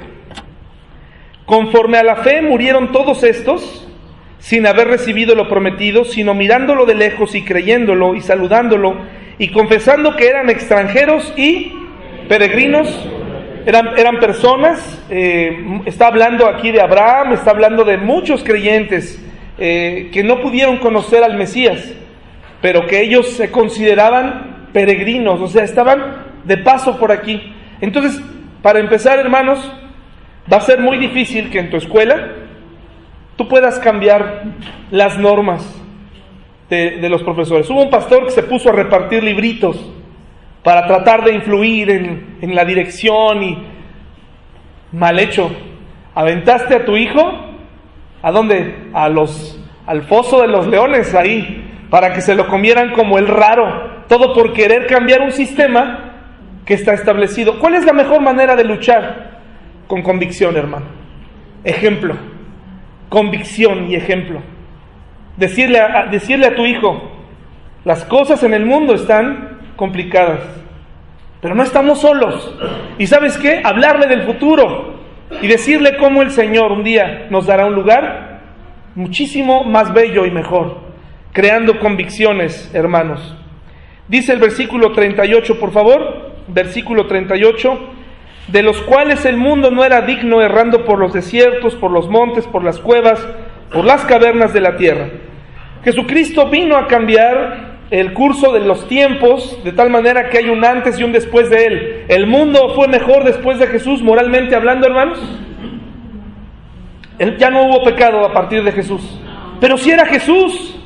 Conforme 1.46 1.98
a 2.00 2.04
la 2.04 2.16
fe 2.18 2.42
murieron 2.42 2.92
todos 2.92 3.24
estos 3.24 3.88
sin 4.40 4.66
haber 4.66 4.88
recibido 4.88 5.36
lo 5.36 5.48
prometido, 5.48 6.04
sino 6.04 6.34
mirándolo 6.34 6.88
de 6.88 6.96
lejos 6.96 7.36
y 7.36 7.44
creyéndolo 7.44 8.16
y 8.16 8.22
saludándolo 8.22 8.96
y 9.38 9.50
confesando 9.50 10.16
que 10.16 10.28
eran 10.28 10.50
extranjeros 10.50 11.32
y 11.38 11.72
peregrinos, 12.28 13.08
eran, 13.68 14.00
eran 14.00 14.20
personas, 14.20 15.00
eh, 15.12 15.82
está 15.86 16.08
hablando 16.08 16.48
aquí 16.48 16.72
de 16.72 16.82
Abraham, 16.82 17.34
está 17.34 17.52
hablando 17.52 17.84
de 17.84 17.98
muchos 17.98 18.44
creyentes 18.44 19.24
eh, 19.60 20.10
que 20.12 20.24
no 20.24 20.42
pudieron 20.42 20.78
conocer 20.78 21.24
al 21.24 21.38
Mesías, 21.38 21.94
pero 22.64 22.88
que 22.88 23.02
ellos 23.02 23.30
se 23.34 23.52
consideraban 23.52 24.51
peregrinos, 24.74 25.40
o 25.40 25.48
sea, 25.48 25.64
estaban 25.64 26.26
de 26.44 26.58
paso 26.58 26.98
por 26.98 27.12
aquí. 27.12 27.54
Entonces, 27.82 28.22
para 28.62 28.80
empezar, 28.80 29.20
hermanos, 29.20 29.72
va 30.52 30.58
a 30.58 30.62
ser 30.62 30.80
muy 30.80 30.98
difícil 30.98 31.50
que 31.50 31.60
en 31.60 31.70
tu 31.70 31.78
escuela, 31.78 32.30
tú 33.36 33.48
puedas 33.48 33.80
cambiar 33.80 34.44
las 34.92 35.18
normas 35.18 35.82
de, 36.70 37.10
los 37.10 37.22
profesores. 37.24 37.70
Hubo 37.70 37.84
un 37.84 37.90
pastor 37.90 38.24
que 38.26 38.32
se 38.32 38.44
puso 38.44 38.70
a 38.70 38.72
repartir 38.72 39.24
libritos 39.24 39.78
para 40.64 40.88
tratar 40.88 41.24
de 41.24 41.34
influir 41.34 41.90
en, 41.90 42.56
la 42.56 42.64
dirección 42.64 43.44
y 43.44 43.58
mal 44.94 45.20
hecho. 45.20 45.52
¿Aventaste 46.16 46.76
a 46.76 46.86
tu 46.86 46.96
hijo? 46.96 47.22
¿A 48.22 48.32
dónde? 48.32 48.90
A 48.94 49.10
los, 49.10 49.60
al 49.86 50.04
foso 50.04 50.42
de 50.42 50.48
los 50.48 50.68
leones 50.68 51.14
ahí, 51.14 51.88
para 51.90 52.14
que 52.14 52.22
se 52.22 52.36
lo 52.36 52.48
comieran 52.48 52.94
como 52.94 53.18
el 53.18 53.28
raro. 53.28 53.91
Todo 54.12 54.34
por 54.34 54.52
querer 54.52 54.88
cambiar 54.88 55.22
un 55.22 55.32
sistema 55.32 56.12
que 56.66 56.74
está 56.74 56.92
establecido. 56.92 57.60
¿Cuál 57.60 57.76
es 57.76 57.86
la 57.86 57.94
mejor 57.94 58.20
manera 58.20 58.58
de 58.58 58.66
luchar? 58.66 59.40
Con 59.88 60.02
convicción, 60.02 60.58
hermano. 60.58 60.88
Ejemplo 61.64 62.18
convicción 63.12 63.92
y 63.92 63.96
ejemplo. 63.96 64.42
Decirle 65.36 65.82
a, 65.82 66.06
decirle 66.06 66.48
a 66.48 66.56
tu 66.56 66.66
hijo, 66.66 67.12
las 67.84 68.06
cosas 68.06 68.42
en 68.44 68.54
el 68.54 68.66
mundo 68.66 68.94
están 68.96 69.60
complicadas, 69.76 70.40
pero 71.42 71.54
no 71.54 71.62
estamos 71.62 72.00
solos. 72.00 72.56
¿Y 72.98 73.08
sabes 73.08 73.38
qué? 73.38 73.62
Hablarle 73.66 74.08
del 74.08 74.22
futuro 74.22 75.02
y 75.42 75.48
decirle 75.48 75.98
cómo 75.98 76.22
el 76.22 76.32
Señor 76.32 76.72
un 76.72 76.86
día 76.86 77.28
nos 77.30 77.48
dará 77.48 77.66
un 77.66 77.76
lugar 77.76 78.40
muchísimo 78.96 79.66
más 79.66 79.94
bello 79.94 80.26
y 80.26 80.32
mejor, 80.32 80.78
creando 81.34 81.80
convicciones, 81.80 82.72
hermanos. 82.74 83.36
Dice 84.12 84.34
el 84.34 84.40
versículo 84.40 84.92
38, 84.92 85.58
por 85.58 85.72
favor, 85.72 86.32
versículo 86.50 87.08
38 87.08 87.80
de 88.50 88.62
los 88.62 88.82
cuales 88.82 89.24
el 89.24 89.38
mundo 89.38 89.72
no 89.72 89.86
era 89.86 90.02
digno 90.02 90.42
errando 90.42 90.84
por 90.84 91.00
los 91.00 91.14
desiertos, 91.14 91.76
por 91.76 91.92
los 91.92 92.10
montes, 92.10 92.46
por 92.46 92.62
las 92.62 92.78
cuevas, 92.78 93.26
por 93.72 93.86
las 93.86 94.04
cavernas 94.04 94.52
de 94.52 94.60
la 94.60 94.76
tierra. 94.76 95.08
Jesucristo 95.86 96.50
vino 96.50 96.76
a 96.76 96.88
cambiar 96.88 97.78
el 97.90 98.12
curso 98.12 98.52
de 98.52 98.60
los 98.60 98.86
tiempos 98.90 99.58
de 99.64 99.72
tal 99.72 99.90
manera 99.90 100.28
que 100.28 100.40
hay 100.40 100.50
un 100.50 100.66
antes 100.66 101.00
y 101.00 101.06
un 101.06 101.14
después 101.14 101.50
de 101.50 101.66
él. 101.66 102.06
¿El 102.10 102.28
mundo 102.28 102.74
fue 102.76 102.90
mejor 102.90 103.24
después 103.24 103.60
de 103.60 103.68
Jesús 103.68 104.02
moralmente 104.02 104.58
hablando, 104.58 104.88
hermanos? 104.88 105.20
Ya 107.38 107.50
no 107.50 107.64
hubo 107.64 107.86
pecado 107.86 108.26
a 108.26 108.34
partir 108.34 108.62
de 108.62 108.74
Jesús. 108.74 109.22
Pero 109.62 109.78
si 109.78 109.90
era 109.90 110.06
Jesús, 110.06 110.78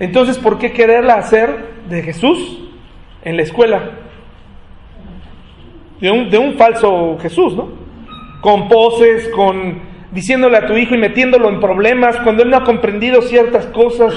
entonces 0.00 0.36
¿por 0.36 0.58
qué 0.58 0.72
quererla 0.72 1.14
hacer 1.14 1.67
de 1.88 2.02
Jesús 2.02 2.60
en 3.22 3.36
la 3.36 3.42
escuela? 3.42 4.08
de 6.00 6.10
un, 6.10 6.30
de 6.30 6.38
un 6.38 6.54
falso 6.54 7.18
Jesús, 7.20 7.54
¿no? 7.54 7.68
Con 8.40 8.68
poses, 8.68 9.28
con 9.28 9.80
diciéndole 10.12 10.56
a 10.56 10.66
tu 10.66 10.74
hijo 10.74 10.94
y 10.94 10.98
metiéndolo 10.98 11.48
en 11.48 11.60
problemas, 11.60 12.16
cuando 12.18 12.42
él 12.42 12.50
no 12.50 12.56
ha 12.56 12.64
comprendido 12.64 13.20
ciertas 13.22 13.66
cosas, 13.66 14.14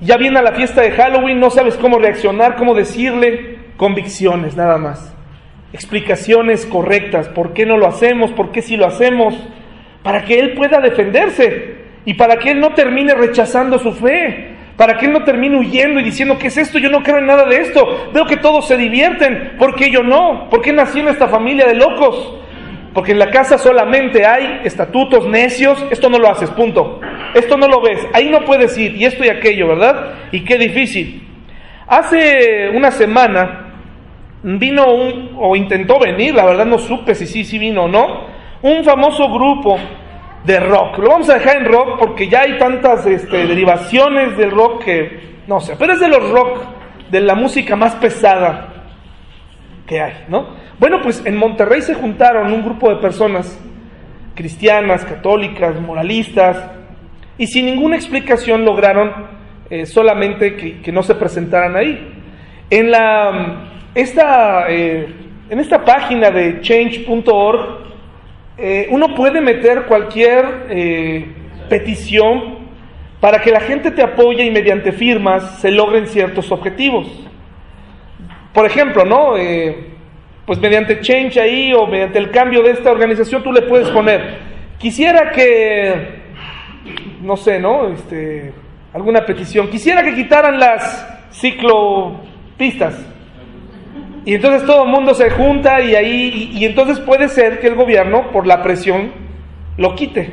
ya 0.00 0.16
viene 0.16 0.38
a 0.38 0.42
la 0.42 0.52
fiesta 0.52 0.82
de 0.82 0.92
Halloween, 0.92 1.40
no 1.40 1.50
sabes 1.50 1.76
cómo 1.76 1.98
reaccionar, 1.98 2.56
cómo 2.56 2.74
decirle, 2.74 3.58
convicciones 3.76 4.56
nada 4.56 4.78
más, 4.78 5.16
explicaciones 5.72 6.66
correctas, 6.66 7.28
por 7.28 7.52
qué 7.52 7.66
no 7.66 7.76
lo 7.76 7.86
hacemos, 7.86 8.30
por 8.32 8.52
qué 8.52 8.62
sí 8.62 8.76
lo 8.76 8.86
hacemos, 8.86 9.34
para 10.02 10.24
que 10.24 10.38
él 10.38 10.54
pueda 10.54 10.78
defenderse 10.80 11.78
y 12.04 12.14
para 12.14 12.36
que 12.36 12.52
él 12.52 12.60
no 12.60 12.74
termine 12.74 13.14
rechazando 13.14 13.78
su 13.78 13.92
fe, 13.92 14.54
para 14.78 14.96
que 14.96 15.06
él 15.06 15.12
no 15.12 15.24
termine 15.24 15.58
huyendo 15.58 15.98
y 15.98 16.04
diciendo, 16.04 16.38
¿qué 16.38 16.46
es 16.46 16.56
esto? 16.56 16.78
Yo 16.78 16.88
no 16.88 17.02
creo 17.02 17.18
en 17.18 17.26
nada 17.26 17.44
de 17.46 17.56
esto. 17.56 18.10
Veo 18.14 18.24
que 18.26 18.36
todos 18.36 18.68
se 18.68 18.76
divierten. 18.76 19.56
¿Por 19.58 19.74
qué 19.74 19.90
yo 19.90 20.04
no? 20.04 20.48
¿Por 20.48 20.62
qué 20.62 20.72
nací 20.72 21.00
en 21.00 21.08
esta 21.08 21.26
familia 21.26 21.66
de 21.66 21.74
locos? 21.74 22.36
Porque 22.94 23.10
en 23.10 23.18
la 23.18 23.28
casa 23.28 23.58
solamente 23.58 24.24
hay 24.24 24.60
estatutos 24.62 25.26
necios. 25.26 25.84
Esto 25.90 26.08
no 26.08 26.18
lo 26.18 26.30
haces, 26.30 26.48
punto. 26.50 27.00
Esto 27.34 27.56
no 27.56 27.66
lo 27.66 27.80
ves. 27.80 28.06
Ahí 28.12 28.30
no 28.30 28.44
puedes 28.44 28.78
ir. 28.78 28.94
Y 28.94 29.04
esto 29.04 29.24
y 29.24 29.28
aquello, 29.30 29.66
¿verdad? 29.66 30.14
Y 30.30 30.44
qué 30.44 30.56
difícil. 30.56 31.26
Hace 31.88 32.70
una 32.72 32.92
semana 32.92 33.72
vino 34.44 34.94
un, 34.94 35.32
o 35.40 35.56
intentó 35.56 35.98
venir, 35.98 36.36
la 36.36 36.44
verdad 36.44 36.66
no 36.66 36.78
supe 36.78 37.16
si 37.16 37.26
sí, 37.26 37.44
sí 37.44 37.58
vino 37.58 37.86
o 37.86 37.88
no, 37.88 38.28
un 38.62 38.84
famoso 38.84 39.28
grupo 39.28 39.76
de 40.48 40.60
rock. 40.60 40.98
Lo 40.98 41.10
vamos 41.10 41.28
a 41.28 41.34
dejar 41.34 41.58
en 41.58 41.66
rock 41.66 41.98
porque 41.98 42.26
ya 42.26 42.40
hay 42.40 42.56
tantas 42.56 43.04
este, 43.04 43.46
derivaciones 43.46 44.34
del 44.38 44.50
rock 44.50 44.82
que 44.82 45.28
no 45.46 45.60
sé, 45.60 45.76
pero 45.78 45.92
es 45.92 46.00
de 46.00 46.08
los 46.08 46.30
rock, 46.30 46.60
de 47.10 47.20
la 47.20 47.34
música 47.34 47.76
más 47.76 47.94
pesada 47.96 48.68
que 49.86 50.00
hay, 50.00 50.24
¿no? 50.28 50.56
Bueno, 50.78 51.00
pues 51.02 51.22
en 51.26 51.36
Monterrey 51.36 51.82
se 51.82 51.94
juntaron 51.94 52.50
un 52.50 52.64
grupo 52.64 52.88
de 52.88 52.96
personas 52.96 53.60
cristianas, 54.34 55.04
católicas, 55.04 55.78
moralistas, 55.80 56.70
y 57.36 57.46
sin 57.46 57.66
ninguna 57.66 57.96
explicación 57.96 58.64
lograron 58.64 59.12
eh, 59.68 59.84
solamente 59.84 60.56
que, 60.56 60.92
no 60.92 61.02
se 61.02 61.14
presentaran 61.14 61.76
ahí. 61.76 62.22
En, 62.70 62.90
la, 62.90 63.90
esta, 63.94 64.70
eh, 64.70 65.08
en 65.50 65.60
esta 65.60 65.84
página 65.84 66.30
de 66.30 66.62
change.org, 66.62 67.87
eh, 68.58 68.88
uno 68.90 69.14
puede 69.14 69.40
meter 69.40 69.84
cualquier 69.84 71.46
petición 71.68 72.58
para 73.20 73.40
que 73.40 73.50
la 73.50 73.60
gente 73.60 73.90
te 73.90 74.02
apoye 74.02 74.44
y 74.44 74.50
mediante 74.50 74.92
firmas 74.92 75.60
se 75.60 75.70
logren 75.70 76.06
ciertos 76.06 76.50
objetivos. 76.52 77.08
Por 78.52 78.66
ejemplo, 78.66 79.04
¿no? 79.04 79.34
pues 80.48 80.58
mediante 80.60 81.00
change 81.00 81.38
ahí 81.38 81.74
o 81.74 81.86
mediante 81.86 82.18
el 82.18 82.30
cambio 82.30 82.62
de 82.62 82.70
esta 82.70 82.90
organización 82.90 83.42
tú 83.42 83.52
le 83.52 83.60
puedes 83.62 83.88
poner, 83.90 84.38
quisiera 84.78 85.30
que, 85.30 86.22
no 87.20 87.36
sé, 87.36 87.58
¿no? 87.58 87.88
Este, 87.92 88.54
alguna 88.94 89.26
petición, 89.26 89.68
quisiera 89.68 90.02
que 90.02 90.14
quitaran 90.14 90.58
las 90.58 91.06
ciclopistas. 91.32 92.94
Y 94.28 94.34
entonces 94.34 94.66
todo 94.66 94.84
el 94.84 94.90
mundo 94.90 95.14
se 95.14 95.30
junta 95.30 95.80
y 95.80 95.94
ahí, 95.94 96.50
y, 96.52 96.66
entonces 96.66 97.00
puede 97.00 97.28
ser 97.28 97.60
que 97.60 97.66
el 97.68 97.74
gobierno, 97.74 98.30
por 98.30 98.46
la 98.46 98.62
presión, 98.62 99.10
lo 99.78 99.94
quite. 99.94 100.30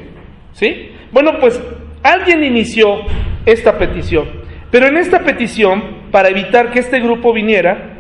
¿Sí? 0.52 0.91
Bueno, 1.14 1.39
pues 1.39 1.64
alguien 2.04 2.43
inició 2.43 3.04
esta 3.46 3.78
petición. 3.78 4.26
Pero 4.70 4.88
en 4.88 4.98
esta 4.98 5.20
petición, 5.20 6.10
para 6.12 6.28
evitar 6.28 6.72
que 6.72 6.80
este 6.80 7.00
grupo 7.00 7.32
viniera, 7.32 7.93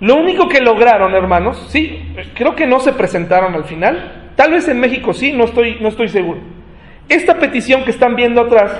lo 0.00 0.16
único 0.16 0.46
que 0.46 0.60
lograron, 0.60 1.14
hermanos, 1.14 1.68
sí, 1.70 2.12
creo 2.34 2.54
que 2.54 2.66
no 2.66 2.78
se 2.78 2.92
presentaron 2.92 3.54
al 3.54 3.64
final. 3.64 4.32
Tal 4.36 4.52
vez 4.52 4.68
en 4.68 4.78
México 4.78 5.14
sí, 5.14 5.32
no 5.32 5.44
estoy, 5.44 5.78
no 5.80 5.88
estoy 5.88 6.08
seguro. 6.08 6.40
Esta 7.08 7.38
petición 7.38 7.84
que 7.84 7.92
están 7.92 8.14
viendo 8.14 8.42
atrás 8.42 8.78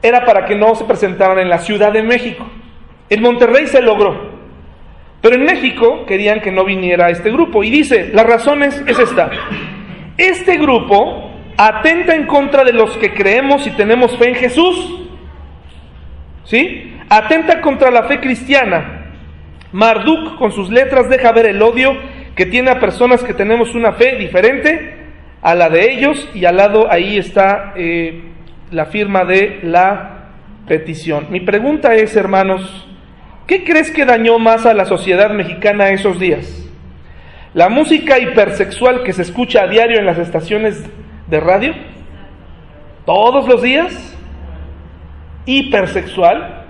era 0.00 0.24
para 0.24 0.46
que 0.46 0.54
no 0.54 0.74
se 0.74 0.86
presentaran 0.86 1.38
en 1.38 1.50
la 1.50 1.58
Ciudad 1.58 1.92
de 1.92 2.02
México. 2.02 2.46
En 3.10 3.20
Monterrey 3.20 3.66
se 3.66 3.82
logró. 3.82 4.31
Pero 5.22 5.36
en 5.36 5.44
México 5.44 6.04
querían 6.04 6.40
que 6.40 6.52
no 6.52 6.64
viniera 6.64 7.08
este 7.08 7.30
grupo. 7.30 7.64
Y 7.64 7.70
dice, 7.70 8.10
la 8.12 8.24
razón 8.24 8.62
es, 8.62 8.82
es 8.86 8.98
esta. 8.98 9.30
Este 10.18 10.58
grupo 10.58 11.30
atenta 11.56 12.14
en 12.14 12.26
contra 12.26 12.64
de 12.64 12.74
los 12.74 12.98
que 12.98 13.14
creemos 13.14 13.66
y 13.66 13.70
tenemos 13.70 14.18
fe 14.18 14.28
en 14.28 14.34
Jesús. 14.34 15.00
¿Sí? 16.44 16.92
Atenta 17.08 17.60
contra 17.60 17.90
la 17.90 18.02
fe 18.02 18.20
cristiana 18.20 18.98
Marduk 19.72 20.36
con 20.36 20.52
sus 20.52 20.70
letras 20.70 21.08
deja 21.08 21.32
ver 21.32 21.46
el 21.46 21.62
odio 21.62 21.96
que 22.36 22.46
tiene 22.46 22.70
a 22.70 22.78
personas 22.78 23.24
que 23.24 23.34
tenemos 23.34 23.74
una 23.74 23.92
fe 23.92 24.16
diferente 24.16 24.96
a 25.40 25.54
la 25.54 25.68
de 25.68 25.92
ellos 25.92 26.28
y 26.34 26.44
al 26.44 26.56
lado 26.56 26.90
ahí 26.90 27.16
está 27.16 27.72
eh, 27.74 28.22
la 28.70 28.86
firma 28.86 29.24
de 29.24 29.60
la 29.62 30.28
petición. 30.68 31.26
Mi 31.30 31.40
pregunta 31.40 31.94
es, 31.94 32.16
hermanos, 32.16 32.88
¿qué 33.52 33.64
crees 33.64 33.90
que 33.90 34.06
dañó 34.06 34.38
más 34.38 34.64
a 34.64 34.72
la 34.72 34.86
sociedad 34.86 35.28
mexicana 35.28 35.90
esos 35.90 36.18
días? 36.18 36.66
¿La 37.52 37.68
música 37.68 38.18
hipersexual 38.18 39.02
que 39.02 39.12
se 39.12 39.20
escucha 39.20 39.64
a 39.64 39.66
diario 39.66 39.98
en 39.98 40.06
las 40.06 40.16
estaciones 40.16 40.82
de 41.26 41.38
radio? 41.38 41.74
¿Todos 43.04 43.46
los 43.46 43.60
días? 43.60 44.16
¿Hipersexual? 45.44 46.64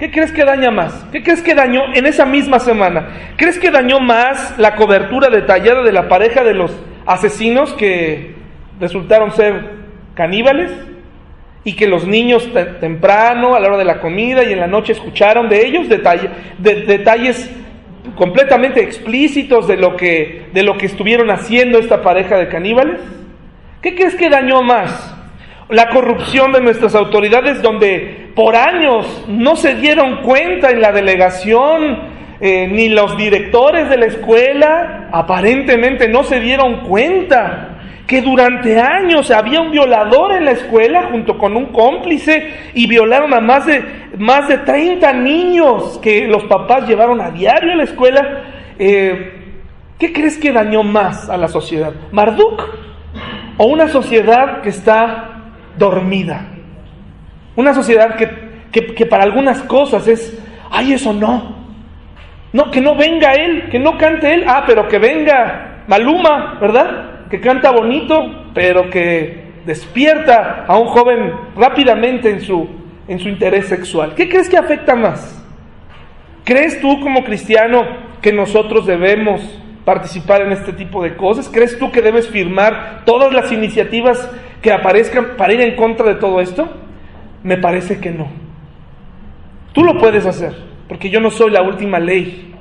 ¿Qué 0.00 0.10
crees 0.10 0.32
que 0.32 0.44
daña 0.44 0.72
más? 0.72 1.06
¿Qué 1.12 1.22
crees 1.22 1.42
que 1.42 1.54
dañó 1.54 1.94
en 1.94 2.06
esa 2.06 2.26
misma 2.26 2.58
semana? 2.58 3.34
¿Crees 3.36 3.60
que 3.60 3.70
dañó 3.70 4.00
más 4.00 4.58
la 4.58 4.74
cobertura 4.74 5.30
detallada 5.30 5.84
de 5.84 5.92
la 5.92 6.08
pareja 6.08 6.42
de 6.42 6.54
los 6.54 6.76
asesinos 7.06 7.72
que 7.74 8.34
resultaron 8.80 9.30
ser 9.30 9.76
caníbales? 10.14 10.72
Y 11.64 11.74
que 11.74 11.86
los 11.86 12.06
niños 12.06 12.48
temprano, 12.80 13.54
a 13.54 13.60
la 13.60 13.68
hora 13.68 13.78
de 13.78 13.84
la 13.84 14.00
comida 14.00 14.42
y 14.42 14.52
en 14.52 14.60
la 14.60 14.66
noche 14.66 14.92
escucharon 14.92 15.48
de 15.48 15.64
ellos 15.66 15.88
detalles 15.88 17.50
completamente 18.16 18.82
explícitos 18.82 19.68
de 19.68 19.76
lo, 19.76 19.96
que, 19.96 20.46
de 20.52 20.62
lo 20.62 20.76
que 20.76 20.86
estuvieron 20.86 21.30
haciendo 21.30 21.78
esta 21.78 22.02
pareja 22.02 22.36
de 22.36 22.48
caníbales? 22.48 23.00
¿Qué 23.80 23.94
crees 23.94 24.14
que 24.14 24.28
dañó 24.28 24.62
más? 24.62 25.18
la 25.72 25.88
corrupción 25.88 26.52
de 26.52 26.60
nuestras 26.60 26.94
autoridades 26.94 27.62
donde 27.62 28.30
por 28.34 28.56
años 28.56 29.24
no 29.26 29.56
se 29.56 29.74
dieron 29.76 30.22
cuenta 30.22 30.70
en 30.70 30.82
la 30.82 30.92
delegación, 30.92 31.98
eh, 32.40 32.68
ni 32.70 32.90
los 32.90 33.16
directores 33.16 33.88
de 33.88 33.96
la 33.96 34.06
escuela 34.06 35.08
aparentemente 35.12 36.08
no 36.08 36.24
se 36.24 36.40
dieron 36.40 36.80
cuenta 36.80 37.71
que 38.06 38.20
durante 38.20 38.78
años 38.80 39.30
había 39.30 39.60
un 39.60 39.70
violador 39.70 40.32
en 40.32 40.44
la 40.44 40.52
escuela 40.52 41.08
junto 41.10 41.38
con 41.38 41.56
un 41.56 41.66
cómplice 41.66 42.50
y 42.74 42.86
violaron 42.86 43.32
a 43.32 43.40
más 43.40 43.66
de, 43.66 43.82
más 44.18 44.48
de 44.48 44.58
30 44.58 45.12
niños 45.14 45.98
que 46.02 46.26
los 46.26 46.44
papás 46.44 46.86
llevaron 46.86 47.20
a 47.20 47.30
diario 47.30 47.72
a 47.72 47.76
la 47.76 47.84
escuela. 47.84 48.44
Eh, 48.78 49.38
¿Qué 49.98 50.12
crees 50.12 50.36
que 50.36 50.52
dañó 50.52 50.82
más 50.82 51.30
a 51.30 51.36
la 51.36 51.48
sociedad? 51.48 51.92
¿Marduk? 52.10 52.60
¿O 53.56 53.66
una 53.66 53.88
sociedad 53.88 54.62
que 54.62 54.70
está 54.70 55.32
dormida. 55.76 56.46
Una 57.56 57.74
sociedad 57.74 58.16
que, 58.16 59.06
para 59.06 59.24
algunas 59.24 59.62
cosas 59.62 60.06
es, 60.08 60.42
ay, 60.70 60.94
eso 60.94 61.12
no. 61.12 61.62
No, 62.52 62.70
que 62.70 62.80
no 62.80 62.94
venga 62.96 63.32
él, 63.32 63.68
que 63.70 63.78
no 63.78 63.96
cante 63.96 64.34
él, 64.34 64.44
ah, 64.46 64.64
pero 64.66 64.86
que 64.88 64.98
venga 64.98 65.84
Maluma, 65.86 66.58
¿verdad? 66.60 67.21
Que 67.32 67.40
canta 67.40 67.70
bonito, 67.70 68.50
pero 68.52 68.90
que 68.90 69.52
despierta 69.64 70.66
a 70.68 70.76
un 70.76 70.88
joven 70.88 71.32
rápidamente 71.56 72.28
en 72.28 72.42
su, 72.42 72.68
en 73.08 73.18
su 73.20 73.30
interés 73.30 73.68
sexual. 73.68 74.14
¿Qué 74.14 74.28
crees 74.28 74.50
que 74.50 74.58
afecta 74.58 74.94
más? 74.94 75.42
¿Crees 76.44 76.78
tú 76.82 77.00
como 77.00 77.24
cristiano 77.24 77.86
que 78.20 78.34
nosotros 78.34 78.84
debemos 78.84 79.40
participar 79.86 80.42
en 80.42 80.52
este 80.52 80.74
tipo 80.74 81.02
de 81.02 81.16
cosas? 81.16 81.48
¿Crees 81.48 81.78
tú 81.78 81.90
que 81.90 82.02
debes 82.02 82.28
firmar 82.28 83.06
todas 83.06 83.32
las 83.32 83.50
iniciativas 83.50 84.30
que 84.60 84.70
aparezcan 84.70 85.38
para 85.38 85.54
ir 85.54 85.62
en 85.62 85.74
contra 85.74 86.08
de 86.08 86.16
todo 86.16 86.38
esto? 86.38 86.68
Me 87.42 87.56
parece 87.56 87.98
que 87.98 88.10
no. 88.10 88.28
Tú 89.72 89.84
lo 89.84 89.96
puedes 89.96 90.26
hacer, 90.26 90.54
porque 90.86 91.08
yo 91.08 91.18
no 91.18 91.30
soy 91.30 91.50
la 91.50 91.62
última 91.62 91.98
ley, 91.98 92.54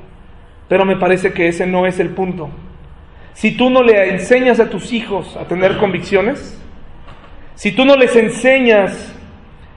pero 0.70 0.86
me 0.86 0.96
parece 0.96 1.34
que 1.34 1.50
ese 1.50 1.68
no 1.68 1.86
es 1.86 2.00
el 2.00 2.12
punto. 2.12 2.50
Si 3.34 3.52
tú 3.52 3.70
no 3.70 3.84
le 3.84 4.10
enseñas 4.10 4.60
a 4.60 4.70
tus 4.70 4.92
hijos 4.94 5.36
a 5.38 5.46
tener 5.46 5.78
convicciones, 5.78 6.60
si 7.56 7.72
tú 7.72 7.86
no 7.86 7.96
les 7.96 8.16
enseñas 8.16 9.14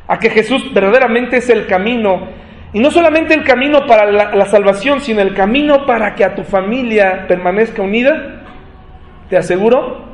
a 0.07 0.19
que 0.19 0.31
Jesús 0.31 0.73
verdaderamente 0.73 1.39
es 1.39 1.49
el 1.49 1.67
camino, 1.67 2.29
y 2.73 2.81
no 2.81 2.91
solamente 2.91 3.35
el 3.35 3.45
camino 3.45 3.87
para 3.87 4.11
la, 4.11 4.47
salvación, 4.47 5.01
sino 5.01 5.21
el 5.21 5.35
camino 5.35 5.87
para 5.87 6.15
que 6.17 6.25
a 6.25 6.35
tu 6.35 6.43
familia 6.43 7.27
permanezca 7.29 7.83
unida, 7.83 8.43
te 9.31 9.37
aseguro 9.37 10.05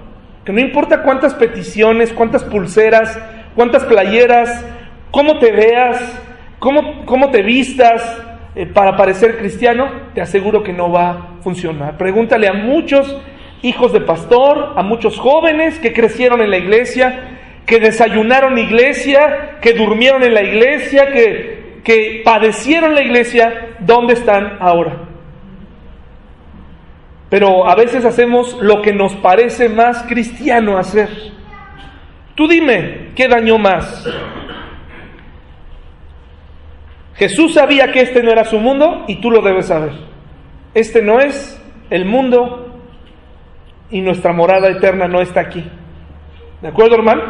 que 0.45 0.53
no 0.53 0.61
importa 0.61 1.03
cuántas 1.03 1.35
peticiones, 1.35 2.13
cuántas 2.13 2.45
pulseras, 2.45 3.19
cuántas 3.55 3.85
playeras, 3.85 4.65
cómo 5.11 5.39
te 5.39 5.53
veas, 5.53 5.99
cómo, 6.59 7.07
cómo 7.07 7.31
te 7.31 7.43
vistas 7.43 8.03
eh, 8.55 8.67
para 8.67 8.97
parecer 8.97 9.39
cristiano, 9.39 9.91
te 10.15 10.21
aseguro 10.21 10.63
que 10.63 10.73
no 10.73 10.91
va 10.91 11.11
a 11.11 11.43
funcionar. 11.43 11.97
Pregúntale 11.97 12.49
a 12.49 12.53
muchos 12.53 13.17
hijos 13.63 13.93
de 13.93 14.01
pastor, 14.01 14.75
a 14.77 14.83
muchos 14.83 15.19
jóvenes 15.19 15.79
que 15.79 15.93
crecieron 15.93 16.41
en 16.41 16.51
la 16.51 16.59
iglesia, 16.59 17.39
que 17.67 17.79
desayunaron 17.79 18.59
iglesia, 18.59 19.59
que 19.61 19.75
durmieron 19.75 20.23
en 20.23 20.35
la 20.35 20.43
iglesia, 20.43 21.13
que, 21.13 21.81
que 21.85 22.23
padecieron 22.25 22.95
la 22.95 23.03
iglesia, 23.03 23.77
¿dónde 23.81 24.15
están 24.15 24.57
ahora? 24.61 25.11
pero 27.31 27.67
a 27.67 27.77
veces 27.77 28.05
hacemos 28.05 28.59
lo 28.61 28.83
que 28.83 28.93
nos 28.93 29.15
parece 29.15 29.69
más 29.69 30.03
cristiano 30.03 30.77
hacer. 30.77 31.09
Tú 32.35 32.49
dime, 32.49 33.13
¿qué 33.15 33.29
dañó 33.29 33.57
más? 33.57 34.05
Jesús 37.21 37.53
sabía 37.53 37.93
que 37.93 38.01
este 38.01 38.23
no 38.23 38.31
era 38.31 38.45
su 38.45 38.59
mundo 38.59 39.05
y 39.07 39.17
tú 39.17 39.31
lo 39.31 39.43
debes 39.43 39.67
saber. 39.67 39.93
Este 40.73 41.03
no 41.03 41.21
es 41.21 41.63
el 41.91 42.07
mundo 42.07 42.81
y 43.91 44.01
nuestra 44.01 44.33
morada 44.33 44.71
eterna 44.71 45.07
no 45.07 45.21
está 45.21 45.41
aquí. 45.41 45.63
¿De 46.63 46.69
acuerdo, 46.69 46.95
hermano? 46.95 47.23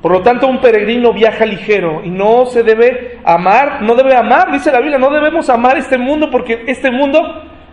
Por 0.00 0.12
lo 0.12 0.22
tanto, 0.22 0.46
un 0.46 0.62
peregrino 0.62 1.12
viaja 1.12 1.44
ligero 1.44 2.00
y 2.02 2.08
no 2.08 2.46
se 2.46 2.62
debe 2.62 3.18
amar, 3.22 3.82
no 3.82 3.94
debe 3.94 4.16
amar, 4.16 4.50
dice 4.50 4.72
la 4.72 4.80
Biblia, 4.80 4.96
no 4.96 5.10
debemos 5.10 5.50
amar 5.50 5.76
este 5.76 5.98
mundo 5.98 6.30
porque 6.30 6.64
este 6.66 6.90
mundo 6.90 7.20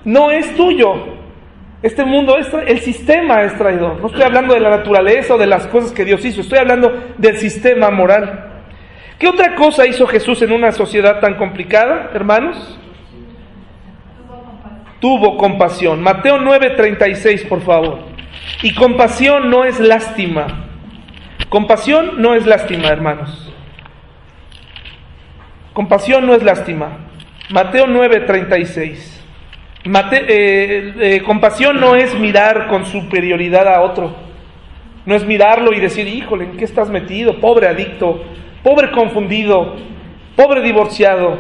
no 0.04 0.30
es 0.30 0.54
tuyo. 0.58 1.16
Este 1.82 2.04
mundo 2.04 2.38
es 2.38 2.54
el 2.54 2.80
sistema 2.82 3.44
es 3.44 3.58
traidor. 3.58 4.02
No 4.02 4.08
estoy 4.08 4.24
hablando 4.24 4.54
de 4.54 4.60
la 4.60 4.72
naturaleza 4.72 5.36
o 5.36 5.38
de 5.38 5.48
las 5.48 5.68
cosas 5.68 5.94
que 5.94 6.04
Dios 6.04 6.26
hizo, 6.26 6.42
estoy 6.42 6.60
hablando 6.60 6.92
del 7.18 7.38
sistema 7.38 7.92
moral. 7.92 8.47
¿Qué 9.20 9.28
otra 9.28 9.56
cosa 9.56 9.88
hizo 9.88 10.06
Jesús 10.06 10.42
en 10.44 10.52
una 10.52 10.72
sociedad 10.72 11.20
tan 11.20 11.36
complicada, 11.36 12.12
hermanos? 12.14 12.78
Tuvo 15.00 15.38
compasión. 15.38 16.02
Mateo 16.02 16.38
9:36, 16.38 17.48
por 17.48 17.62
favor. 17.62 18.00
Y 18.62 18.76
compasión 18.76 19.50
no 19.50 19.66
es 19.66 19.80
lástima. 19.80 20.66
Compasión 21.50 22.22
no 22.22 22.36
es 22.36 22.46
lástima, 22.46 22.90
hermanos. 22.90 23.52
Compasión 25.74 26.26
no 26.26 26.36
es 26.36 26.44
lástima. 26.44 26.98
Mateo 27.50 27.88
9:36. 27.88 29.18
Eh, 29.84 30.94
eh, 31.00 31.22
compasión 31.24 31.80
no 31.80 31.96
es 31.96 32.14
mirar 32.20 32.68
con 32.68 32.86
superioridad 32.86 33.68
a 33.68 33.82
otro. 33.82 34.16
No 35.06 35.16
es 35.16 35.26
mirarlo 35.26 35.74
y 35.74 35.80
decir, 35.80 36.08
híjole, 36.08 36.46
¿en 36.46 36.58
qué 36.58 36.66
estás 36.66 36.90
metido? 36.90 37.40
Pobre 37.40 37.68
adicto, 37.68 38.24
pobre 38.68 38.92
confundido, 38.92 39.78
pobre 40.36 40.62
divorciado, 40.62 41.40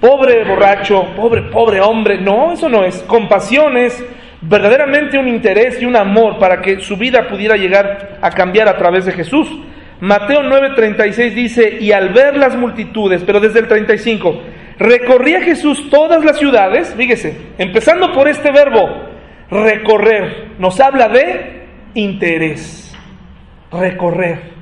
pobre 0.00 0.44
borracho, 0.44 1.04
pobre, 1.16 1.42
pobre 1.50 1.80
hombre. 1.80 2.20
No, 2.20 2.52
eso 2.52 2.68
no 2.68 2.84
es. 2.84 3.02
Compasión 3.08 3.76
es 3.76 4.04
verdaderamente 4.40 5.18
un 5.18 5.26
interés 5.26 5.82
y 5.82 5.84
un 5.84 5.96
amor 5.96 6.38
para 6.38 6.62
que 6.62 6.78
su 6.78 6.96
vida 6.96 7.26
pudiera 7.28 7.56
llegar 7.56 8.18
a 8.22 8.30
cambiar 8.30 8.68
a 8.68 8.76
través 8.76 9.04
de 9.04 9.10
Jesús. 9.10 9.48
Mateo 9.98 10.44
9:36 10.44 11.34
dice, 11.34 11.78
y 11.80 11.90
al 11.90 12.10
ver 12.10 12.36
las 12.36 12.56
multitudes, 12.56 13.24
pero 13.26 13.40
desde 13.40 13.58
el 13.58 13.66
35, 13.66 14.40
recorría 14.78 15.40
Jesús 15.40 15.90
todas 15.90 16.24
las 16.24 16.38
ciudades, 16.38 16.94
fíjese, 16.96 17.36
empezando 17.58 18.12
por 18.12 18.28
este 18.28 18.52
verbo, 18.52 18.88
recorrer, 19.50 20.52
nos 20.60 20.78
habla 20.78 21.08
de 21.08 21.64
interés, 21.94 22.96
recorrer 23.72 24.59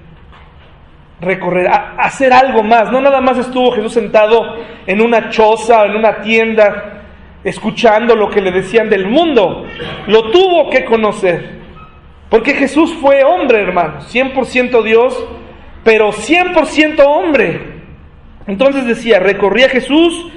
recorrer, 1.20 1.68
hacer 1.98 2.32
algo 2.32 2.62
más. 2.62 2.90
No 2.90 3.00
nada 3.00 3.20
más 3.20 3.38
estuvo 3.38 3.72
Jesús 3.72 3.92
sentado 3.92 4.56
en 4.86 5.00
una 5.00 5.30
choza, 5.30 5.86
en 5.86 5.96
una 5.96 6.20
tienda, 6.20 7.02
escuchando 7.44 8.14
lo 8.14 8.30
que 8.30 8.40
le 8.40 8.50
decían 8.50 8.88
del 8.88 9.06
mundo. 9.06 9.66
Lo 10.06 10.30
tuvo 10.30 10.70
que 10.70 10.84
conocer. 10.84 11.58
Porque 12.30 12.54
Jesús 12.54 12.92
fue 13.00 13.24
hombre, 13.24 13.62
hermano, 13.62 14.00
100% 14.00 14.82
Dios, 14.82 15.26
pero 15.82 16.12
100% 16.12 17.02
hombre. 17.06 17.78
Entonces 18.46 18.86
decía, 18.86 19.18
recorría 19.18 19.68
Jesús 19.68 20.30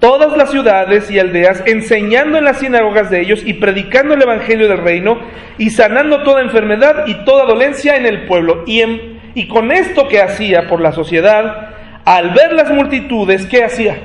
todas 0.00 0.36
las 0.36 0.50
ciudades 0.50 1.10
y 1.10 1.18
aldeas, 1.18 1.62
enseñando 1.66 2.38
en 2.38 2.44
las 2.44 2.60
sinagogas 2.60 3.10
de 3.10 3.20
ellos 3.20 3.42
y 3.44 3.54
predicando 3.54 4.14
el 4.14 4.22
Evangelio 4.22 4.68
del 4.68 4.78
reino 4.78 5.18
y 5.56 5.70
sanando 5.70 6.22
toda 6.22 6.42
enfermedad 6.42 7.06
y 7.06 7.24
toda 7.24 7.46
dolencia 7.46 7.96
en 7.96 8.06
el 8.06 8.26
pueblo. 8.26 8.64
Y, 8.66 8.82
y 9.34 9.48
con 9.48 9.72
esto 9.72 10.06
que 10.08 10.22
hacía 10.22 10.68
por 10.68 10.80
la 10.80 10.92
sociedad, 10.92 11.70
al 12.04 12.30
ver 12.30 12.52
las 12.52 12.70
multitudes, 12.70 13.46
¿qué 13.46 13.64
hacía? 13.64 13.96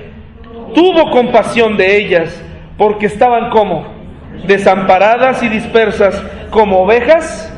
Tuvo 0.73 1.11
compasión 1.11 1.77
de 1.77 1.97
ellas, 1.97 2.43
porque 2.77 3.07
estaban 3.07 3.49
como 3.49 3.85
desamparadas 4.47 5.43
y 5.43 5.49
dispersas 5.49 6.23
como 6.49 6.79
ovejas. 6.79 7.53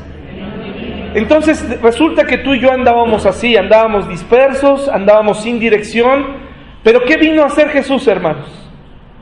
Entonces 1.14 1.82
resulta 1.82 2.26
que 2.26 2.40
tú 2.40 2.54
y 2.54 2.60
yo 2.60 2.72
andábamos 2.72 3.26
así, 3.26 3.56
andábamos 3.56 4.08
dispersos, 4.10 4.90
andábamos 4.90 5.42
sin 5.42 5.60
dirección, 5.60 6.38
pero 6.84 7.02
¿qué 7.04 7.18
vino 7.18 7.44
a 7.44 7.48
hacer 7.48 7.70
Jesús, 7.70 8.08
hermanos? 8.08 8.50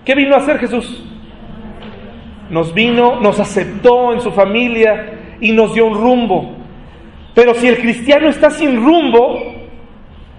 ¿Qué 0.06 0.16
vino 0.16 0.36
a 0.36 0.40
hacer 0.40 0.60
Jesús? 0.60 1.04
Nos 2.50 2.74
vino, 2.74 3.20
nos 3.20 3.40
aceptó 3.40 4.14
en 4.14 4.22
su 4.22 4.32
familia 4.32 5.38
y 5.42 5.52
nos 5.52 5.74
dio 5.74 5.86
un 5.86 5.96
rumbo. 5.96 6.59
Pero 7.40 7.54
si 7.54 7.70
el 7.70 7.78
cristiano 7.78 8.28
está 8.28 8.50
sin 8.50 8.84
rumbo, 8.84 9.40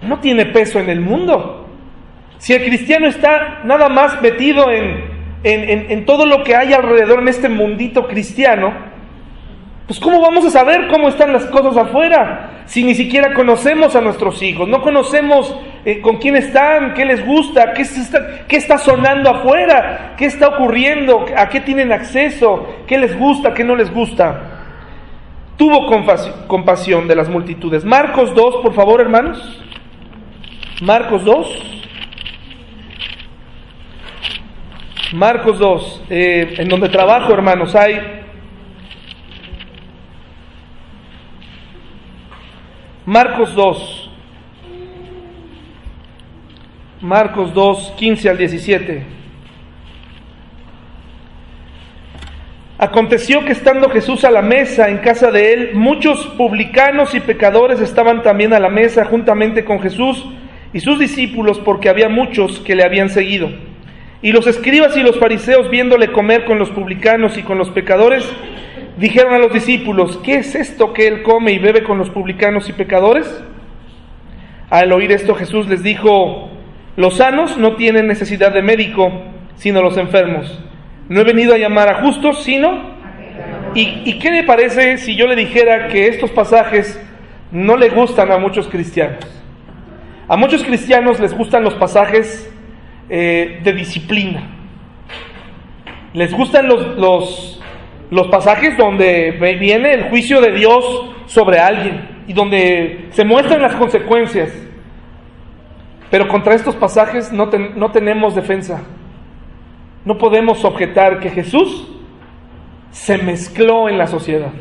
no 0.03 0.19
tiene 0.19 0.45
peso 0.45 0.79
en 0.79 0.87
el 0.87 0.99
mundo. 0.99 1.67
Si 2.37 2.53
el 2.53 2.63
cristiano 2.63 3.07
está 3.07 3.61
nada 3.63 3.89
más 3.89 4.21
metido 4.21 4.69
en, 4.69 5.09
en, 5.41 6.05
todo 6.05 6.27
lo 6.27 6.43
que 6.43 6.55
hay 6.55 6.73
alrededor 6.73 7.21
en 7.21 7.27
este 7.27 7.49
mundito 7.49 8.07
cristiano, 8.07 8.71
pues 9.87 9.99
¿cómo 9.99 10.21
vamos 10.21 10.45
a 10.45 10.51
saber 10.51 10.89
cómo 10.89 11.09
están 11.09 11.33
las 11.33 11.47
cosas 11.47 11.75
afuera? 11.75 12.65
Si 12.67 12.83
ni 12.83 12.93
siquiera 12.93 13.33
conocemos 13.33 13.95
a 13.95 14.01
nuestros 14.01 14.39
hijos, 14.43 14.67
no 14.67 14.83
conocemos 14.83 15.57
eh, 15.85 16.01
con 16.01 16.17
quién 16.17 16.35
están, 16.35 16.93
qué 16.93 17.03
les 17.03 17.25
gusta, 17.25 17.73
qué 17.73 17.81
está, 17.81 18.45
qué 18.47 18.57
está 18.57 18.77
sonando 18.77 19.31
afuera, 19.31 20.13
qué 20.19 20.25
está 20.25 20.49
ocurriendo, 20.49 21.25
a 21.35 21.49
qué 21.49 21.61
tienen 21.61 21.91
acceso, 21.91 22.83
qué 22.85 22.99
les 22.99 23.17
gusta, 23.17 23.55
qué 23.55 23.63
no 23.63 23.75
les 23.75 23.91
gusta. 23.91 24.50
Tuvo 25.61 25.85
compasión 26.47 27.07
de 27.07 27.15
las 27.15 27.29
multitudes. 27.29 27.85
Marcos 27.85 28.33
2, 28.33 28.63
por 28.63 28.73
favor, 28.73 28.99
hermanos. 28.99 29.61
Marcos 30.81 31.23
2. 31.23 31.83
Marcos 35.13 35.59
2, 35.59 36.03
eh, 36.09 36.55
en 36.57 36.67
donde 36.67 36.89
trabajo, 36.89 37.31
hermanos, 37.31 37.75
hay 37.75 38.23
Marcos 43.05 43.53
2, 43.53 44.09
Marcos 47.01 47.53
2, 47.53 47.93
15 47.97 48.29
al 48.31 48.37
17. 48.39 49.20
Aconteció 52.81 53.45
que 53.45 53.51
estando 53.51 53.91
Jesús 53.91 54.23
a 54.23 54.31
la 54.31 54.41
mesa 54.41 54.89
en 54.89 54.97
casa 54.97 55.29
de 55.29 55.53
él, 55.53 55.69
muchos 55.75 56.25
publicanos 56.35 57.13
y 57.13 57.19
pecadores 57.19 57.79
estaban 57.79 58.23
también 58.23 58.53
a 58.53 58.59
la 58.59 58.69
mesa 58.69 59.05
juntamente 59.05 59.63
con 59.63 59.79
Jesús 59.81 60.25
y 60.73 60.79
sus 60.79 60.97
discípulos, 60.97 61.59
porque 61.59 61.89
había 61.89 62.09
muchos 62.09 62.59
que 62.61 62.73
le 62.73 62.83
habían 62.83 63.09
seguido. 63.09 63.51
Y 64.23 64.31
los 64.31 64.47
escribas 64.47 64.97
y 64.97 65.03
los 65.03 65.19
fariseos, 65.19 65.69
viéndole 65.69 66.11
comer 66.11 66.43
con 66.43 66.57
los 66.57 66.71
publicanos 66.71 67.37
y 67.37 67.43
con 67.43 67.59
los 67.59 67.69
pecadores, 67.69 68.27
dijeron 68.97 69.35
a 69.35 69.37
los 69.37 69.53
discípulos, 69.53 70.17
¿qué 70.23 70.37
es 70.37 70.55
esto 70.55 70.91
que 70.91 71.05
él 71.05 71.21
come 71.21 71.51
y 71.51 71.59
bebe 71.59 71.83
con 71.83 71.99
los 71.99 72.09
publicanos 72.09 72.67
y 72.67 72.73
pecadores? 72.73 73.43
Al 74.71 74.91
oír 74.91 75.11
esto 75.11 75.35
Jesús 75.35 75.67
les 75.67 75.83
dijo, 75.83 76.49
los 76.95 77.17
sanos 77.17 77.59
no 77.59 77.75
tienen 77.75 78.07
necesidad 78.07 78.51
de 78.51 78.63
médico, 78.63 79.11
sino 79.53 79.83
los 79.83 79.97
enfermos. 79.97 80.59
No 81.11 81.19
he 81.19 81.23
venido 81.25 81.53
a 81.53 81.57
llamar 81.57 81.89
a 81.89 81.95
justos, 81.95 82.41
sino... 82.41 82.89
¿Y, 83.75 84.01
¿Y, 84.05 84.17
qué 84.17 84.31
le 84.31 84.43
parece 84.43 84.97
si 84.97 85.17
yo 85.17 85.27
le 85.27 85.35
dijera 85.35 85.89
que 85.89 86.07
estos 86.07 86.31
pasajes 86.31 86.97
no 87.51 87.75
le 87.75 87.89
gustan 87.89 88.31
a 88.31 88.37
muchos 88.37 88.69
cristianos? 88.69 89.19
A 90.29 90.37
muchos 90.37 90.63
cristianos 90.63 91.19
les 91.19 91.33
gustan 91.33 91.65
los 91.65 91.73
pasajes 91.73 92.49
eh, 93.09 93.59
de 93.61 93.73
disciplina. 93.73 94.41
Les 96.13 96.31
gustan 96.31 96.69
los, 96.69 96.97
los, 96.97 97.61
los 98.09 98.27
pasajes 98.29 98.77
donde 98.77 99.31
viene 99.59 99.93
el 99.93 100.03
juicio 100.03 100.39
de 100.39 100.53
Dios 100.53 101.11
sobre 101.25 101.59
alguien 101.59 102.23
y 102.25 102.31
donde 102.31 103.09
se 103.11 103.25
muestran 103.25 103.61
las 103.61 103.75
consecuencias. 103.75 104.49
Pero 106.09 106.29
contra 106.29 106.55
estos 106.55 106.77
pasajes 106.77 107.33
no, 107.33 107.49
no 107.75 107.91
tenemos 107.91 108.33
defensa. 108.33 108.81
No 110.05 110.17
podemos 110.17 110.65
objetar 110.65 111.19
que 111.19 111.29
Jesús 111.29 111.87
se 112.91 113.17
mezcló 113.17 113.87
en 113.87 113.97
la 113.97 114.07
sociedad. 114.07 114.51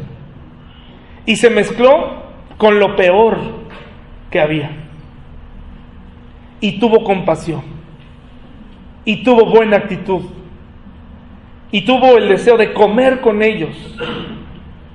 Y 1.26 1.36
se 1.36 1.50
mezcló 1.50 2.22
con 2.56 2.78
lo 2.78 2.96
peor 2.96 3.38
que 4.30 4.40
había. 4.40 4.70
Y 6.60 6.78
tuvo 6.78 7.04
compasión 7.04 7.62
y 9.04 9.22
tuvo 9.22 9.46
buena 9.46 9.78
actitud 9.78 10.22
y 11.72 11.82
tuvo 11.82 12.18
el 12.18 12.28
deseo 12.28 12.56
de 12.56 12.72
comer 12.72 13.20
con 13.20 13.42
ellos. 13.42 13.76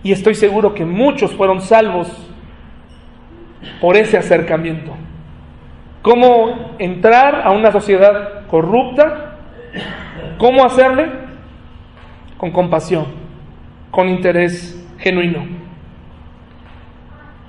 Y 0.03 0.11
estoy 0.11 0.35
seguro 0.35 0.73
que 0.73 0.85
muchos 0.85 1.33
fueron 1.33 1.61
salvos 1.61 2.11
por 3.81 3.97
ese 3.97 4.17
acercamiento. 4.17 4.91
¿Cómo 6.01 6.75
entrar 6.77 7.41
a 7.43 7.51
una 7.51 7.71
sociedad 7.71 8.45
corrupta? 8.47 9.37
¿Cómo 10.37 10.65
hacerle? 10.65 11.09
Con 12.37 12.51
compasión, 12.51 13.05
con 13.91 14.09
interés 14.09 14.81
genuino. 14.97 15.45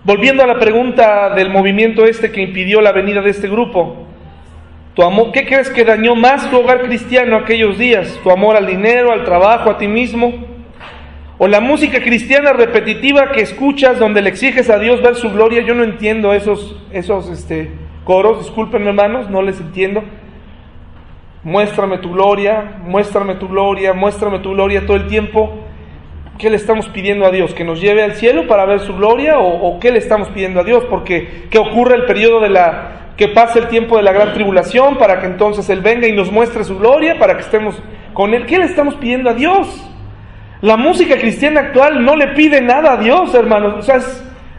Volviendo 0.04 0.44
a 0.44 0.46
la 0.46 0.58
pregunta 0.60 1.30
del 1.30 1.50
movimiento 1.50 2.04
este 2.04 2.30
que 2.30 2.40
impidió 2.40 2.80
la 2.80 2.92
venida 2.92 3.22
de 3.22 3.30
este 3.30 3.48
grupo, 3.48 4.06
tu 4.94 5.02
amor, 5.02 5.32
¿qué 5.32 5.44
crees 5.44 5.68
que 5.68 5.84
dañó 5.84 6.14
más 6.14 6.48
tu 6.48 6.58
hogar 6.58 6.82
cristiano 6.82 7.36
aquellos 7.36 7.76
días? 7.76 8.18
¿Tu 8.22 8.30
amor 8.30 8.56
al 8.56 8.66
dinero, 8.66 9.12
al 9.12 9.24
trabajo, 9.24 9.68
a 9.68 9.78
ti 9.78 9.88
mismo? 9.88 10.32
¿O 11.38 11.48
la 11.48 11.60
música 11.60 12.00
cristiana 12.00 12.54
repetitiva 12.54 13.32
que 13.32 13.42
escuchas 13.42 13.98
donde 13.98 14.22
le 14.22 14.30
exiges 14.30 14.70
a 14.70 14.78
Dios 14.78 15.02
ver 15.02 15.16
su 15.16 15.30
gloria? 15.32 15.60
Yo 15.62 15.74
no 15.74 15.84
entiendo 15.84 16.32
esos, 16.32 16.80
esos 16.92 17.28
este, 17.28 17.70
coros, 18.04 18.38
discúlpenme 18.38 18.88
hermanos, 18.88 19.28
no 19.28 19.42
les 19.42 19.60
entiendo. 19.60 20.02
Muéstrame 21.46 21.98
tu 21.98 22.10
gloria, 22.10 22.78
muéstrame 22.82 23.36
tu 23.36 23.46
gloria, 23.46 23.92
muéstrame 23.92 24.40
tu 24.40 24.50
gloria 24.50 24.84
todo 24.84 24.96
el 24.96 25.06
tiempo. 25.06 25.60
¿Qué 26.38 26.50
le 26.50 26.56
estamos 26.56 26.88
pidiendo 26.88 27.24
a 27.24 27.30
Dios? 27.30 27.54
¿Que 27.54 27.62
nos 27.62 27.80
lleve 27.80 28.02
al 28.02 28.14
cielo 28.14 28.48
para 28.48 28.64
ver 28.64 28.80
su 28.80 28.96
gloria? 28.96 29.38
¿O, 29.38 29.78
qué 29.78 29.92
le 29.92 29.98
estamos 29.98 30.28
pidiendo 30.30 30.58
a 30.58 30.64
Dios? 30.64 30.82
Porque 30.90 31.44
que 31.48 31.58
ocurre 31.60 31.94
el 31.94 32.04
periodo 32.04 32.40
de 32.40 32.48
la, 32.48 33.12
que 33.16 33.28
pase 33.28 33.60
el 33.60 33.68
tiempo 33.68 33.96
de 33.96 34.02
la 34.02 34.10
gran 34.10 34.32
tribulación 34.32 34.98
para 34.98 35.20
que 35.20 35.26
entonces 35.26 35.70
Él 35.70 35.82
venga 35.82 36.08
y 36.08 36.12
nos 36.12 36.32
muestre 36.32 36.64
su 36.64 36.80
gloria, 36.80 37.16
para 37.16 37.36
que 37.36 37.42
estemos 37.42 37.80
con 38.12 38.34
Él. 38.34 38.44
¿Qué 38.46 38.58
le 38.58 38.64
estamos 38.64 38.96
pidiendo 38.96 39.30
a 39.30 39.34
Dios? 39.34 39.88
La 40.62 40.76
música 40.76 41.16
cristiana 41.16 41.60
actual 41.60 42.04
no 42.04 42.16
le 42.16 42.26
pide 42.34 42.60
nada 42.60 42.94
a 42.94 42.96
Dios, 42.96 43.32
hermanos. 43.36 43.74
O 43.78 43.82
sea, 43.82 44.00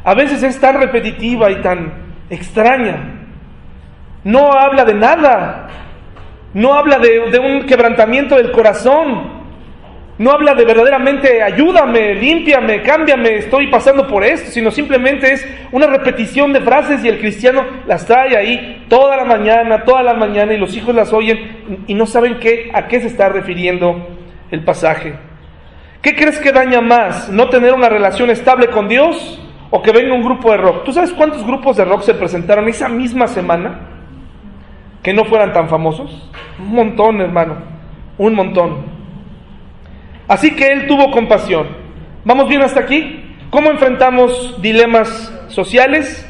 a 0.05 0.13
veces 0.13 0.41
es 0.41 0.57
tan 0.57 0.79
repetitiva 0.79 1.51
y 1.51 1.61
tan 1.61 1.91
extraña. 2.29 3.25
No 4.23 4.53
habla 4.53 4.85
de 4.85 4.93
nada. 4.93 5.67
No 6.53 6.73
habla 6.73 6.99
de, 6.99 7.29
de 7.31 7.39
un 7.39 7.65
quebrantamiento 7.65 8.35
del 8.35 8.51
corazón. 8.51 9.37
No 10.17 10.31
habla 10.31 10.55
de 10.55 10.65
verdaderamente 10.65 11.43
ayúdame, 11.43 12.15
límpiame, 12.15 12.81
cámbiame, 12.81 13.35
estoy 13.35 13.67
pasando 13.67 14.07
por 14.07 14.23
esto, 14.23 14.49
sino 14.49 14.71
simplemente 14.71 15.31
es 15.31 15.47
una 15.71 15.85
repetición 15.85 16.53
de 16.53 16.61
frases 16.61 17.03
y 17.03 17.07
el 17.07 17.19
cristiano 17.19 17.63
las 17.85 18.07
trae 18.07 18.35
ahí 18.35 18.87
toda 18.89 19.15
la 19.15 19.25
mañana, 19.25 19.83
toda 19.83 20.01
la 20.01 20.15
mañana 20.15 20.53
y 20.53 20.57
los 20.57 20.75
hijos 20.75 20.95
las 20.95 21.13
oyen 21.13 21.83
y 21.85 21.93
no 21.93 22.07
saben 22.07 22.39
qué, 22.39 22.71
a 22.73 22.87
qué 22.87 22.99
se 22.99 23.07
está 23.07 23.29
refiriendo 23.29 24.07
el 24.49 24.63
pasaje. 24.63 25.13
¿Qué 26.01 26.15
crees 26.15 26.39
que 26.39 26.51
daña 26.51 26.81
más? 26.81 27.29
¿No 27.29 27.49
tener 27.49 27.73
una 27.73 27.89
relación 27.89 28.31
estable 28.31 28.67
con 28.67 28.87
Dios 28.87 29.39
o 29.69 29.83
que 29.83 29.91
venga 29.91 30.15
un 30.15 30.23
grupo 30.23 30.49
de 30.51 30.57
rock? 30.57 30.83
¿Tú 30.83 30.93
sabes 30.93 31.11
cuántos 31.13 31.45
grupos 31.45 31.77
de 31.77 31.85
rock 31.85 32.01
se 32.01 32.15
presentaron 32.15 32.67
esa 32.67 32.89
misma 32.89 33.27
semana 33.27 33.81
que 35.03 35.13
no 35.13 35.25
fueran 35.25 35.53
tan 35.53 35.69
famosos? 35.69 36.31
Un 36.59 36.73
montón, 36.73 37.21
hermano, 37.21 37.57
un 38.17 38.33
montón. 38.33 38.85
Así 40.27 40.55
que 40.55 40.67
él 40.67 40.87
tuvo 40.87 41.11
compasión. 41.11 41.67
¿Vamos 42.25 42.49
bien 42.49 42.61
hasta 42.61 42.81
aquí? 42.81 43.23
¿Cómo 43.49 43.69
enfrentamos 43.69 44.61
dilemas 44.61 45.33
sociales? 45.47 46.27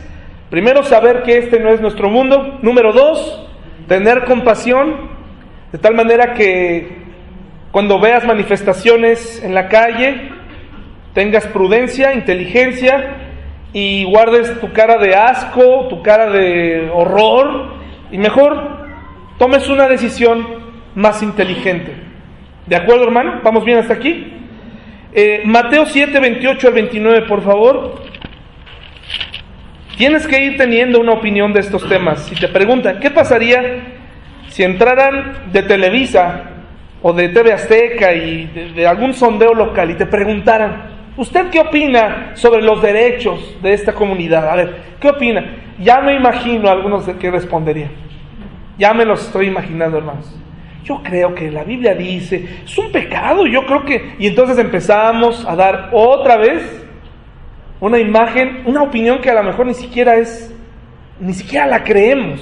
Primero, 0.50 0.84
saber 0.84 1.24
que 1.24 1.38
este 1.38 1.60
no 1.60 1.70
es 1.70 1.82
nuestro 1.82 2.10
mundo. 2.10 2.60
Número 2.62 2.94
dos, 2.94 3.48
tener 3.88 4.26
compasión, 4.26 5.10
de 5.72 5.78
tal 5.80 5.96
manera 5.96 6.34
que 6.34 7.06
cuando 7.72 8.00
veas 8.00 8.26
manifestaciones 8.26 9.44
en 9.44 9.54
la 9.54 9.68
calle, 9.68 10.30
tengas 11.14 11.48
prudencia, 11.48 12.14
inteligencia 12.14 13.16
y 13.74 14.04
guardes 14.06 14.60
tu 14.60 14.72
cara 14.72 14.98
de 14.98 15.16
asco, 15.16 15.88
tu 15.90 16.02
cara 16.02 16.30
de 16.30 16.90
horror 16.94 17.74
y 18.12 18.18
mejor 18.18 18.77
tomes 19.38 19.70
una 19.70 19.88
decisión 19.88 20.46
más 20.96 21.22
inteligente. 21.22 21.94
¿De 22.66 22.76
acuerdo, 22.76 23.06
hermano? 23.06 23.40
¿Vamos 23.44 23.64
bien 23.64 23.78
hasta 23.78 23.94
aquí? 23.94 24.34
Eh, 25.14 25.42
Mateo 25.46 25.86
7, 25.86 26.20
28 26.20 26.68
al 26.68 26.74
29, 26.74 27.22
por 27.28 27.42
favor. 27.42 28.02
Tienes 29.98 30.28
que 30.28 30.44
ir 30.44 30.58
teniendo 30.58 31.00
una 31.00 31.14
opinión 31.14 31.54
de 31.54 31.62
estos 31.62 31.88
temas. 31.88 32.26
Si 32.26 32.36
te 32.36 32.48
preguntan, 32.50 33.00
¿qué 33.00 33.10
pasaría 33.10 33.98
si 34.50 34.64
entraran 34.64 35.52
de 35.52 35.64
Televisa 35.64 36.44
o 37.02 37.14
de 37.14 37.30
TV 37.30 37.54
Azteca 37.54 38.14
y 38.14 38.46
de, 38.76 38.88
algún 38.88 39.14
sondeo 39.14 39.54
local 39.54 39.92
y 39.92 39.96
te 39.96 40.06
preguntaran, 40.06 41.14
¿usted 41.16 41.50
qué 41.50 41.60
opina 41.60 42.32
sobre 42.36 42.62
los 42.62 42.82
derechos 42.82 43.56
de 43.62 43.74
esta 43.74 43.94
comunidad? 43.94 44.50
A 44.50 44.56
ver, 44.56 44.76
¿qué 45.00 45.10
opina? 45.10 45.46
Ya 45.80 46.02
me 46.02 46.16
imagino 46.16 46.70
algunos 46.70 47.06
de 47.06 47.16
qué 47.16 47.32
responderían. 47.32 48.07
Ya 48.78 48.94
me 48.94 49.06
los 49.06 49.26
estoy 49.26 49.48
imaginando, 49.48 49.98
hermanos. 49.98 50.34
Yo 50.84 51.02
creo 51.04 51.36
que 51.36 51.52
la 51.52 51.64
Biblia 51.64 51.94
dice, 51.96 52.62
es 52.64 52.78
un 52.78 52.92
pecado, 52.92 53.46
yo 53.46 53.66
creo 53.66 53.84
que... 53.84 54.16
Y 54.20 54.28
entonces 54.28 54.58
empezamos 54.58 55.46
a 55.46 55.56
dar 55.56 55.90
otra 55.92 56.38
vez 56.38 56.86
una 57.80 58.00
imagen, 58.00 58.64
una 58.66 58.84
opinión 58.84 59.20
que 59.20 59.30
a 59.30 59.34
lo 59.34 59.44
mejor 59.44 59.66
ni 59.66 59.74
siquiera 59.74 60.16
es, 60.16 60.54
ni 61.20 61.34
siquiera 61.34 61.68
la 61.68 61.84
creemos, 61.84 62.40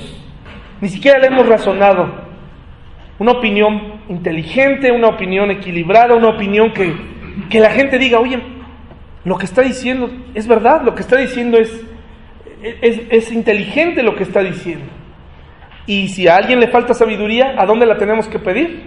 ni 0.80 0.90
siquiera 0.90 1.18
la 1.18 1.28
hemos 1.28 1.48
razonado. 1.48 2.26
Una 3.18 3.32
opinión 3.32 4.02
inteligente, 4.10 4.92
una 4.92 5.08
opinión 5.08 5.50
equilibrada, 5.50 6.16
una 6.16 6.30
opinión 6.30 6.72
que, 6.72 6.94
que 7.50 7.60
la 7.60 7.72
gente 7.72 7.98
diga, 7.98 8.20
oye, 8.20 8.40
lo 9.24 9.38
que 9.38 9.46
está 9.46 9.62
diciendo 9.62 10.12
es 10.36 10.48
verdad, 10.48 10.84
lo 10.84 10.94
que 10.94 11.02
está 11.02 11.18
diciendo 11.18 11.58
es, 11.58 11.84
es, 12.62 13.02
es 13.10 13.32
inteligente 13.32 14.04
lo 14.04 14.16
que 14.16 14.24
está 14.24 14.42
diciendo. 14.42 14.86
Y 15.88 16.08
si 16.10 16.28
a 16.28 16.38
alguien 16.38 16.60
le 16.60 16.68
falta 16.68 16.94
sabiduría, 16.94 17.56
¿a 17.58 17.66
dónde 17.66 17.86
la 17.86 17.98
tenemos 17.98 18.28
que 18.28 18.40
pedir? 18.40 18.84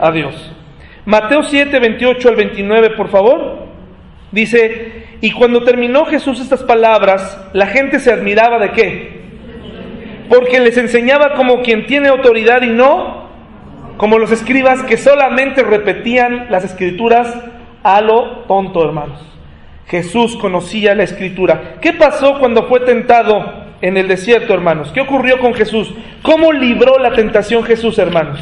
A 0.00 0.10
Dios. 0.12 0.52
Mateo 1.04 1.42
7, 1.42 1.78
28 1.78 2.28
al 2.28 2.36
29, 2.36 2.90
por 2.90 3.08
favor. 3.08 3.66
Dice, 4.30 5.06
y 5.20 5.32
cuando 5.32 5.64
terminó 5.64 6.04
Jesús 6.04 6.40
estas 6.40 6.62
palabras, 6.62 7.48
la 7.52 7.66
gente 7.66 7.98
se 7.98 8.12
admiraba 8.12 8.58
de 8.58 8.70
qué? 8.72 9.18
Porque 10.28 10.60
les 10.60 10.76
enseñaba 10.76 11.34
como 11.34 11.62
quien 11.62 11.86
tiene 11.86 12.08
autoridad 12.08 12.62
y 12.62 12.68
no 12.68 13.28
como 13.96 14.18
los 14.18 14.30
escribas 14.30 14.82
que 14.84 14.96
solamente 14.96 15.62
repetían 15.64 16.46
las 16.50 16.64
escrituras 16.64 17.34
a 17.82 18.00
lo 18.00 18.44
tonto, 18.46 18.84
hermanos. 18.84 19.20
Jesús 19.86 20.36
conocía 20.36 20.94
la 20.94 21.02
escritura. 21.02 21.76
¿Qué 21.80 21.92
pasó 21.94 22.38
cuando 22.38 22.68
fue 22.68 22.80
tentado 22.80 23.67
en 23.80 23.96
el 23.96 24.08
desierto, 24.08 24.54
hermanos. 24.54 24.90
¿Qué 24.92 25.00
ocurrió 25.00 25.38
con 25.38 25.54
Jesús? 25.54 25.92
¿Cómo 26.22 26.52
libró 26.52 26.98
la 26.98 27.12
tentación 27.12 27.62
Jesús, 27.62 27.98
hermanos? 27.98 28.40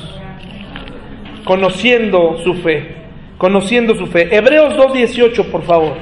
Conociendo 1.45 2.39
su 2.43 2.55
fe, 2.55 2.97
conociendo 3.39 3.95
su 3.95 4.07
fe. 4.07 4.35
Hebreos 4.35 4.75
2.18, 4.77 5.51
por 5.51 5.63
favor. 5.63 5.97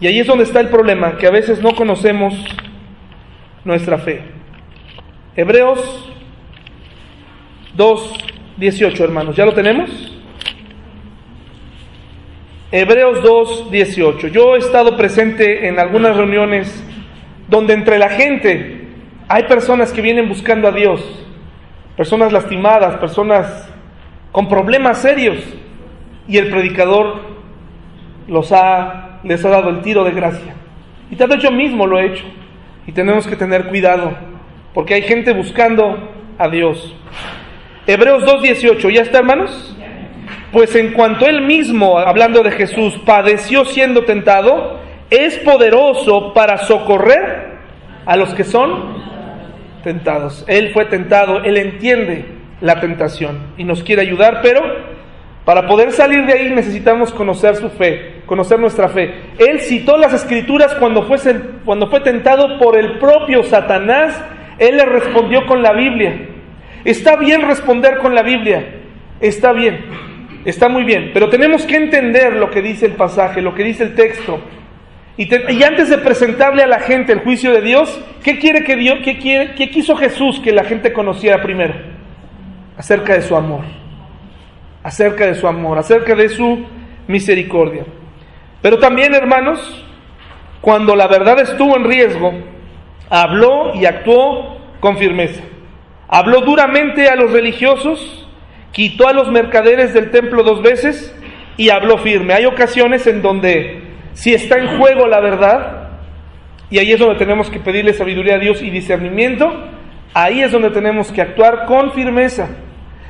Y 0.00 0.06
ahí 0.06 0.18
es 0.18 0.26
donde 0.26 0.44
está 0.44 0.60
el 0.60 0.68
problema, 0.68 1.18
que 1.18 1.26
a 1.26 1.30
veces 1.30 1.60
no 1.60 1.74
conocemos 1.74 2.34
nuestra 3.64 3.98
fe. 3.98 4.22
Hebreos 5.36 6.10
2.18, 7.76 9.00
hermanos. 9.00 9.36
¿Ya 9.36 9.44
lo 9.44 9.52
tenemos? 9.52 9.90
Hebreos 12.72 13.22
2.18. 13.22 14.30
Yo 14.30 14.54
he 14.54 14.58
estado 14.58 14.96
presente 14.96 15.68
en 15.68 15.78
algunas 15.78 16.16
reuniones 16.16 16.84
donde 17.50 17.74
entre 17.74 17.98
la 17.98 18.08
gente 18.08 18.86
hay 19.28 19.42
personas 19.44 19.92
que 19.92 20.00
vienen 20.00 20.28
buscando 20.28 20.68
a 20.68 20.72
Dios, 20.72 21.02
personas 21.96 22.32
lastimadas, 22.32 22.96
personas 22.96 23.68
con 24.32 24.48
problemas 24.48 24.98
serios, 24.98 25.38
y 26.26 26.38
el 26.38 26.48
predicador 26.48 27.20
los 28.28 28.52
ha, 28.52 29.20
les 29.24 29.44
ha 29.44 29.48
dado 29.48 29.70
el 29.70 29.82
tiro 29.82 30.04
de 30.04 30.12
gracia. 30.12 30.54
Y 31.10 31.16
tal 31.16 31.28
vez 31.28 31.42
yo 31.42 31.50
mismo 31.50 31.86
lo 31.86 31.98
he 31.98 32.06
hecho, 32.06 32.24
y 32.86 32.92
tenemos 32.92 33.26
que 33.26 33.36
tener 33.36 33.66
cuidado, 33.66 34.16
porque 34.72 34.94
hay 34.94 35.02
gente 35.02 35.32
buscando 35.32 36.10
a 36.38 36.48
Dios. 36.48 36.94
Hebreos 37.86 38.24
2.18, 38.24 38.94
¿ya 38.94 39.02
está 39.02 39.18
hermanos? 39.18 39.76
Pues 40.52 40.74
en 40.76 40.92
cuanto 40.92 41.26
él 41.26 41.42
mismo, 41.42 41.98
hablando 41.98 42.42
de 42.42 42.52
Jesús, 42.52 42.98
padeció 43.04 43.64
siendo 43.64 44.04
tentado, 44.04 44.79
es 45.10 45.38
poderoso 45.38 46.32
para 46.32 46.58
socorrer 46.58 47.58
a 48.06 48.16
los 48.16 48.32
que 48.34 48.44
son 48.44 49.02
tentados. 49.82 50.44
Él 50.46 50.70
fue 50.72 50.84
tentado, 50.86 51.42
Él 51.42 51.56
entiende 51.56 52.24
la 52.60 52.80
tentación 52.80 53.54
y 53.56 53.64
nos 53.64 53.82
quiere 53.82 54.02
ayudar, 54.02 54.40
pero 54.42 54.60
para 55.44 55.66
poder 55.66 55.92
salir 55.92 56.26
de 56.26 56.34
ahí 56.34 56.50
necesitamos 56.50 57.12
conocer 57.12 57.56
su 57.56 57.70
fe, 57.70 58.22
conocer 58.26 58.60
nuestra 58.60 58.88
fe. 58.88 59.14
Él 59.38 59.60
citó 59.60 59.96
las 59.96 60.12
escrituras 60.12 60.74
cuando 60.74 61.02
fue, 61.04 61.18
cuando 61.64 61.88
fue 61.88 62.00
tentado 62.00 62.58
por 62.58 62.78
el 62.78 62.98
propio 62.98 63.42
Satanás, 63.42 64.22
Él 64.58 64.76
le 64.76 64.84
respondió 64.84 65.46
con 65.46 65.62
la 65.62 65.72
Biblia. 65.72 66.28
Está 66.84 67.16
bien 67.16 67.42
responder 67.42 67.98
con 67.98 68.14
la 68.14 68.22
Biblia, 68.22 68.64
está 69.20 69.52
bien, 69.52 69.84
está 70.44 70.68
muy 70.68 70.84
bien, 70.84 71.10
pero 71.12 71.28
tenemos 71.28 71.66
que 71.66 71.76
entender 71.76 72.36
lo 72.36 72.50
que 72.50 72.62
dice 72.62 72.86
el 72.86 72.92
pasaje, 72.92 73.42
lo 73.42 73.54
que 73.54 73.64
dice 73.64 73.82
el 73.82 73.94
texto. 73.94 74.40
Y, 75.20 75.62
antes 75.62 75.90
de 75.90 75.98
presentarle 75.98 76.62
a 76.62 76.66
la 76.66 76.80
gente 76.80 77.12
el 77.12 77.18
juicio 77.18 77.52
de 77.52 77.60
Dios, 77.60 78.00
¿qué 78.24 78.38
quiere 78.38 78.64
que 78.64 78.74
Dios, 78.74 79.00
qué, 79.04 79.18
quiere, 79.18 79.54
qué 79.54 79.68
quiso 79.68 79.94
Jesús 79.94 80.40
que 80.40 80.50
la 80.50 80.64
gente 80.64 80.94
conociera 80.94 81.42
primero? 81.42 81.74
Acerca 82.78 83.12
de 83.12 83.20
su 83.20 83.36
amor, 83.36 83.60
acerca 84.82 85.26
de 85.26 85.34
su 85.34 85.46
amor, 85.46 85.76
acerca 85.76 86.14
de 86.14 86.30
su 86.30 86.64
misericordia. 87.06 87.84
Pero 88.62 88.78
también, 88.78 89.14
hermanos, 89.14 89.84
cuando 90.62 90.96
la 90.96 91.06
verdad 91.06 91.38
estuvo 91.38 91.76
en 91.76 91.84
riesgo, 91.84 92.32
habló 93.10 93.74
y 93.74 93.84
actuó 93.84 94.56
con 94.80 94.96
firmeza. 94.96 95.42
Habló 96.08 96.40
duramente 96.40 97.10
a 97.10 97.16
los 97.16 97.30
religiosos, 97.30 98.26
quitó 98.72 99.06
a 99.06 99.12
los 99.12 99.30
mercaderes 99.30 99.92
del 99.92 100.12
templo 100.12 100.44
dos 100.44 100.62
veces 100.62 101.14
y 101.58 101.68
habló 101.68 101.98
firme. 101.98 102.32
Hay 102.32 102.46
ocasiones 102.46 103.06
en 103.06 103.20
donde 103.20 103.89
si 104.12 104.34
está 104.34 104.58
en 104.58 104.78
juego 104.78 105.06
la 105.06 105.20
verdad, 105.20 105.76
Y 106.70 106.78
ahí 106.78 106.92
es 106.92 107.00
donde 107.00 107.16
tenemos 107.16 107.50
que 107.50 107.58
pedirle 107.58 107.92
sabiduría 107.92 108.36
a 108.36 108.38
Dios 108.38 108.62
y 108.62 108.70
discernimiento. 108.70 109.52
Ahí 110.14 110.40
es 110.40 110.52
donde 110.52 110.70
tenemos 110.70 111.10
que 111.10 111.20
actuar 111.20 111.66
con 111.66 111.92
firmeza. 111.92 112.48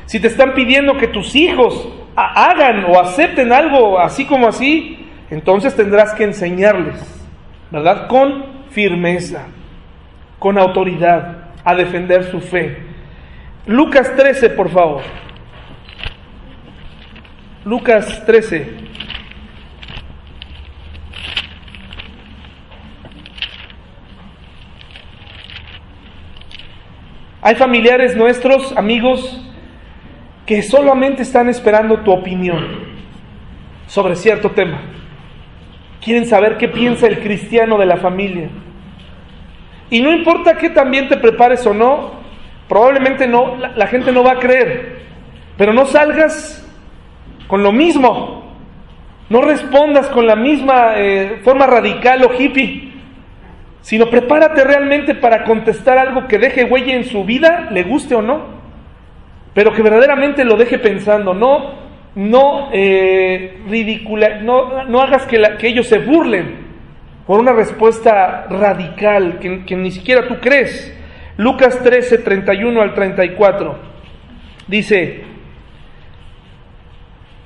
Si 0.06 0.18
te 0.18 0.28
están 0.28 0.54
pidiendo 0.54 0.96
que 0.96 1.08
tus 1.08 1.36
hijos 1.36 1.88
hagan 2.16 2.86
o 2.86 2.98
acepten 2.98 3.52
algo 3.52 3.98
así 3.98 4.24
como 4.24 4.48
así, 4.48 5.06
entonces 5.30 5.76
tendrás 5.76 6.14
que 6.14 6.24
enseñarles, 6.24 7.00
¿verdad? 7.70 8.08
Con 8.08 8.66
firmeza, 8.70 9.46
con 10.38 10.58
autoridad, 10.58 11.50
a 11.62 11.74
defender 11.74 12.24
su 12.30 12.40
fe. 12.40 12.78
Lucas 13.66 14.12
13, 14.16 14.50
por 14.50 14.70
favor. 14.70 15.02
Lucas 17.64 18.24
13. 18.24 18.68
Hay 27.42 27.54
familiares 27.54 28.16
nuestros, 28.16 28.76
amigos, 28.76 29.40
que 30.44 30.62
solamente 30.62 31.22
están 31.22 31.48
esperando 31.48 32.00
tu 32.00 32.12
opinión 32.12 32.66
sobre 33.86 34.14
cierto 34.14 34.50
tema. 34.50 34.82
Quieren 36.02 36.26
saber 36.26 36.58
qué 36.58 36.68
piensa 36.68 37.06
el 37.06 37.20
cristiano 37.20 37.78
de 37.78 37.86
la 37.86 37.96
familia. 37.96 38.50
Y 39.88 40.02
no 40.02 40.12
importa 40.12 40.56
que 40.56 40.70
también 40.70 41.08
te 41.08 41.16
prepares 41.16 41.66
o 41.66 41.72
no, 41.72 42.12
probablemente 42.68 43.26
no, 43.26 43.56
la, 43.56 43.86
gente 43.86 44.12
no 44.12 44.22
va 44.22 44.32
a 44.32 44.38
creer. 44.38 45.00
Pero 45.56 45.72
no 45.72 45.86
salgas 45.86 46.66
con 47.48 47.62
lo 47.62 47.72
mismo. 47.72 48.54
No 49.30 49.40
respondas 49.40 50.08
con 50.08 50.26
la 50.26 50.36
misma 50.36 50.94
eh, 50.96 51.40
forma 51.42 51.66
radical 51.66 52.22
o 52.24 52.34
hippie 52.38 52.89
sino 53.82 54.10
prepárate 54.10 54.64
realmente 54.64 55.14
para 55.14 55.44
contestar 55.44 55.98
algo 55.98 56.28
que 56.28 56.38
deje 56.38 56.64
huella 56.64 56.94
en 56.94 57.04
su 57.04 57.24
vida, 57.24 57.68
le 57.70 57.82
guste 57.82 58.14
o 58.14 58.22
no, 58.22 58.60
pero 59.54 59.72
que 59.72 59.82
verdaderamente 59.82 60.44
lo 60.44 60.56
deje 60.56 60.78
pensando, 60.78 61.34
no, 61.34 61.74
no, 62.14 62.70
eh, 62.72 63.58
no, 64.42 64.84
no 64.84 65.00
hagas 65.00 65.26
que, 65.26 65.42
que, 65.58 65.68
ellos 65.68 65.86
se 65.86 65.98
burlen 65.98 66.70
por 67.26 67.40
una 67.40 67.52
respuesta 67.52 68.46
radical 68.48 69.38
que, 69.38 69.64
que 69.64 69.76
ni 69.76 69.90
siquiera 69.90 70.26
tú 70.26 70.38
crees. 70.40 70.96
Lucas 71.36 71.82
13, 71.82 72.18
31 72.18 72.82
al 72.82 72.92
34, 72.92 73.78
dice, 74.66 75.24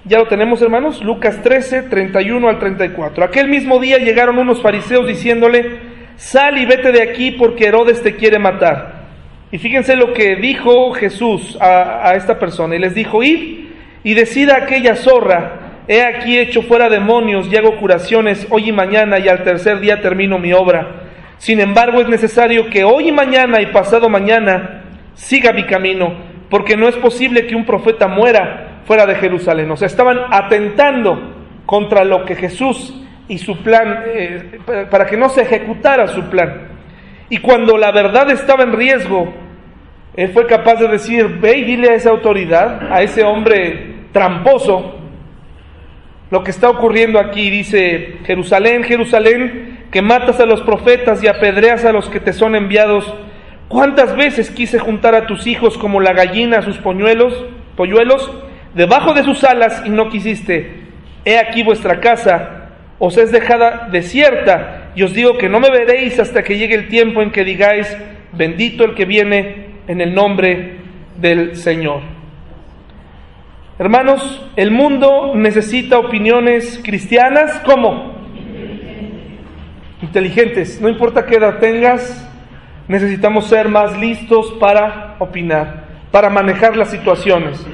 ya 0.04 0.18
lo 0.18 0.26
tenemos 0.26 0.60
hermanos, 0.60 1.02
Lucas 1.02 1.42
13, 1.42 1.82
31 1.82 2.48
al 2.48 2.58
34. 2.58 3.24
Aquel 3.24 3.48
mismo 3.48 3.78
día 3.78 3.98
llegaron 3.98 4.38
unos 4.38 4.60
fariseos 4.60 5.06
diciéndole, 5.06 5.93
sal 6.16 6.58
y 6.58 6.66
vete 6.66 6.92
de 6.92 7.02
aquí 7.02 7.32
porque 7.32 7.66
Herodes 7.66 8.02
te 8.02 8.16
quiere 8.16 8.38
matar. 8.38 9.04
Y 9.50 9.58
fíjense 9.58 9.94
lo 9.94 10.12
que 10.12 10.36
dijo 10.36 10.92
Jesús 10.92 11.56
a, 11.60 12.14
esta 12.16 12.38
persona. 12.38 12.74
Y 12.74 12.80
les 12.80 12.94
dijo, 12.94 13.22
id 13.22 13.66
y 14.02 14.14
decida 14.14 14.56
aquella 14.56 14.96
zorra, 14.96 15.82
he 15.86 16.02
aquí 16.02 16.38
hecho 16.38 16.62
fuera 16.62 16.88
demonios 16.88 17.48
y 17.50 17.56
hago 17.56 17.76
curaciones 17.76 18.46
hoy 18.50 18.70
y 18.70 18.72
mañana 18.72 19.18
y 19.18 19.28
al 19.28 19.44
tercer 19.44 19.80
día 19.80 20.00
termino 20.00 20.38
mi 20.38 20.52
obra. 20.52 21.02
Sin 21.38 21.60
embargo, 21.60 22.00
es 22.00 22.08
necesario 22.08 22.68
que 22.68 22.84
hoy 22.84 23.08
y 23.08 23.12
mañana 23.12 23.60
y 23.60 23.66
pasado 23.66 24.08
mañana 24.08 24.82
siga 25.14 25.52
mi 25.52 25.64
camino, 25.64 26.12
porque 26.50 26.76
no 26.76 26.88
es 26.88 26.96
posible 26.96 27.46
que 27.46 27.54
un 27.54 27.64
profeta 27.64 28.08
muera 28.08 28.80
fuera 28.86 29.06
de 29.06 29.14
Jerusalén. 29.14 29.70
O 29.70 29.76
sea, 29.76 29.86
estaban 29.86 30.18
atentando 30.30 31.34
contra 31.64 32.04
lo 32.04 32.24
que 32.24 32.34
Jesús 32.34 33.03
y 33.28 33.38
su 33.38 33.62
plan, 33.62 34.02
eh, 34.06 34.58
para 34.90 35.06
que 35.06 35.16
no 35.16 35.28
se 35.28 35.42
ejecutara 35.42 36.08
su 36.08 36.22
plan. 36.24 36.68
Y 37.30 37.38
cuando 37.38 37.78
la 37.78 37.90
verdad 37.90 38.30
estaba 38.30 38.64
en 38.64 38.72
riesgo, 38.72 39.32
él 40.14 40.30
fue 40.30 40.46
capaz 40.46 40.76
de 40.76 40.88
decir, 40.88 41.26
ve 41.40 41.58
y 41.58 41.64
dile 41.64 41.90
a 41.90 41.94
esa 41.94 42.10
autoridad, 42.10 42.92
a 42.92 43.02
ese 43.02 43.24
hombre 43.24 43.94
tramposo, 44.12 45.00
lo 46.30 46.44
que 46.44 46.50
está 46.50 46.68
ocurriendo 46.68 47.18
aquí. 47.18 47.50
Dice, 47.50 48.18
Jerusalén, 48.24 48.84
Jerusalén, 48.84 49.86
que 49.90 50.02
matas 50.02 50.38
a 50.40 50.46
los 50.46 50.60
profetas 50.60 51.22
y 51.22 51.28
apedreas 51.28 51.84
a 51.84 51.92
los 51.92 52.08
que 52.08 52.20
te 52.20 52.32
son 52.32 52.54
enviados. 52.54 53.12
¿Cuántas 53.68 54.14
veces 54.14 54.50
quise 54.50 54.78
juntar 54.78 55.14
a 55.14 55.26
tus 55.26 55.46
hijos 55.46 55.78
como 55.78 56.00
la 56.00 56.12
gallina 56.12 56.58
a 56.58 56.62
sus 56.62 56.78
polluelos, 56.78 57.44
polluelos, 57.76 58.30
debajo 58.74 59.14
de 59.14 59.24
sus 59.24 59.42
alas 59.42 59.82
y 59.84 59.90
no 59.90 60.10
quisiste? 60.10 60.84
He 61.24 61.38
aquí 61.38 61.62
vuestra 61.62 62.00
casa 62.00 62.63
os 63.04 63.18
es 63.18 63.30
dejada 63.30 63.88
desierta, 63.92 64.92
y 64.96 65.02
os 65.02 65.12
digo 65.12 65.36
que 65.36 65.50
no 65.50 65.60
me 65.60 65.68
veréis 65.68 66.18
hasta 66.18 66.42
que 66.42 66.56
llegue 66.56 66.74
el 66.74 66.88
tiempo 66.88 67.20
en 67.20 67.32
que 67.32 67.44
digáis, 67.44 67.94
bendito 68.32 68.82
el 68.82 68.94
que 68.94 69.04
viene 69.04 69.66
en 69.86 70.00
el 70.00 70.14
nombre 70.14 70.78
del 71.20 71.54
Señor. 71.56 72.00
Hermanos, 73.78 74.48
el 74.56 74.70
mundo 74.70 75.34
necesita 75.34 75.98
opiniones 75.98 76.80
cristianas, 76.82 77.60
¿cómo? 77.66 78.14
Inteligentes, 80.00 80.80
no 80.80 80.88
importa 80.88 81.26
qué 81.26 81.36
edad 81.36 81.58
tengas, 81.58 82.26
necesitamos 82.88 83.48
ser 83.48 83.68
más 83.68 83.98
listos 83.98 84.54
para 84.58 85.16
opinar, 85.18 85.84
para 86.10 86.30
manejar 86.30 86.74
las 86.74 86.90
situaciones. 86.90 87.66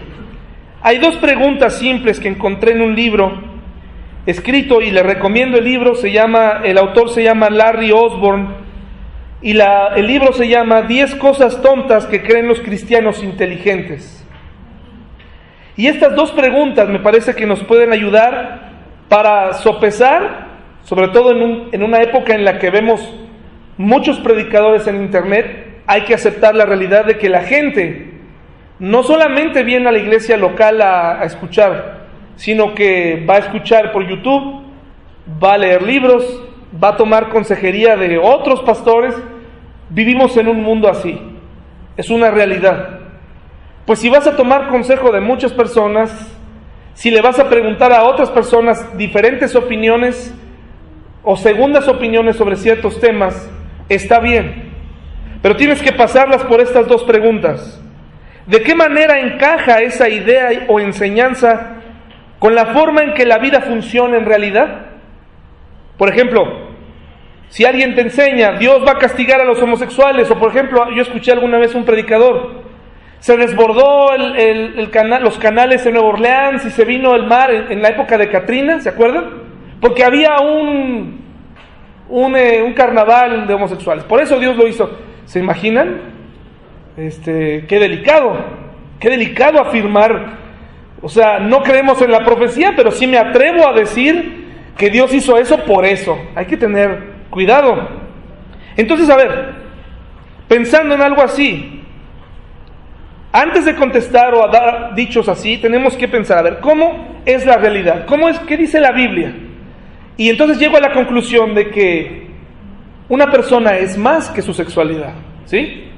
Hay 0.82 0.98
dos 0.98 1.14
preguntas 1.18 1.78
simples 1.78 2.18
que 2.18 2.28
encontré 2.28 2.72
en 2.72 2.80
un 2.80 2.96
libro 2.96 3.49
escrito 4.26 4.80
y 4.80 4.90
le 4.90 5.02
recomiendo 5.02 5.58
el 5.58 5.64
libro, 5.64 5.94
se 5.94 6.12
llama, 6.12 6.60
el 6.64 6.78
autor 6.78 7.10
se 7.10 7.22
llama 7.22 7.50
Larry 7.50 7.92
Osborne 7.92 8.48
y 9.42 9.58
el 9.58 10.06
libro 10.06 10.32
se 10.32 10.48
llama 10.48 10.82
10 10.82 11.14
cosas 11.14 11.62
tontas 11.62 12.06
que 12.06 12.22
creen 12.22 12.46
los 12.46 12.60
cristianos 12.60 13.22
inteligentes. 13.22 14.16
Y 15.76 15.86
estas 15.86 16.14
dos 16.14 16.32
preguntas 16.32 16.88
me 16.88 16.98
parece 16.98 17.34
que 17.34 17.46
nos 17.46 17.64
pueden 17.64 17.92
ayudar 17.92 18.70
para 19.08 19.54
sopesar, 19.54 20.48
sobre 20.84 21.08
todo 21.08 21.30
en, 21.30 21.42
un, 21.42 21.68
en 21.72 21.82
una 21.82 22.02
época 22.02 22.34
en 22.34 22.44
la 22.44 22.58
que 22.58 22.70
vemos 22.70 23.00
muchos 23.78 24.18
predicadores 24.20 24.86
en 24.86 24.96
Internet, 24.96 25.82
hay 25.86 26.02
que 26.02 26.14
aceptar 26.14 26.54
la 26.54 26.66
realidad 26.66 27.06
de 27.06 27.16
que 27.16 27.30
la 27.30 27.42
gente 27.42 28.10
no 28.78 29.02
solamente 29.02 29.62
viene 29.62 29.88
a 29.88 29.92
la 29.92 29.98
iglesia 29.98 30.36
local 30.36 30.82
a 30.82 31.24
escuchar, 31.24 31.99
sino 32.40 32.74
que 32.74 33.22
va 33.28 33.34
a 33.34 33.38
escuchar 33.40 33.92
por 33.92 34.08
YouTube, 34.08 34.62
va 35.42 35.52
a 35.52 35.58
leer 35.58 35.82
libros, 35.82 36.24
va 36.82 36.88
a 36.88 36.96
tomar 36.96 37.28
consejería 37.28 37.98
de 37.98 38.16
otros 38.16 38.62
pastores. 38.62 39.14
Vivimos 39.90 40.34
en 40.38 40.48
un 40.48 40.62
mundo 40.62 40.88
así, 40.88 41.20
es 41.98 42.08
una 42.08 42.30
realidad. 42.30 43.00
Pues 43.84 43.98
si 43.98 44.08
vas 44.08 44.26
a 44.26 44.36
tomar 44.36 44.68
consejo 44.68 45.12
de 45.12 45.20
muchas 45.20 45.52
personas, 45.52 46.10
si 46.94 47.10
le 47.10 47.20
vas 47.20 47.38
a 47.38 47.50
preguntar 47.50 47.92
a 47.92 48.04
otras 48.04 48.30
personas 48.30 48.96
diferentes 48.96 49.54
opiniones 49.54 50.34
o 51.22 51.36
segundas 51.36 51.88
opiniones 51.88 52.36
sobre 52.36 52.56
ciertos 52.56 52.98
temas, 53.00 53.50
está 53.90 54.18
bien. 54.18 54.72
Pero 55.42 55.56
tienes 55.56 55.82
que 55.82 55.92
pasarlas 55.92 56.42
por 56.44 56.62
estas 56.62 56.88
dos 56.88 57.04
preguntas. 57.04 57.78
¿De 58.46 58.62
qué 58.62 58.74
manera 58.74 59.20
encaja 59.20 59.82
esa 59.82 60.08
idea 60.08 60.64
o 60.68 60.80
enseñanza 60.80 61.76
con 62.40 62.54
la 62.54 62.66
forma 62.66 63.02
en 63.02 63.14
que 63.14 63.26
la 63.26 63.38
vida 63.38 63.60
funciona 63.60 64.16
en 64.16 64.24
realidad. 64.24 64.86
Por 65.96 66.08
ejemplo, 66.08 66.70
si 67.50 67.66
alguien 67.66 67.94
te 67.94 68.00
enseña, 68.00 68.52
Dios 68.52 68.82
va 68.84 68.92
a 68.92 68.98
castigar 68.98 69.40
a 69.42 69.44
los 69.44 69.60
homosexuales, 69.60 70.28
o 70.30 70.38
por 70.38 70.50
ejemplo, 70.50 70.90
yo 70.96 71.02
escuché 71.02 71.32
alguna 71.32 71.58
vez 71.58 71.74
un 71.74 71.84
predicador, 71.84 72.62
se 73.18 73.36
desbordó 73.36 74.16
los 74.16 75.38
canales 75.38 75.84
en 75.84 75.92
Nueva 75.92 76.08
Orleans 76.08 76.64
y 76.64 76.70
se 76.70 76.86
vino 76.86 77.14
el 77.14 77.26
mar 77.26 77.50
en, 77.50 77.82
la 77.82 77.88
época 77.90 78.16
de 78.16 78.30
Katrina, 78.30 78.80
¿se 78.80 78.88
acuerdan? 78.88 79.26
Porque 79.78 80.02
había 80.02 80.40
un, 80.40 81.20
un, 82.08 82.36
eh, 82.36 82.72
carnaval 82.74 83.46
de 83.46 83.52
homosexuales. 83.52 84.04
Por 84.04 84.22
eso 84.22 84.38
Dios 84.38 84.56
lo 84.56 84.66
hizo. 84.66 84.90
¿Se 85.26 85.38
imaginan? 85.38 86.00
Este, 86.96 87.66
qué 87.66 87.78
delicado, 87.78 88.38
qué 88.98 89.10
delicado 89.10 89.60
afirmar 89.60 90.49
o 91.02 91.08
sea, 91.08 91.38
no 91.38 91.62
creemos 91.62 92.00
en 92.02 92.10
la 92.10 92.24
profecía, 92.24 92.74
pero 92.76 92.90
sí 92.90 93.06
me 93.06 93.18
atrevo 93.18 93.68
a 93.68 93.72
decir 93.72 94.48
que 94.76 94.90
Dios 94.90 95.12
hizo 95.14 95.38
eso 95.38 95.58
por 95.64 95.84
eso. 95.84 96.18
Hay 96.34 96.46
que 96.46 96.56
tener 96.56 97.14
cuidado. 97.30 97.88
Entonces, 98.76 99.08
a 99.08 99.16
ver, 99.16 99.54
pensando 100.48 100.94
en 100.94 101.02
algo 101.02 101.22
así, 101.22 101.82
antes 103.32 103.64
de 103.64 103.76
contestar 103.76 104.34
o 104.34 104.44
a 104.44 104.48
dar 104.48 104.94
dichos 104.94 105.28
así, 105.28 105.58
tenemos 105.58 105.96
que 105.96 106.08
pensar, 106.08 106.38
a 106.38 106.42
ver, 106.42 106.60
¿cómo 106.60 107.20
es 107.24 107.46
la 107.46 107.56
realidad? 107.56 108.04
¿Cómo 108.06 108.28
es, 108.28 108.38
qué 108.40 108.56
dice 108.56 108.80
la 108.80 108.92
Biblia? 108.92 109.34
Y 110.16 110.28
entonces 110.28 110.58
llego 110.58 110.76
a 110.76 110.80
la 110.80 110.92
conclusión 110.92 111.54
de 111.54 111.70
que 111.70 112.30
una 113.08 113.30
persona 113.30 113.76
es 113.76 113.96
más 113.96 114.28
que 114.30 114.42
su 114.42 114.52
sexualidad, 114.52 115.14
¿sí? 115.46 115.89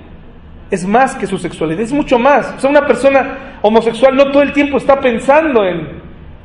Es 0.72 0.86
más 0.86 1.14
que 1.14 1.26
su 1.26 1.36
sexualidad, 1.36 1.82
es 1.82 1.92
mucho 1.92 2.18
más. 2.18 2.54
O 2.56 2.58
sea, 2.58 2.70
una 2.70 2.86
persona 2.86 3.58
homosexual 3.60 4.16
no 4.16 4.30
todo 4.30 4.42
el 4.42 4.54
tiempo 4.54 4.78
está 4.78 4.98
pensando 4.98 5.66
en, 5.66 5.86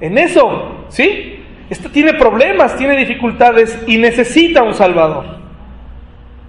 en 0.01 0.17
eso, 0.17 0.85
¿sí? 0.89 1.45
Esto 1.69 1.89
tiene 1.89 2.13
problemas, 2.13 2.75
tiene 2.75 2.97
dificultades 2.97 3.81
y 3.87 3.97
necesita 3.97 4.63
un 4.63 4.73
Salvador. 4.73 5.37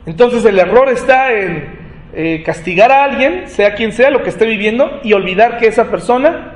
Entonces 0.07 0.45
el 0.45 0.59
error 0.59 0.89
está 0.89 1.33
en 1.33 1.79
eh, 2.15 2.43
castigar 2.45 2.91
a 2.91 3.05
alguien, 3.05 3.47
sea 3.47 3.77
quien 3.77 3.93
sea 3.93 4.11
lo 4.11 4.25
que 4.25 4.31
esté 4.31 4.45
viviendo, 4.47 4.99
y 5.05 5.13
olvidar 5.13 5.59
que 5.59 5.69
esa 5.69 5.89
persona 5.89 6.55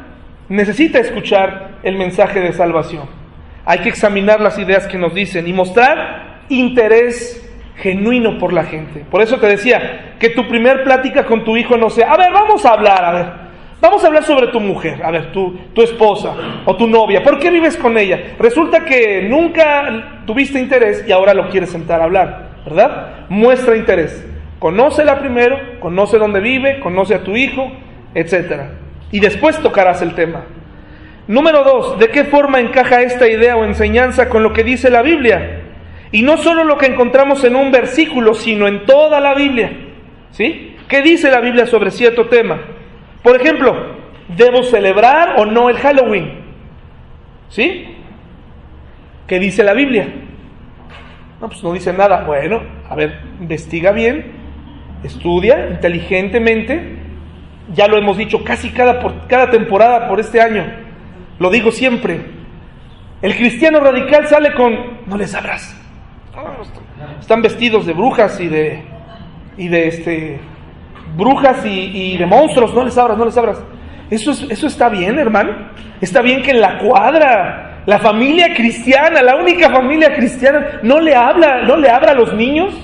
necesita 0.49 0.99
escuchar 0.99 1.79
el 1.85 1.99
mensaje 1.99 2.41
de 2.41 2.53
salvación. 2.53 3.05
Hay 3.65 3.79
que 3.79 3.91
examinar 3.91 4.41
las 4.41 4.59
ideas 4.59 4.89
que 4.89 4.99
nos 4.99 5.15
dicen 5.15 5.47
y 5.47 5.53
mostrar 5.53 6.41
interés 6.49 7.49
genuino 7.83 8.39
por 8.39 8.53
la 8.53 8.65
gente. 8.65 9.05
Por 9.11 9.21
eso 9.21 9.39
te 9.39 9.49
decía, 9.49 10.15
que 10.21 10.31
tu 10.31 10.47
primer 10.47 10.85
plática 10.85 11.27
con 11.27 11.45
tu 11.45 11.57
hijo 11.57 11.77
no 11.77 11.91
sea, 11.91 12.13
a 12.13 12.17
ver, 12.17 12.33
vamos 12.33 12.65
a 12.65 12.75
hablar, 12.75 13.05
a 13.05 13.13
ver, 13.13 13.27
vamos 13.81 14.05
a 14.05 14.07
hablar 14.07 14.23
sobre 14.23 14.47
tu 14.47 14.61
mujer, 14.61 15.03
a 15.05 15.11
ver, 15.11 15.33
tu, 15.33 15.59
tu 15.75 15.83
esposa 15.83 16.33
o 16.65 16.77
tu 16.77 16.87
novia, 16.87 17.25
¿por 17.25 17.41
qué 17.41 17.51
vives 17.51 17.77
con 17.77 17.99
ella? 17.99 18.35
Resulta 18.39 18.85
que 18.85 19.27
nunca 19.29 20.23
tuviste 20.25 20.61
interés 20.61 21.05
y 21.09 21.11
ahora 21.11 21.35
lo 21.35 21.49
quieres 21.49 21.71
sentar 21.71 22.01
a 22.01 22.05
hablar, 22.05 22.51
¿verdad? 22.65 23.27
Muestra 23.29 23.77
interés. 23.77 24.25
Conócela 24.61 25.19
primero, 25.19 25.81
conoce 25.81 26.19
dónde 26.19 26.39
vive, 26.39 26.79
conoce 26.79 27.17
a 27.17 27.25
tu 27.25 27.37
hijo, 27.37 27.73
etcétera. 28.15 28.71
Y 29.11 29.19
después 29.19 29.59
tocarás 29.59 30.03
el 30.03 30.15
tema. 30.15 30.45
Número 31.27 31.65
dos, 31.65 31.99
¿de 31.99 32.11
qué 32.11 32.23
forma 32.23 32.61
encaja 32.61 33.03
esta 33.03 33.27
idea 33.27 33.57
o 33.57 33.65
enseñanza 33.65 34.29
con 34.29 34.45
lo 34.45 34.53
que 34.53 34.63
dice 34.63 34.89
la 34.89 35.03
Biblia? 35.03 35.62
Y 36.13 36.23
no 36.23 36.37
solo 36.37 36.65
lo 36.65 36.77
que 36.77 36.87
encontramos 36.87 37.43
en 37.43 37.57
un 37.57 37.73
versículo, 37.73 38.35
sino 38.35 38.69
en 38.69 38.85
toda 38.85 39.19
la 39.19 39.35
Biblia. 39.35 39.73
¿Sí? 40.31 40.77
¿Qué 40.89 41.03
dice 41.03 41.31
la 41.31 41.41
Biblia 41.41 41.67
sobre 41.67 41.91
cierto 41.91 42.27
tema? 42.29 42.61
Por 43.23 43.41
ejemplo, 43.41 43.97
¿debo 44.37 44.63
celebrar 44.63 45.37
o 45.39 45.47
no 45.47 45.71
el 45.71 45.79
Halloween? 45.79 46.43
¿Sí? 47.49 47.87
¿Qué 49.27 49.39
dice 49.39 49.65
la 49.65 49.73
Biblia? 49.73 50.07
No, 51.41 51.49
pues 51.49 51.63
no 51.63 51.73
dice 51.73 51.93
nada. 51.93 52.25
Bueno, 52.25 52.63
a 52.89 52.95
ver, 52.95 53.21
investiga 53.41 53.93
bien, 53.93 54.33
estudia 55.03 55.69
inteligentemente. 55.71 56.99
Ya 57.75 57.89
lo 57.89 57.97
hemos 57.97 58.19
dicho 58.19 58.45
casi 58.45 58.71
cada, 58.71 59.01
por, 59.01 59.27
cada 59.29 59.51
temporada 59.51 60.09
por 60.09 60.21
este 60.21 60.41
año. 60.41 60.65
Lo 61.39 61.51
digo 61.51 61.73
siempre. 61.73 62.21
El 63.23 63.37
cristiano 63.37 63.81
radical 63.81 64.27
sale 64.27 64.53
con, 64.53 65.01
no 65.07 65.17
les 65.17 65.35
abras, 65.35 65.82
están 67.21 67.43
vestidos 67.43 67.87
de 67.87 67.93
brujas 67.93 68.41
y 68.41 68.49
de, 68.49 68.83
y 69.57 69.69
de 69.69 69.89
este, 69.89 70.41
brujas 71.17 71.65
y, 71.65 72.17
de 72.17 72.27
monstruos. 72.27 72.75
No 72.75 72.85
les 72.85 72.97
abras, 72.97 73.19
no 73.19 73.25
les 73.25 73.37
abras. 73.37 73.63
Eso, 74.11 74.33
eso 74.49 74.67
está 74.67 74.89
bien, 74.89 75.19
hermano. 75.19 75.53
Está 76.01 76.23
bien 76.23 76.43
que 76.43 76.51
en 76.51 76.61
la 76.61 76.79
cuadra, 76.79 77.83
la 77.87 77.99
familia 77.99 78.55
cristiana, 78.55 79.23
la 79.23 79.37
única 79.37 79.71
familia 79.71 80.15
cristiana, 80.15 80.81
no 80.83 81.01
le 81.01 81.15
habla, 81.15 81.63
no 81.63 81.77
le 81.77 81.89
abra 81.89 82.13
a 82.13 82.15
los 82.15 82.33
niños. 82.35 82.75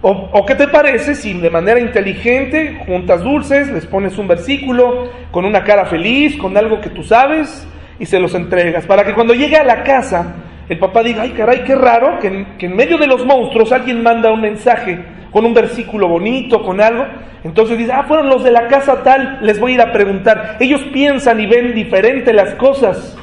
O, 0.00 0.10
¿O, 0.32 0.46
qué 0.46 0.54
te 0.54 0.68
parece 0.68 1.14
si 1.16 1.32
de 1.34 1.50
manera 1.50 1.80
inteligente 1.80 2.84
juntas 2.86 3.22
dulces, 3.22 3.68
les 3.68 3.84
pones 3.84 4.16
un 4.16 4.28
versículo 4.28 5.10
con 5.32 5.44
una 5.44 5.64
cara 5.64 5.86
feliz, 5.86 6.36
con 6.36 6.56
algo 6.56 6.80
que 6.80 6.90
tú 6.90 7.02
sabes 7.02 7.66
y 7.98 8.06
se 8.06 8.20
los 8.20 8.32
entregas? 8.34 8.86
Para 8.86 9.04
que 9.04 9.12
cuando 9.12 9.34
llegue 9.34 9.56
a 9.56 9.64
la 9.64 9.82
casa 9.82 10.36
el 10.68 10.78
papá 10.78 11.02
diga, 11.02 11.22
ay 11.22 11.30
caray, 11.30 11.64
qué 11.64 11.74
raro 11.74 12.18
que 12.18 12.46
en, 12.58 12.76
medio 12.76 12.98
de 12.98 13.06
los 13.06 13.24
monstruos 13.24 13.72
alguien 13.72 14.02
manda 14.02 14.30
un 14.30 14.40
mensaje 14.40 14.98
con 15.30 15.44
un 15.46 15.54
versículo 15.54 16.08
bonito, 16.08 16.62
con 16.62 16.80
algo. 16.80 17.06
Entonces 17.42 17.78
dice, 17.78 17.92
ah, 17.92 18.04
fueron 18.06 18.28
los 18.28 18.44
de 18.44 18.50
la 18.50 18.68
casa 18.68 19.02
tal, 19.02 19.38
les 19.42 19.58
voy 19.58 19.72
a 19.72 19.74
ir 19.76 19.80
a 19.80 19.92
preguntar. 19.92 20.56
Ellos 20.60 20.82
piensan 20.92 21.40
y 21.40 21.46
ven 21.46 21.74
diferente 21.74 22.34
las 22.34 22.54
cosas, 22.56 23.16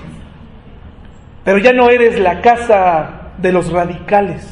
pero 1.43 1.59
ya 1.59 1.71
no 1.71 1.89
eres 1.89 2.19
la 2.19 2.41
casa 2.41 3.31
de 3.37 3.51
los 3.51 3.71
radicales. 3.71 4.51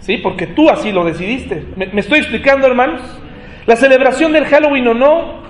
¿Sí? 0.00 0.18
Porque 0.18 0.46
tú 0.46 0.68
así 0.70 0.92
lo 0.92 1.04
decidiste. 1.04 1.64
me 1.76 2.00
estoy 2.00 2.18
explicando, 2.18 2.66
hermanos? 2.66 3.00
La 3.66 3.76
celebración 3.76 4.32
del 4.32 4.46
Halloween 4.46 4.88
o 4.88 4.94
no, 4.94 5.42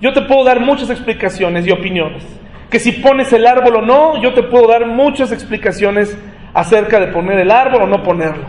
yo 0.00 0.12
te 0.12 0.22
puedo 0.22 0.44
dar 0.44 0.60
muchas 0.60 0.90
explicaciones 0.90 1.66
y 1.66 1.70
opiniones 1.70 2.24
que 2.70 2.78
si 2.78 2.92
pones 2.92 3.32
el 3.32 3.46
árbol 3.46 3.76
o 3.76 3.82
no, 3.82 4.20
yo 4.20 4.34
te 4.34 4.42
puedo 4.42 4.66
dar 4.66 4.86
muchas 4.86 5.32
explicaciones 5.32 6.16
acerca 6.52 6.98
de 6.98 7.08
poner 7.08 7.38
el 7.38 7.50
árbol 7.50 7.82
o 7.82 7.86
no 7.86 8.02
ponerlo. 8.02 8.44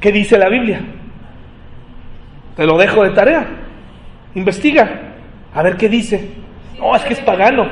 ¿Qué 0.00 0.12
dice 0.12 0.38
la 0.38 0.48
Biblia? 0.48 0.80
Te 2.56 2.66
lo 2.66 2.76
dejo 2.76 3.04
de 3.04 3.10
tarea. 3.10 3.46
Investiga. 4.34 5.14
A 5.54 5.62
ver 5.62 5.76
qué 5.76 5.88
dice. 5.88 6.30
No, 6.78 6.94
es 6.94 7.02
que 7.04 7.14
es 7.14 7.20
pagano. 7.20 7.68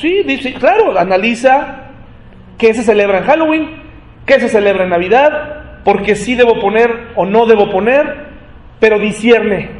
Sí, 0.00 0.22
dice, 0.24 0.54
claro, 0.54 0.98
analiza 0.98 1.90
qué 2.56 2.74
se 2.74 2.82
celebra 2.82 3.18
en 3.18 3.24
Halloween, 3.24 3.82
qué 4.26 4.38
se 4.38 4.48
celebra 4.48 4.84
en 4.84 4.90
Navidad, 4.90 5.80
porque 5.84 6.14
sí 6.14 6.34
debo 6.34 6.60
poner 6.60 7.08
o 7.16 7.24
no 7.24 7.46
debo 7.46 7.70
poner, 7.70 8.28
pero 8.78 8.98
discierne 8.98 9.77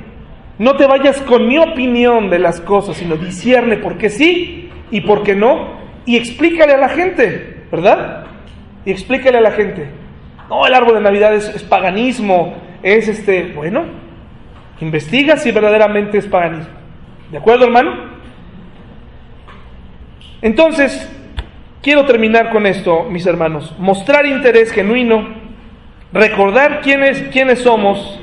no 0.59 0.77
te 0.77 0.87
vayas 0.87 1.21
con 1.23 1.47
mi 1.47 1.57
opinión 1.57 2.31
de 2.31 2.41
las 2.41 2.61
cosas, 2.61 2.97
sino 2.97 3.17
discierne 3.17 3.77
por 3.77 3.97
qué 3.97 4.11
sí 4.11 4.71
y 4.91 5.03
por 5.03 5.23
qué 5.23 5.35
no. 5.35 5.79
Y 6.05 6.17
explícale 6.17 6.73
a 6.73 6.79
la 6.79 6.89
gente, 6.89 7.65
¿verdad? 7.71 8.27
Y 8.85 8.91
explícale 8.91 9.39
a 9.39 9.41
la 9.41 9.53
gente. 9.53 9.89
No, 10.49 10.67
el 10.67 10.75
árbol 10.75 10.95
de 10.95 11.01
Navidad 11.01 11.35
es, 11.35 11.49
es 11.49 11.63
paganismo, 11.63 12.57
es 12.83 13.07
este, 13.07 13.53
bueno, 13.53 13.85
investiga 14.81 15.37
si 15.37 15.53
verdaderamente 15.53 16.19
es 16.19 16.27
paganismo. 16.27 16.73
¿De 17.31 17.39
acuerdo, 17.39 17.67
hermano? 17.67 18.19
Entonces, 20.43 21.09
quiero 21.83 22.05
terminar 22.05 22.51
con 22.51 22.67
esto, 22.67 23.05
mis 23.05 23.27
hermanos. 23.27 23.77
Mostrar 23.79 24.27
interés 24.27 24.73
genuino, 24.73 25.29
recordar 26.13 26.81
quiénes, 26.81 27.23
quiénes 27.31 27.61
somos 27.61 28.21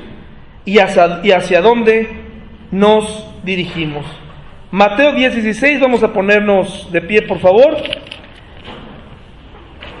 y 0.66 0.80
hacia, 0.80 1.20
y 1.22 1.30
hacia 1.30 1.62
dónde 1.62 2.25
nos 2.76 3.26
dirigimos. 3.42 4.04
Mateo 4.70 5.12
10:16, 5.12 5.80
vamos 5.80 6.02
a 6.02 6.12
ponernos 6.12 6.92
de 6.92 7.00
pie, 7.00 7.22
por 7.22 7.38
favor. 7.38 7.76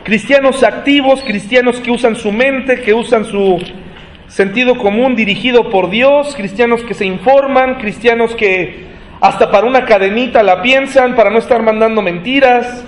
Cristianos 0.04 0.62
activos, 0.62 1.22
cristianos 1.22 1.80
que 1.80 1.90
usan 1.90 2.16
su 2.16 2.30
mente, 2.30 2.82
que 2.82 2.92
usan 2.92 3.24
su 3.24 3.58
sentido 4.28 4.76
común 4.76 5.16
dirigido 5.16 5.70
por 5.70 5.88
Dios, 5.88 6.34
cristianos 6.36 6.82
que 6.82 6.94
se 6.94 7.06
informan, 7.06 7.76
cristianos 7.76 8.34
que 8.34 8.84
hasta 9.20 9.50
para 9.50 9.66
una 9.66 9.86
cadenita 9.86 10.42
la 10.42 10.60
piensan, 10.60 11.16
para 11.16 11.30
no 11.30 11.38
estar 11.38 11.62
mandando 11.62 12.02
mentiras, 12.02 12.84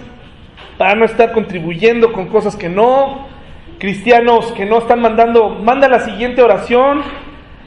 para 0.77 0.95
no 0.95 1.07
estar 1.07 1.33
contribuyendo 1.33 2.13
con 2.13 2.27
cosas 2.27 2.57
que 2.57 2.69
no, 2.69 3.27
cristianos 3.79 4.53
que 4.53 4.67
no 4.67 4.79
están 4.79 5.01
mandando, 5.01 5.49
manda 5.49 5.89
la 5.89 6.01
siguiente 6.01 6.43
oración, 6.43 7.03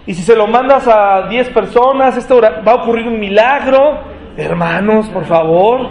y 0.05 0.13
si 0.15 0.23
se 0.23 0.35
lo 0.35 0.47
mandas 0.47 0.87
a 0.87 1.27
10 1.29 1.49
personas, 1.49 2.17
esto 2.17 2.41
va 2.41 2.71
a 2.71 2.75
ocurrir 2.75 3.07
un 3.07 3.19
milagro. 3.19 3.99
Hermanos, 4.35 5.07
por 5.09 5.25
favor. 5.25 5.89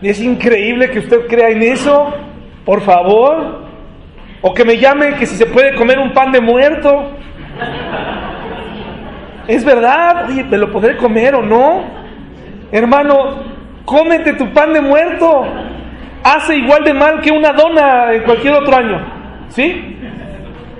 Es 0.00 0.20
increíble 0.20 0.90
que 0.90 1.00
usted 1.00 1.26
crea 1.26 1.48
en 1.48 1.62
eso. 1.62 2.12
Por 2.64 2.82
favor. 2.82 3.64
O 4.42 4.54
que 4.54 4.64
me 4.64 4.78
llame 4.78 5.14
que 5.14 5.26
si 5.26 5.36
se 5.36 5.46
puede 5.46 5.74
comer 5.74 5.98
un 5.98 6.12
pan 6.12 6.30
de 6.30 6.40
muerto. 6.40 7.10
Es 9.48 9.64
verdad. 9.64 10.26
Oye, 10.28 10.44
¿me 10.44 10.56
lo 10.56 10.70
podré 10.70 10.96
comer 10.96 11.34
o 11.34 11.42
no? 11.42 11.82
Hermano, 12.70 13.42
cómete 13.84 14.34
tu 14.34 14.52
pan 14.52 14.72
de 14.72 14.80
muerto. 14.80 15.44
Hace 16.22 16.56
igual 16.56 16.84
de 16.84 16.94
mal 16.94 17.20
que 17.20 17.32
una 17.32 17.52
dona 17.52 18.12
en 18.12 18.22
cualquier 18.22 18.54
otro 18.54 18.76
año. 18.76 19.04
¿Sí? 19.48 19.98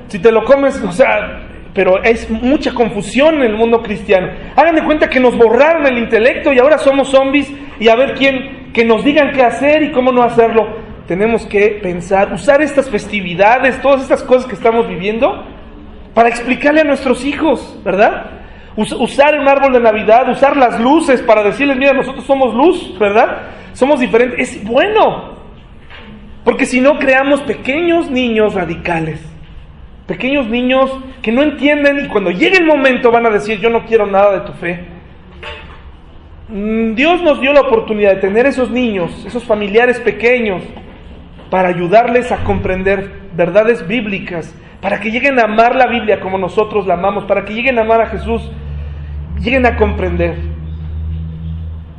Si 0.06 0.18
te 0.20 0.30
lo 0.30 0.44
comes, 0.44 0.80
o 0.82 0.92
sea, 0.92 1.43
pero 1.74 2.02
es 2.02 2.30
mucha 2.30 2.72
confusión 2.72 3.34
en 3.34 3.42
el 3.42 3.56
mundo 3.56 3.82
cristiano. 3.82 4.28
Hagan 4.54 4.76
de 4.76 4.84
cuenta 4.84 5.10
que 5.10 5.18
nos 5.18 5.36
borraron 5.36 5.84
el 5.86 5.98
intelecto 5.98 6.52
y 6.52 6.58
ahora 6.60 6.78
somos 6.78 7.08
zombies 7.08 7.52
y 7.80 7.88
a 7.88 7.96
ver 7.96 8.14
quién, 8.14 8.70
que 8.72 8.84
nos 8.84 9.04
digan 9.04 9.32
qué 9.32 9.42
hacer 9.42 9.82
y 9.82 9.90
cómo 9.90 10.12
no 10.12 10.22
hacerlo. 10.22 10.68
Tenemos 11.08 11.44
que 11.46 11.80
pensar, 11.82 12.32
usar 12.32 12.62
estas 12.62 12.88
festividades, 12.88 13.82
todas 13.82 14.02
estas 14.02 14.22
cosas 14.22 14.46
que 14.46 14.54
estamos 14.54 14.88
viviendo 14.88 15.44
para 16.14 16.28
explicarle 16.28 16.80
a 16.80 16.84
nuestros 16.84 17.24
hijos, 17.24 17.78
¿verdad? 17.84 18.30
usar 18.76 19.38
un 19.38 19.46
árbol 19.46 19.72
de 19.72 19.80
Navidad, 19.80 20.28
usar 20.28 20.56
las 20.56 20.80
luces 20.80 21.22
para 21.22 21.44
decirles, 21.44 21.76
mira, 21.76 21.92
nosotros 21.92 22.24
somos 22.24 22.52
luz, 22.54 22.98
¿verdad? 22.98 23.42
Somos 23.72 24.00
diferentes. 24.00 24.56
Es 24.56 24.64
bueno, 24.64 25.34
porque 26.44 26.66
si 26.66 26.80
no 26.80 26.98
creamos 26.98 27.40
pequeños 27.42 28.10
niños 28.10 28.54
radicales 28.54 29.33
Pequeños 30.06 30.46
niños 30.48 30.90
que 31.22 31.32
no 31.32 31.42
entienden 31.42 32.04
y 32.04 32.08
cuando 32.08 32.30
llegue 32.30 32.58
el 32.58 32.66
momento 32.66 33.10
van 33.10 33.26
a 33.26 33.30
decir, 33.30 33.58
yo 33.58 33.70
no 33.70 33.86
quiero 33.86 34.06
nada 34.06 34.32
de 34.32 34.40
tu 34.40 34.52
fe. 34.52 34.84
Mm, 36.48 36.94
Dios 36.94 37.22
nos 37.22 37.40
dio 37.40 37.52
la 37.52 37.62
oportunidad 37.62 38.14
de 38.14 38.20
tener 38.20 38.44
esos 38.46 38.70
niños, 38.70 39.24
esos 39.26 39.44
familiares 39.44 39.98
pequeños, 40.00 40.62
para 41.48 41.68
ayudarles 41.68 42.32
a 42.32 42.44
comprender 42.44 43.10
verdades 43.34 43.86
bíblicas, 43.86 44.54
para 44.82 45.00
que 45.00 45.10
lleguen 45.10 45.38
a 45.38 45.44
amar 45.44 45.74
la 45.74 45.86
Biblia 45.86 46.20
como 46.20 46.36
nosotros 46.36 46.86
la 46.86 46.94
amamos, 46.94 47.24
para 47.24 47.46
que 47.46 47.54
lleguen 47.54 47.78
a 47.78 47.82
amar 47.82 48.02
a 48.02 48.06
Jesús, 48.06 48.50
lleguen 49.40 49.64
a 49.64 49.76
comprender. 49.76 50.36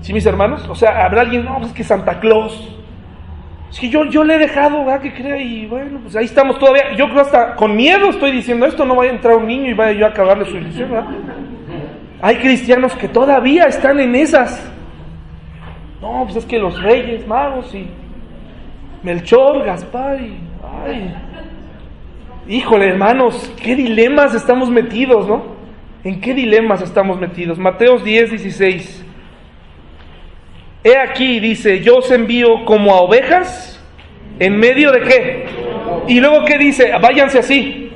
¿Sí, 0.01 0.13
mis 0.13 0.25
hermanos? 0.27 0.67
O 0.69 0.75
sea, 0.75 1.03
habrá 1.03 1.21
alguien, 1.21 1.45
no, 1.45 1.59
es 1.65 1.73
que 1.73 1.83
Santa 1.83 2.19
Claus, 2.19 2.77
Es 3.75 3.81
que 3.81 3.89
yo, 3.89 4.05
yo 4.05 4.23
le 4.23 4.35
he 4.35 4.37
dejado, 4.37 4.85
¿verdad? 4.85 5.01
Que 5.01 5.11
crea 5.11 5.37
y 5.37 5.65
bueno, 5.65 5.99
pues 6.01 6.15
ahí 6.15 6.23
estamos 6.23 6.57
todavía. 6.59 6.95
Yo 6.95 7.09
creo 7.09 7.19
hasta 7.19 7.55
con 7.55 7.75
miedo 7.75 8.09
estoy 8.09 8.31
diciendo 8.31 8.65
esto, 8.65 8.85
no 8.85 8.95
vaya 8.95 9.11
a 9.11 9.15
entrar 9.15 9.35
un 9.35 9.47
niño 9.47 9.69
y 9.69 9.73
vaya 9.73 9.99
yo 9.99 10.05
a 10.05 10.09
acabarle 10.11 10.45
su 10.45 10.55
ilusión, 10.55 10.91
¿verdad? 10.91 11.09
Hay 12.21 12.37
cristianos 12.37 12.95
que 12.95 13.09
todavía 13.09 13.65
están 13.65 13.99
en 13.99 14.15
esas. 14.15 14.65
No, 16.01 16.21
pues 16.23 16.37
es 16.37 16.45
que 16.45 16.57
los 16.57 16.81
reyes 16.81 17.27
magos 17.27 17.75
y 17.75 17.89
Melchor, 19.03 19.65
Gaspar 19.65 20.21
y... 20.21 20.37
Ay. 20.85 21.13
Híjole, 22.47 22.87
hermanos, 22.87 23.53
qué 23.61 23.75
dilemas 23.75 24.33
estamos 24.35 24.69
metidos, 24.69 25.27
¿no? 25.27 25.43
¿En 26.05 26.21
qué 26.21 26.33
dilemas 26.33 26.81
estamos 26.81 27.19
metidos? 27.19 27.59
Mateos 27.59 28.05
10, 28.05 28.29
16. 28.29 29.04
He 30.85 30.95
aquí, 30.95 31.39
dice, 31.39 31.81
yo 31.81 31.97
os 31.97 32.11
envío 32.11 32.63
como 32.63 32.93
a 32.93 33.01
ovejas, 33.01 33.83
¿en 34.37 34.55
medio 34.55 34.91
de 34.91 35.01
qué? 35.01 35.45
Y 36.07 36.19
luego, 36.19 36.45
¿qué 36.45 36.59
dice? 36.59 36.91
Váyanse 37.01 37.39
así, 37.39 37.89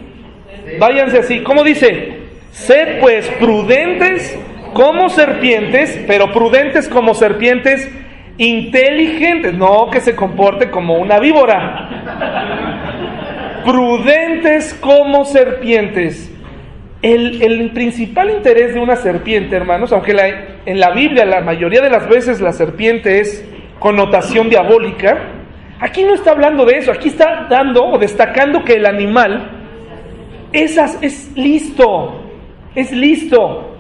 váyanse 0.79 1.19
así. 1.19 1.41
¿Cómo 1.43 1.63
dice? 1.63 2.17
Sed 2.49 2.99
pues 2.99 3.27
prudentes 3.39 4.35
como 4.73 5.09
serpientes, 5.09 6.03
pero 6.07 6.33
prudentes 6.33 6.89
como 6.89 7.13
serpientes 7.13 7.87
inteligentes, 8.39 9.53
no 9.53 9.91
que 9.91 10.01
se 10.01 10.15
comporte 10.15 10.71
como 10.71 10.97
una 10.97 11.19
víbora. 11.19 11.89
Prudentes 13.65 14.73
como 14.73 15.25
serpientes. 15.25 16.31
El, 17.03 17.69
principal 17.71 18.31
interés 18.31 18.73
de 18.73 18.79
una 18.79 18.95
serpiente, 18.95 19.55
hermanos, 19.55 19.93
aunque 19.93 20.13
en 20.69 20.79
la 20.79 20.91
Biblia 20.91 21.25
la 21.25 21.41
mayoría 21.41 21.81
de 21.81 21.89
las 21.89 22.07
veces 22.07 22.39
la 22.41 22.51
serpiente 22.51 23.19
es 23.19 23.43
connotación 23.79 24.49
diabólica, 24.49 25.17
aquí 25.79 26.03
no 26.03 26.13
está 26.13 26.29
hablando 26.29 26.63
de 26.63 26.77
eso, 26.77 26.91
aquí 26.91 27.07
está 27.07 27.47
dando 27.49 27.83
o 27.85 27.97
destacando 27.97 28.63
que 28.63 28.73
el 28.73 28.85
animal 28.85 29.49
esas, 30.51 31.01
es 31.01 31.35
listo, 31.35 32.21
es 32.75 32.91
listo. 32.91 33.77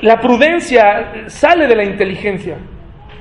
La 0.00 0.20
prudencia 0.20 1.26
sale 1.26 1.66
de 1.66 1.76
la 1.76 1.84
inteligencia, 1.84 2.56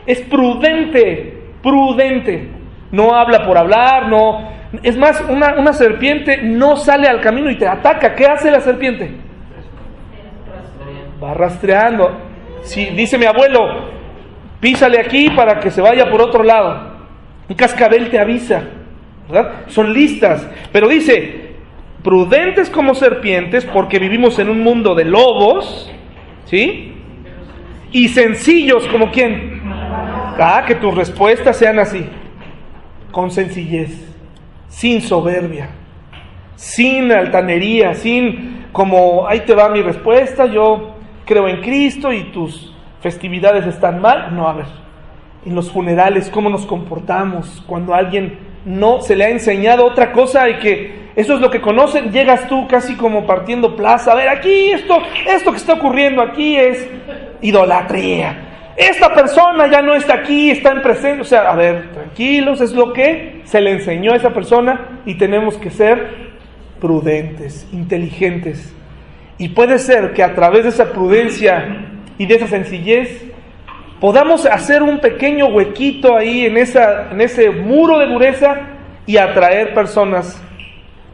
es 0.06 0.22
prudente, 0.22 1.42
prudente. 1.62 2.50
No 2.92 3.14
habla 3.14 3.46
por 3.46 3.58
hablar, 3.58 4.08
no, 4.08 4.52
es 4.84 4.96
más, 4.96 5.22
una, 5.28 5.74
serpiente 5.74 6.42
no 6.42 6.78
sale 6.78 7.10
al 7.10 7.20
camino 7.20 7.52
y 7.52 7.58
te 7.58 7.68
ataca. 7.68 8.16
¿Qué 8.16 8.26
hace 8.26 8.50
la 8.50 8.62
serpiente? 8.62 9.12
Va 11.22 11.34
rastreando. 11.34 12.32
Si 12.64 12.86
dice 12.86 13.18
mi 13.18 13.26
abuelo, 13.26 13.90
písale 14.60 15.00
aquí 15.00 15.30
para 15.30 15.60
que 15.60 15.72
se 15.72 15.82
vaya 15.82 16.10
por 16.10 16.22
otro 16.22 16.44
lado. 16.44 16.94
Un 17.50 17.56
cascabel 17.56 18.10
te 18.10 18.20
avisa. 18.20 18.64
¿verdad? 19.28 19.64
Son 19.68 19.94
listas. 19.94 20.48
Pero 20.72 20.88
dice, 20.88 21.54
prudentes 22.04 22.70
como 22.70 22.96
serpientes, 22.96 23.66
porque 23.66 24.00
vivimos 24.00 24.40
en 24.40 24.50
un 24.50 24.62
mundo 24.62 24.96
de 24.96 25.06
lobos, 25.06 25.92
¿sí? 26.46 26.94
Y 27.92 28.10
sencillos 28.10 28.88
como 28.88 29.12
quién. 29.12 29.62
Ah, 29.66 30.64
que 30.66 30.76
tus 30.76 30.96
respuestas 30.96 31.58
sean 31.58 31.78
así, 31.78 32.06
con 33.12 33.30
sencillez 33.30 34.14
sin 34.74 35.02
soberbia, 35.02 35.70
sin 36.56 37.12
altanería, 37.12 37.94
sin 37.94 38.66
como, 38.72 39.28
ahí 39.28 39.42
te 39.42 39.54
va 39.54 39.70
mi 39.70 39.84
respuesta, 39.84 40.48
yo 40.48 40.96
creo 41.34 41.48
en 41.48 41.62
Cristo 41.62 42.14
y 42.14 42.26
tus 42.26 42.74
festividades 43.02 43.66
están 43.66 44.00
mal. 44.00 44.36
No, 44.36 44.48
a 44.48 44.54
ver, 44.54 44.66
en 45.46 45.56
los 45.56 45.72
funerales, 45.72 46.30
cómo 46.30 46.50
nos 46.50 46.66
comportamos 46.66 47.64
cuando 47.66 47.94
alguien 47.94 48.38
no 48.66 49.02
se 49.02 49.16
le 49.16 49.26
ha 49.26 49.30
enseñado 49.30 49.86
otra 49.86 50.12
cosa 50.12 50.50
y 50.50 50.60
que 50.60 51.04
eso 51.16 51.34
es 51.34 51.42
lo 51.42 51.50
que 51.50 51.62
conocen, 51.62 52.12
llegas 52.12 52.48
tú 52.48 52.68
casi 52.68 52.96
como 52.96 53.26
partiendo 53.26 53.76
plaza, 53.76 54.14
a 54.14 54.16
ver, 54.16 54.30
aquí 54.30 54.72
esto, 54.72 55.00
esto 55.28 55.52
que 55.52 55.58
está 55.58 55.74
ocurriendo 55.74 56.22
aquí 56.22 56.56
es 56.56 56.88
idolatría 57.42 58.52
esta 58.76 59.14
persona 59.14 59.68
ya 59.68 59.82
no 59.82 59.94
está 59.94 60.16
aquí, 60.16 60.50
está 60.50 60.72
en 60.72 60.82
presencia. 60.82 61.22
O 61.22 61.26
sea, 61.26 61.52
a 61.52 61.56
ver, 61.56 61.92
tranquilos, 61.92 62.62
es 62.62 62.74
lo 62.74 62.94
que 62.94 63.42
se 63.46 63.62
le 63.62 63.72
enseñó 63.72 64.14
a 64.14 64.16
esa 64.16 64.32
persona 64.32 65.02
y 65.06 65.16
tenemos 65.16 65.58
que 65.58 65.70
ser 65.70 66.34
prudentes, 66.80 67.68
inteligentes. 67.72 68.74
Y 69.38 69.50
puede 69.50 69.80
ser 69.80 70.14
que 70.14 70.24
a 70.24 70.36
través 70.36 70.64
de 70.64 70.70
esa 70.70 70.92
prudencia 70.92 71.88
y 72.18 72.26
de 72.26 72.36
esa 72.36 72.48
sencillez 72.48 73.24
podamos 74.00 74.46
hacer 74.46 74.84
un 74.84 75.00
pequeño 75.00 75.48
huequito 75.48 76.16
ahí 76.16 76.46
en, 76.46 76.58
ese 76.58 77.50
muro 77.52 78.00
de 78.00 78.08
dureza 78.08 78.62
y 79.06 79.18
atraer 79.18 79.74
personas 79.74 80.42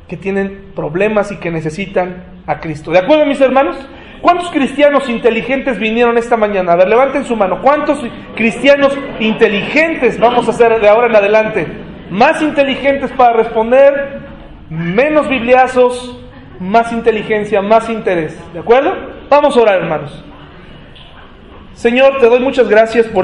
que 0.07 0.17
tienen 0.17 0.71
problemas 0.75 1.31
y 1.31 1.37
que 1.37 1.51
necesitan 1.51 2.23
a 2.47 2.59
Cristo. 2.59 2.91
¿De 2.91 2.97
acuerdo, 2.97 3.25
mis 3.25 3.39
hermanos? 3.39 3.77
¿Cuántos 4.21 4.49
cristianos 4.49 5.07
inteligentes 5.07 5.79
vinieron 5.79 6.17
esta 6.17 6.35
mañana? 6.35 6.73
A 6.73 6.75
ver, 6.75 6.89
levanten 6.89 7.23
su 7.23 7.35
mano. 7.35 7.61
¿Cuántos 7.61 7.99
cristianos 8.35 8.97
inteligentes 9.19 10.19
vamos 10.19 10.47
a 10.47 10.51
hacer 10.51 10.81
de 10.81 10.89
ahora 10.89 11.07
en 11.07 11.15
adelante? 11.15 11.67
Más 12.09 12.41
inteligentes 12.41 13.11
para 13.11 13.33
responder, 13.33 14.19
menos 14.69 15.29
bibliazos, 15.29 16.19
más 16.59 16.91
inteligencia, 16.91 17.61
más 17.61 17.89
interés. 17.89 18.37
¿De 18.53 18.59
acuerdo? 18.59 18.93
Vamos 19.29 19.55
a 19.55 19.61
orar, 19.61 19.81
hermanos. 19.81 20.23
Señor, 21.73 22.19
te 22.19 22.27
doy 22.27 22.39
muchas 22.39 22.67
gracias 22.67 23.07
por... 23.07 23.17